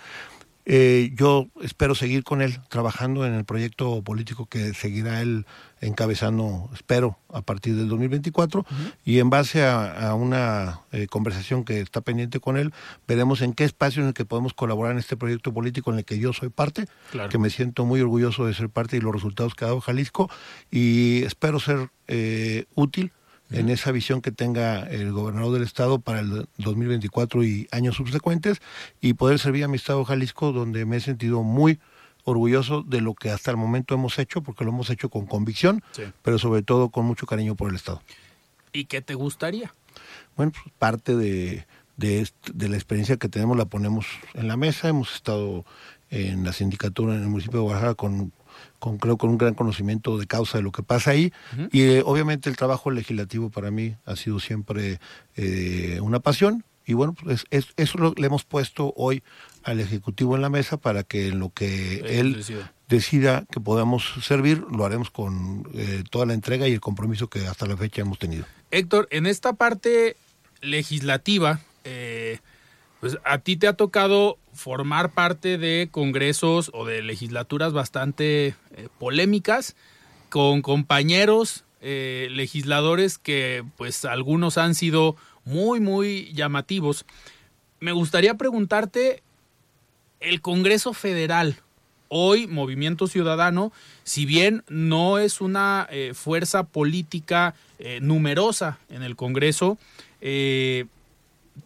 Eh, 0.64 1.10
yo 1.14 1.48
espero 1.60 1.94
seguir 1.94 2.22
con 2.22 2.40
él 2.40 2.58
trabajando 2.68 3.26
en 3.26 3.34
el 3.34 3.44
proyecto 3.44 4.00
político 4.02 4.46
que 4.46 4.74
seguirá 4.74 5.20
él 5.20 5.44
encabezando, 5.80 6.70
espero, 6.72 7.18
a 7.28 7.42
partir 7.42 7.74
del 7.74 7.88
2024. 7.88 8.64
Y 9.04 9.18
en 9.18 9.30
base 9.30 9.66
a, 9.66 10.14
una 10.14 10.82
eh, 10.92 11.08
conversación 11.08 11.64
que 11.64 11.80
está 11.80 12.00
pendiente 12.00 12.38
con 12.38 12.56
él, 12.56 12.72
veremos 13.08 13.42
en 13.42 13.52
qué 13.52 13.64
espacio 13.64 14.02
en 14.02 14.08
el 14.08 14.14
que 14.14 14.24
podemos 14.24 14.54
colaborar 14.54 14.92
en 14.92 14.98
este 14.98 15.16
proyecto 15.16 15.52
político 15.52 15.90
en 15.90 15.98
el 15.98 16.04
que 16.04 16.18
yo 16.18 16.32
soy 16.32 16.50
parte, 16.50 16.86
que 17.30 17.38
me 17.38 17.50
siento 17.50 17.84
muy 17.84 18.00
orgulloso 18.00 18.46
de 18.46 18.54
ser 18.54 18.68
parte 18.68 18.96
y 18.96 19.00
los 19.00 19.12
resultados 19.12 19.54
que 19.54 19.64
ha 19.64 19.68
dado 19.68 19.80
Jalisco. 19.80 20.30
Y 20.70 21.24
espero 21.24 21.58
ser 21.58 21.88
eh, 22.06 22.66
útil 22.74 23.12
en 23.52 23.68
esa 23.68 23.92
visión 23.92 24.20
que 24.20 24.32
tenga 24.32 24.80
el 24.80 25.12
gobernador 25.12 25.52
del 25.54 25.62
estado 25.62 25.98
para 26.00 26.20
el 26.20 26.48
2024 26.58 27.44
y 27.44 27.68
años 27.70 27.96
subsecuentes 27.96 28.60
y 29.00 29.14
poder 29.14 29.38
servir 29.38 29.64
a 29.64 29.68
mi 29.68 29.76
estado 29.76 30.04
Jalisco 30.04 30.52
donde 30.52 30.84
me 30.84 30.96
he 30.96 31.00
sentido 31.00 31.42
muy 31.42 31.78
orgulloso 32.24 32.82
de 32.82 33.00
lo 33.00 33.14
que 33.14 33.30
hasta 33.30 33.50
el 33.50 33.56
momento 33.56 33.94
hemos 33.94 34.18
hecho 34.18 34.42
porque 34.42 34.64
lo 34.64 34.70
hemos 34.70 34.90
hecho 34.90 35.08
con 35.08 35.26
convicción, 35.26 35.82
pero 36.22 36.38
sobre 36.38 36.62
todo 36.62 36.90
con 36.90 37.04
mucho 37.04 37.26
cariño 37.26 37.54
por 37.54 37.70
el 37.70 37.76
estado. 37.76 38.02
¿Y 38.72 38.86
qué 38.86 39.02
te 39.02 39.14
gustaría? 39.14 39.74
Bueno, 40.36 40.52
pues 40.52 40.74
parte 40.78 41.14
de, 41.14 41.66
de, 41.96 42.28
de 42.52 42.68
la 42.68 42.76
experiencia 42.76 43.16
que 43.16 43.28
tenemos 43.28 43.56
la 43.56 43.66
ponemos 43.66 44.06
en 44.34 44.48
la 44.48 44.56
mesa. 44.56 44.88
Hemos 44.88 45.14
estado 45.14 45.64
en 46.10 46.44
la 46.44 46.52
sindicatura 46.52 47.14
en 47.14 47.22
el 47.22 47.28
municipio 47.28 47.60
de 47.60 47.64
Guadalajara 47.64 47.94
con 47.94 48.32
con 48.78 48.98
creo 48.98 49.16
con 49.16 49.30
un 49.30 49.38
gran 49.38 49.54
conocimiento 49.54 50.18
de 50.18 50.26
causa 50.26 50.58
de 50.58 50.64
lo 50.64 50.72
que 50.72 50.82
pasa 50.82 51.12
ahí. 51.12 51.32
Y 51.70 51.82
eh, 51.82 52.02
obviamente 52.04 52.50
el 52.50 52.56
trabajo 52.56 52.90
legislativo 52.90 53.50
para 53.50 53.70
mí 53.70 53.96
ha 54.04 54.16
sido 54.16 54.40
siempre 54.40 55.00
eh, 55.36 55.98
una 56.02 56.20
pasión. 56.20 56.64
Y 56.84 56.94
bueno 56.94 57.14
pues 57.14 57.44
eso 57.50 57.98
lo, 57.98 58.12
le 58.16 58.26
hemos 58.26 58.44
puesto 58.44 58.92
hoy 58.96 59.22
al 59.62 59.78
ejecutivo 59.78 60.34
en 60.34 60.42
la 60.42 60.48
mesa 60.48 60.78
para 60.78 61.04
que 61.04 61.28
en 61.28 61.38
lo 61.38 61.50
que 61.50 62.18
él, 62.18 62.44
decida. 62.88 63.46
que 63.50 63.60
podamos 63.60 64.14
servir 64.22 64.64
lo 64.68 64.84
haremos 64.84 65.10
con 65.10 65.68
eh, 65.74 66.02
toda 66.10 66.26
la 66.26 66.34
entrega 66.34 66.66
y 66.66 66.72
el 66.72 66.80
compromiso 66.80 67.28
que 67.28 67.46
hasta 67.46 67.66
la 67.66 67.76
fecha 67.76 68.02
hemos 68.02 68.18
tenido. 68.18 68.46
Héctor 68.72 69.06
en 69.12 69.26
esta 69.26 69.52
parte 69.52 70.16
legislativa 70.60 71.60
pues 73.02 73.18
a 73.24 73.38
ti 73.38 73.56
te 73.56 73.66
ha 73.66 73.72
tocado 73.72 74.38
formar 74.54 75.10
parte 75.10 75.58
de 75.58 75.88
congresos 75.90 76.70
o 76.72 76.86
de 76.86 77.02
legislaturas 77.02 77.72
bastante 77.72 78.54
eh, 78.76 78.88
polémicas 79.00 79.74
con 80.28 80.62
compañeros 80.62 81.64
eh, 81.80 82.28
legisladores 82.30 83.18
que 83.18 83.64
pues 83.76 84.04
algunos 84.04 84.56
han 84.56 84.76
sido 84.76 85.16
muy 85.44 85.80
muy 85.80 86.32
llamativos. 86.32 87.04
Me 87.80 87.90
gustaría 87.90 88.34
preguntarte 88.34 89.24
el 90.20 90.40
Congreso 90.40 90.92
Federal, 90.92 91.56
hoy 92.06 92.46
Movimiento 92.46 93.08
Ciudadano, 93.08 93.72
si 94.04 94.26
bien 94.26 94.62
no 94.68 95.18
es 95.18 95.40
una 95.40 95.88
eh, 95.90 96.12
fuerza 96.14 96.62
política 96.62 97.56
numerosa 98.00 98.78
en 98.88 99.02
el 99.02 99.16
Congreso, 99.16 99.76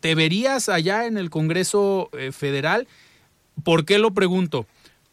¿Te 0.01 0.14
verías 0.14 0.68
allá 0.68 1.07
en 1.07 1.16
el 1.16 1.30
Congreso 1.30 2.11
eh, 2.12 2.32
Federal? 2.32 2.87
¿Por 3.64 3.84
qué 3.84 3.99
lo 3.99 4.12
pregunto? 4.12 4.66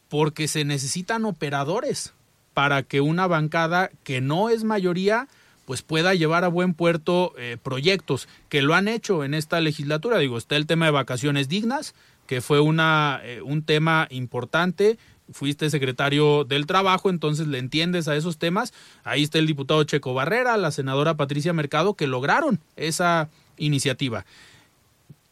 Porque 0.09 0.47
se 0.47 0.65
necesitan 0.65 1.25
operadores 1.25 2.13
para 2.53 2.83
que 2.83 3.01
una 3.01 3.27
bancada 3.27 3.91
que 4.03 4.21
no 4.21 4.49
es 4.49 4.63
mayoría 4.63 5.27
pues 5.65 5.81
pueda 5.81 6.13
llevar 6.13 6.43
a 6.43 6.49
buen 6.49 6.73
puerto 6.73 7.33
eh, 7.37 7.57
proyectos 7.61 8.27
que 8.49 8.61
lo 8.61 8.75
han 8.75 8.87
hecho 8.87 9.23
en 9.23 9.33
esta 9.33 9.61
legislatura. 9.61 10.17
Digo, 10.17 10.37
está 10.37 10.55
el 10.55 10.67
tema 10.67 10.85
de 10.85 10.91
vacaciones 10.91 11.47
dignas, 11.47 11.95
que 12.27 12.41
fue 12.41 12.59
una, 12.59 13.21
eh, 13.23 13.41
un 13.41 13.63
tema 13.63 14.07
importante. 14.09 14.97
Fuiste 15.31 15.69
secretario 15.69 16.43
del 16.43 16.65
Trabajo, 16.65 17.09
entonces 17.09 17.47
le 17.47 17.57
entiendes 17.59 18.09
a 18.09 18.15
esos 18.17 18.37
temas. 18.37 18.73
Ahí 19.05 19.23
está 19.23 19.39
el 19.39 19.47
diputado 19.47 19.83
Checo 19.85 20.13
Barrera, 20.13 20.57
la 20.57 20.71
senadora 20.71 21.15
Patricia 21.15 21.53
Mercado, 21.53 21.93
que 21.93 22.07
lograron 22.07 22.59
esa 22.75 23.29
iniciativa. 23.57 24.25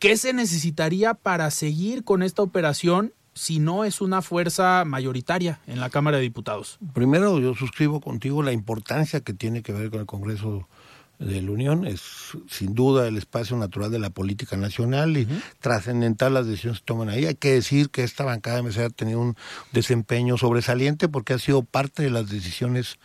¿Qué 0.02 0.18
se 0.18 0.34
necesitaría 0.34 1.14
para 1.14 1.52
seguir 1.52 2.04
con 2.04 2.24
esta 2.24 2.42
operación 2.42 3.14
si 3.36 3.60
no 3.60 3.86
es 3.86 4.02
una 4.02 4.24
fuerza 4.24 4.84
mayoritaria 4.84 5.60
en 5.68 5.80
la 5.80 5.92
Cámara 5.92 6.18
de 6.18 6.24
Diputados? 6.24 6.80
Primero, 6.96 7.40
yo 7.40 7.54
suscribo 7.54 8.02
contigo 8.02 8.42
la 8.42 8.52
importancia 8.52 9.20
que 9.20 9.36
tiene 9.36 9.62
que 9.62 9.74
ver 9.74 9.92
con 9.92 10.00
el 10.00 10.08
Congreso 10.08 10.68
de 11.20 11.40
la 11.44 11.52
Unión, 11.52 11.86
es 11.86 12.02
sin 12.50 12.74
duda 12.74 13.08
el 13.08 13.16
espacio 13.16 13.56
natural 13.58 13.92
de 13.92 14.00
la 14.00 14.10
política 14.10 14.58
nacional 14.58 15.18
y 15.18 15.28
trascendental 15.60 16.34
las 16.34 16.48
decisiones 16.48 16.80
que 16.80 16.86
toman 16.86 17.10
ahí. 17.10 17.28
Hay 17.28 17.36
que 17.36 17.52
decir 17.52 17.92
que 17.92 18.04
esta 18.04 18.26
bancada 18.26 18.56
de 18.56 18.64
MC 18.64 18.80
ha 18.80 18.90
tenido 18.90 19.20
un 19.20 19.36
desempeño 19.72 20.36
sobresaliente 20.36 21.10
porque 21.10 21.34
ha 21.34 21.38
sido 21.38 21.62
parte 21.62 22.02
de 22.02 22.10
las 22.10 22.28
decisiones 22.28 22.98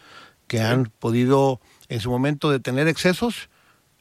que 0.46 0.62
han 0.62 0.90
podido 0.98 1.60
en 1.90 2.00
su 2.00 2.08
momento 2.10 2.50
detener 2.50 2.88
excesos 2.88 3.50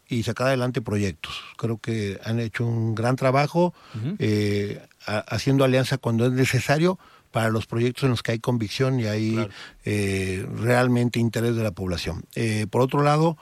y 0.08 0.24
sacar 0.24 0.47
adelante 0.47 0.82
proyectos. 0.82 1.41
Creo 1.58 1.78
que 1.78 2.20
han 2.24 2.39
hecho 2.39 2.66
un 2.66 2.95
gran 2.95 3.16
trabajo 3.16 3.74
eh, 4.20 4.82
haciendo 5.06 5.64
alianza 5.64 5.97
cuando 5.97 6.26
es 6.26 6.32
necesario 6.32 6.99
para 7.32 7.49
los 7.49 7.66
proyectos 7.66 8.03
en 8.03 8.12
los 8.12 8.24
que 8.24 8.34
hay 8.34 8.39
convicción 8.39 8.99
y 8.99 9.06
hay 9.06 9.47
eh, 9.84 10.47
realmente 10.56 11.20
interés 11.20 11.56
de 11.56 11.64
la 11.64 11.72
población. 11.72 12.24
Eh, 12.36 12.68
por 12.70 12.82
otro 12.82 13.03
lado, 13.03 13.38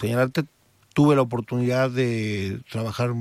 señalarte, 0.00 0.44
tuve 0.94 1.14
la 1.14 1.22
oportunidad 1.22 1.90
de 1.90 2.60
trabajar 2.70 3.12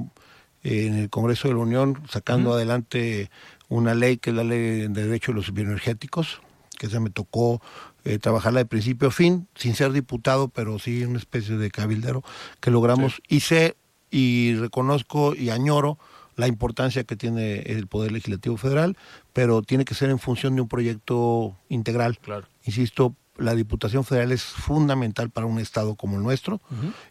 en 0.64 0.94
el 0.96 1.10
Congreso 1.10 1.48
de 1.48 1.54
la 1.54 1.60
Unión 1.60 2.02
sacando 2.10 2.54
adelante 2.54 3.30
una 3.70 3.94
ley 3.94 4.18
que 4.18 4.32
es 4.32 4.36
la 4.36 4.44
ley 4.44 4.88
de 4.88 4.90
derecho 4.90 5.32
de 5.32 5.38
los 5.38 5.54
bioenergéticos, 5.54 6.42
que 6.78 6.88
se 6.88 7.00
me 7.00 7.10
tocó 7.10 7.62
eh, 8.06 8.20
trabajarla 8.20 8.60
de 8.60 8.66
principio 8.66 9.10
a 9.10 9.12
fin, 9.12 9.48
sin 9.56 9.76
ser 9.76 9.92
diputado, 9.92 10.48
pero 10.48 10.80
sí 10.80 11.04
una 11.04 11.18
especie 11.18 11.58
de 11.58 11.72
cabildero, 11.72 12.24
que 12.62 12.72
logramos. 12.72 13.22
Y 13.28 13.42
sé 13.42 13.76
y 14.12 14.56
reconozco 14.56 15.36
y 15.36 15.50
añoro 15.50 15.98
la 16.36 16.48
importancia 16.48 17.04
que 17.04 17.16
tiene 17.16 17.60
el 17.62 17.88
Poder 17.88 18.12
Legislativo 18.12 18.58
Federal, 18.58 18.96
pero 19.34 19.62
tiene 19.62 19.86
que 19.86 19.96
ser 19.96 20.10
en 20.10 20.20
función 20.20 20.56
de 20.56 20.62
un 20.62 20.68
proyecto 20.68 21.58
integral. 21.70 22.20
Claro. 22.20 22.48
Insisto, 22.64 23.16
la 23.38 23.56
Diputación 23.56 24.04
Federal 24.04 24.32
es 24.32 24.44
fundamental 24.44 25.30
para 25.30 25.46
un 25.46 25.60
Estado 25.60 25.96
como 25.96 26.18
el 26.18 26.24
nuestro 26.24 26.62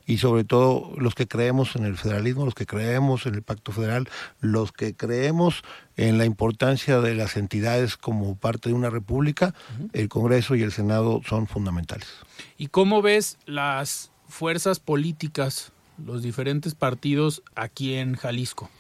y 0.06 0.18
sobre 0.18 0.44
todo 0.44 0.92
los 0.96 1.14
que 1.14 1.28
creemos 1.28 1.76
en 1.76 1.84
el 1.84 1.96
federalismo, 1.96 2.44
los 2.44 2.54
que 2.54 2.66
creemos 2.66 3.26
en 3.26 3.34
el 3.34 3.42
Pacto 3.42 3.72
Federal, 3.72 4.08
los 4.40 4.72
que 4.72 4.94
creemos 4.94 5.62
en 5.96 6.18
la 6.18 6.24
importancia 6.24 7.00
de 7.00 7.14
las 7.14 7.36
entidades 7.36 7.96
como 7.96 8.36
parte 8.36 8.70
de 8.70 8.74
una 8.74 8.90
república, 8.90 9.54
el 9.92 10.08
Congreso 10.08 10.54
y 10.54 10.62
el 10.62 10.72
Senado 10.72 11.20
son 11.28 11.46
fundamentales. 11.46 12.08
¿Y 12.56 12.68
cómo 12.68 13.02
ves 13.02 13.38
las 13.46 14.10
fuerzas 14.28 14.80
políticas, 14.80 15.72
los 16.04 16.22
diferentes 16.22 16.74
partidos 16.74 17.42
aquí 17.54 17.94
en 17.94 18.14
Jalisco? 18.16 18.70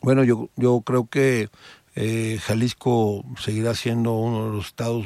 Bueno, 0.00 0.22
yo, 0.24 0.48
yo 0.56 0.80
creo 0.82 1.08
que 1.08 1.48
eh, 1.94 2.38
Jalisco 2.42 3.24
seguirá 3.38 3.74
siendo 3.74 4.14
uno 4.14 4.46
de 4.46 4.56
los 4.56 4.66
estados 4.66 5.04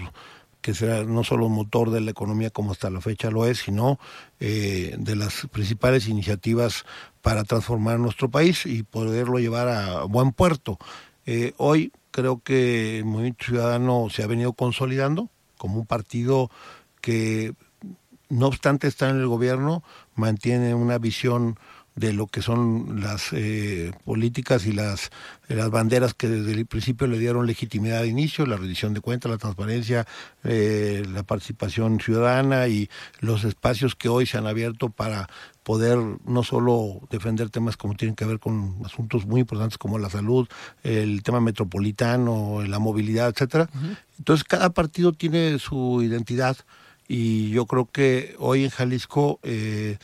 que 0.62 0.74
será 0.74 1.04
no 1.04 1.24
solo 1.24 1.48
motor 1.48 1.90
de 1.90 2.00
la 2.00 2.12
economía 2.12 2.50
como 2.50 2.72
hasta 2.72 2.88
la 2.88 3.00
fecha 3.00 3.30
lo 3.30 3.44
es, 3.46 3.58
sino 3.58 3.98
eh, 4.40 4.94
de 4.98 5.16
las 5.16 5.46
principales 5.50 6.08
iniciativas 6.08 6.84
para 7.20 7.44
transformar 7.44 7.98
nuestro 7.98 8.30
país 8.30 8.64
y 8.64 8.84
poderlo 8.84 9.38
llevar 9.38 9.68
a 9.68 10.04
buen 10.04 10.32
puerto. 10.32 10.78
Eh, 11.26 11.52
hoy 11.58 11.92
creo 12.12 12.40
que 12.42 12.98
el 12.98 13.04
Movimiento 13.04 13.44
Ciudadano 13.44 14.08
se 14.08 14.22
ha 14.22 14.26
venido 14.26 14.52
consolidando 14.52 15.28
como 15.58 15.80
un 15.80 15.86
partido 15.86 16.50
que, 17.00 17.54
no 18.28 18.46
obstante 18.46 18.88
estar 18.88 19.10
en 19.10 19.20
el 19.20 19.26
gobierno, 19.26 19.82
mantiene 20.14 20.74
una 20.74 20.98
visión 20.98 21.58
de 21.94 22.12
lo 22.12 22.26
que 22.26 22.40
son 22.40 23.00
las 23.02 23.32
eh, 23.32 23.92
políticas 24.04 24.66
y 24.66 24.72
las, 24.72 25.10
las 25.48 25.70
banderas 25.70 26.14
que 26.14 26.28
desde 26.28 26.52
el 26.52 26.66
principio 26.66 27.06
le 27.06 27.18
dieron 27.18 27.46
legitimidad 27.46 28.02
de 28.02 28.08
inicio, 28.08 28.46
la 28.46 28.56
rendición 28.56 28.94
de 28.94 29.00
cuentas, 29.00 29.30
la 29.30 29.38
transparencia, 29.38 30.06
eh, 30.44 31.04
la 31.12 31.22
participación 31.22 32.00
ciudadana 32.00 32.68
y 32.68 32.88
los 33.20 33.44
espacios 33.44 33.94
que 33.94 34.08
hoy 34.08 34.26
se 34.26 34.38
han 34.38 34.46
abierto 34.46 34.88
para 34.88 35.28
poder 35.62 35.98
no 36.24 36.42
solo 36.42 37.00
defender 37.10 37.50
temas 37.50 37.76
como 37.76 37.94
tienen 37.94 38.16
que 38.16 38.24
ver 38.24 38.40
con 38.40 38.76
asuntos 38.84 39.26
muy 39.26 39.40
importantes 39.42 39.78
como 39.78 39.98
la 39.98 40.10
salud, 40.10 40.48
el 40.82 41.22
tema 41.22 41.40
metropolitano, 41.40 42.62
la 42.66 42.78
movilidad, 42.78 43.28
etcétera. 43.28 43.68
Entonces 44.18 44.44
cada 44.44 44.70
partido 44.70 45.12
tiene 45.12 45.58
su 45.58 46.02
identidad 46.02 46.56
y 47.06 47.50
yo 47.50 47.66
creo 47.66 47.86
que 47.90 48.34
hoy 48.38 48.64
en 48.64 48.70
Jalisco 48.70 49.38
eh, 49.42 49.98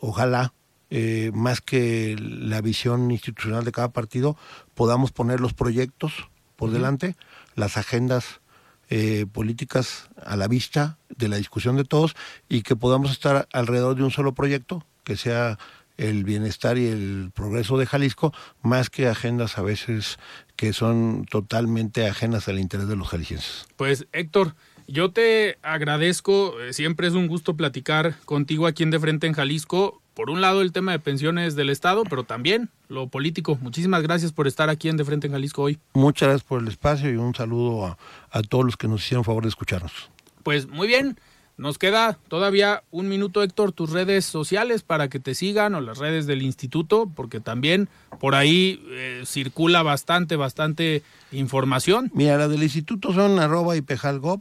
ojalá 0.00 0.52
eh, 0.90 1.30
más 1.34 1.60
que 1.60 2.16
la 2.18 2.60
visión 2.60 3.10
institucional 3.10 3.64
de 3.64 3.72
cada 3.72 3.88
partido, 3.88 4.36
podamos 4.74 5.12
poner 5.12 5.40
los 5.40 5.52
proyectos 5.52 6.28
por 6.56 6.70
delante, 6.70 7.16
las 7.54 7.76
agendas 7.76 8.40
eh, 8.88 9.26
políticas 9.32 10.08
a 10.24 10.36
la 10.36 10.46
vista 10.46 10.98
de 11.08 11.28
la 11.28 11.36
discusión 11.36 11.76
de 11.76 11.84
todos 11.84 12.14
y 12.48 12.62
que 12.62 12.76
podamos 12.76 13.10
estar 13.10 13.48
alrededor 13.52 13.96
de 13.96 14.04
un 14.04 14.10
solo 14.10 14.32
proyecto, 14.32 14.86
que 15.02 15.16
sea 15.16 15.58
el 15.96 16.24
bienestar 16.24 16.78
y 16.78 16.86
el 16.86 17.30
progreso 17.34 17.78
de 17.78 17.86
Jalisco, 17.86 18.32
más 18.62 18.90
que 18.90 19.08
agendas 19.08 19.58
a 19.58 19.62
veces 19.62 20.18
que 20.54 20.72
son 20.72 21.26
totalmente 21.28 22.06
ajenas 22.06 22.48
al 22.48 22.58
interés 22.58 22.86
de 22.86 22.96
los 22.96 23.08
jaliscienses. 23.08 23.66
Pues 23.76 24.06
Héctor, 24.12 24.54
yo 24.86 25.10
te 25.10 25.58
agradezco, 25.62 26.60
eh, 26.60 26.72
siempre 26.72 27.08
es 27.08 27.14
un 27.14 27.26
gusto 27.26 27.56
platicar 27.56 28.16
contigo 28.24 28.66
aquí 28.66 28.82
en 28.82 28.90
De 28.90 29.00
Frente 29.00 29.26
en 29.26 29.32
Jalisco 29.32 30.02
por 30.16 30.30
un 30.30 30.40
lado 30.40 30.62
el 30.62 30.72
tema 30.72 30.92
de 30.92 30.98
pensiones 30.98 31.56
del 31.56 31.68
Estado, 31.68 32.02
pero 32.08 32.24
también 32.24 32.70
lo 32.88 33.06
político. 33.06 33.58
Muchísimas 33.60 34.02
gracias 34.02 34.32
por 34.32 34.46
estar 34.46 34.70
aquí 34.70 34.88
en 34.88 34.96
De 34.96 35.04
Frente 35.04 35.26
en 35.26 35.34
Jalisco 35.34 35.62
hoy. 35.62 35.78
Muchas 35.92 36.28
gracias 36.28 36.48
por 36.48 36.62
el 36.62 36.68
espacio 36.68 37.12
y 37.12 37.16
un 37.16 37.34
saludo 37.34 37.98
a, 38.30 38.42
todos 38.48 38.64
los 38.64 38.78
que 38.78 38.88
nos 38.88 39.04
hicieron 39.04 39.24
favor 39.24 39.42
de 39.42 39.50
escucharnos. 39.50 40.10
Pues 40.42 40.68
muy 40.68 40.88
bien, 40.88 41.18
nos 41.58 41.76
queda 41.76 42.18
todavía 42.28 42.82
un 42.90 43.10
minuto, 43.10 43.42
Héctor, 43.42 43.72
tus 43.72 43.90
redes 43.90 44.24
sociales 44.24 44.82
para 44.82 45.08
que 45.08 45.20
te 45.20 45.34
sigan 45.34 45.74
o 45.74 45.82
las 45.82 45.98
redes 45.98 46.26
del 46.26 46.40
instituto, 46.40 47.12
porque 47.14 47.40
también 47.40 47.90
por 48.18 48.34
ahí 48.34 48.82
eh, 48.88 49.22
circula 49.26 49.82
bastante, 49.82 50.36
bastante 50.36 51.02
información. 51.30 52.10
Mira, 52.14 52.38
las 52.38 52.48
del 52.48 52.62
instituto 52.62 53.12
son 53.12 53.38
arroba 53.38 53.76
y 53.76 53.82
pejalgop 53.82 54.40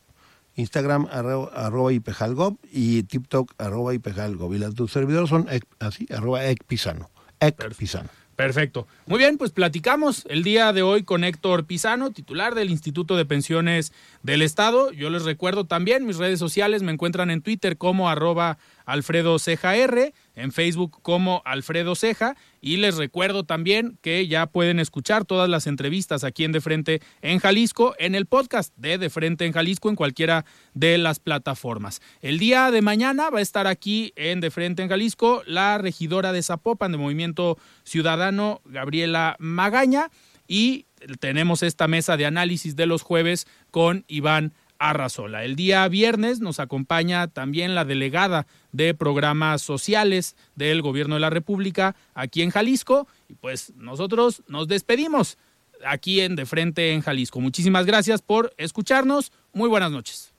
Instagram 0.56 1.08
arroba, 1.12 1.52
arroba 1.54 1.94
ipejalgob 1.94 2.58
y 2.72 3.04
TikTok 3.04 3.54
arroba 3.58 3.94
ipejalgob. 3.94 4.54
Y 4.54 4.58
las 4.58 4.76
dos 4.76 4.92
servidores 4.92 5.30
son 5.30 5.48
así, 5.80 6.08
arroba 6.12 6.46
ecpisano. 6.46 7.10
Ecpisano. 7.40 8.10
Perfecto. 8.36 8.86
Muy 9.06 9.20
bien, 9.20 9.38
pues 9.38 9.52
platicamos 9.52 10.26
el 10.30 10.44
día 10.44 10.74
de 10.74 10.82
hoy 10.82 11.04
con 11.04 11.24
Héctor 11.24 11.66
Pisano, 11.66 12.12
titular 12.12 12.54
del 12.54 12.70
Instituto 12.70 13.16
de 13.16 13.26
Pensiones 13.26 13.94
del 14.24 14.42
Estado. 14.42 14.92
Yo 14.92 15.10
les 15.10 15.24
recuerdo 15.24 15.66
también 15.66 16.06
mis 16.06 16.18
redes 16.18 16.38
sociales, 16.38 16.84
me 16.84 16.92
encuentran 16.92 17.32
en 17.32 17.42
Twitter 17.42 17.78
como 17.78 18.10
arroba 18.10 18.58
Alfredo 18.86 19.40
Ceja 19.40 19.76
R, 19.76 20.14
en 20.36 20.52
Facebook 20.52 21.00
como 21.02 21.42
Alfredo 21.46 21.96
Ceja 21.96 22.36
y 22.62 22.78
les 22.78 22.98
recuerdo 22.98 23.44
también 23.44 23.98
que 24.02 24.28
ya 24.28 24.48
pueden 24.48 24.80
escuchar 24.80 25.26
todas 25.26 25.50
las 25.50 25.68
entrevistas 25.68 26.24
aquí 26.24 26.44
en 26.44 26.52
De 26.52 26.62
Frente 26.62 27.02
en 27.22 27.40
Jalisco 27.40 27.96
en 28.00 28.16
el 28.16 28.26
podcast 28.26 28.76
de 28.78 28.98
De 28.98 29.10
Frente 29.10 29.46
en 29.46 29.54
Jalisco 29.54 29.90
en 29.90 29.96
cualquiera 29.96 30.46
de 30.74 30.98
las 30.98 31.20
plataformas. 31.20 32.02
El 32.22 32.40
día 32.40 32.72
de 32.72 32.82
mañana 32.82 33.30
va 33.30 33.40
a 33.40 33.44
estar 33.44 33.68
aquí 33.68 34.14
en 34.16 34.42
De 34.42 34.52
Frente 34.52 34.84
en 34.84 34.90
Jalisco 34.90 35.44
la 35.46 35.78
regidora 35.78 36.32
de 36.32 36.44
Zapopan 36.44 36.92
de 36.92 36.98
Movimiento 36.98 37.58
Ciudadano 37.84 38.62
Gabriela 38.66 39.36
Magaña 39.40 40.10
y 40.48 40.86
tenemos 41.20 41.64
esta 41.64 41.88
mesa 41.88 42.18
de 42.18 42.26
análisis 42.26 42.76
de 42.76 42.86
los 42.86 43.02
jueves 43.02 43.48
con 43.72 44.06
Iván 44.08 44.54
Arrazola. 44.80 45.44
El 45.44 45.56
día 45.56 45.88
viernes 45.88 46.40
nos 46.40 46.60
acompaña 46.60 47.28
también 47.28 47.76
la 47.76 47.86
delegada 47.86 48.48
de 48.72 48.94
programas 48.94 49.62
sociales 49.62 50.36
del 50.56 50.82
gobierno 50.82 51.16
de 51.16 51.22
la 51.22 51.30
República 51.30 51.96
aquí 52.14 52.42
en 52.42 52.52
Jalisco 52.52 53.08
y 53.30 53.34
pues 53.36 53.74
nosotros 53.76 54.44
nos 54.48 54.68
despedimos 54.68 55.38
aquí 55.86 56.22
en 56.22 56.36
De 56.36 56.46
Frente 56.46 56.94
en 56.94 57.02
Jalisco. 57.02 57.40
Muchísimas 57.42 57.86
gracias 57.86 58.22
por 58.22 58.54
escucharnos. 58.58 59.32
Muy 59.54 59.70
buenas 59.70 59.92
noches. 59.92 60.34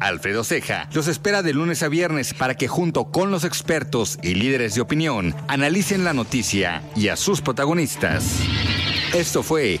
Alfredo 0.00 0.44
Ceja 0.44 0.88
los 0.92 1.08
espera 1.08 1.42
de 1.42 1.54
lunes 1.54 1.82
a 1.82 1.88
viernes 1.88 2.34
para 2.34 2.54
que 2.54 2.68
junto 2.68 3.10
con 3.10 3.30
los 3.30 3.44
expertos 3.44 4.18
y 4.22 4.34
líderes 4.34 4.74
de 4.74 4.80
opinión 4.80 5.34
analicen 5.48 6.04
la 6.04 6.12
noticia 6.12 6.82
y 6.94 7.08
a 7.08 7.16
sus 7.16 7.40
protagonistas. 7.40 8.40
Esto 9.14 9.42
fue 9.42 9.80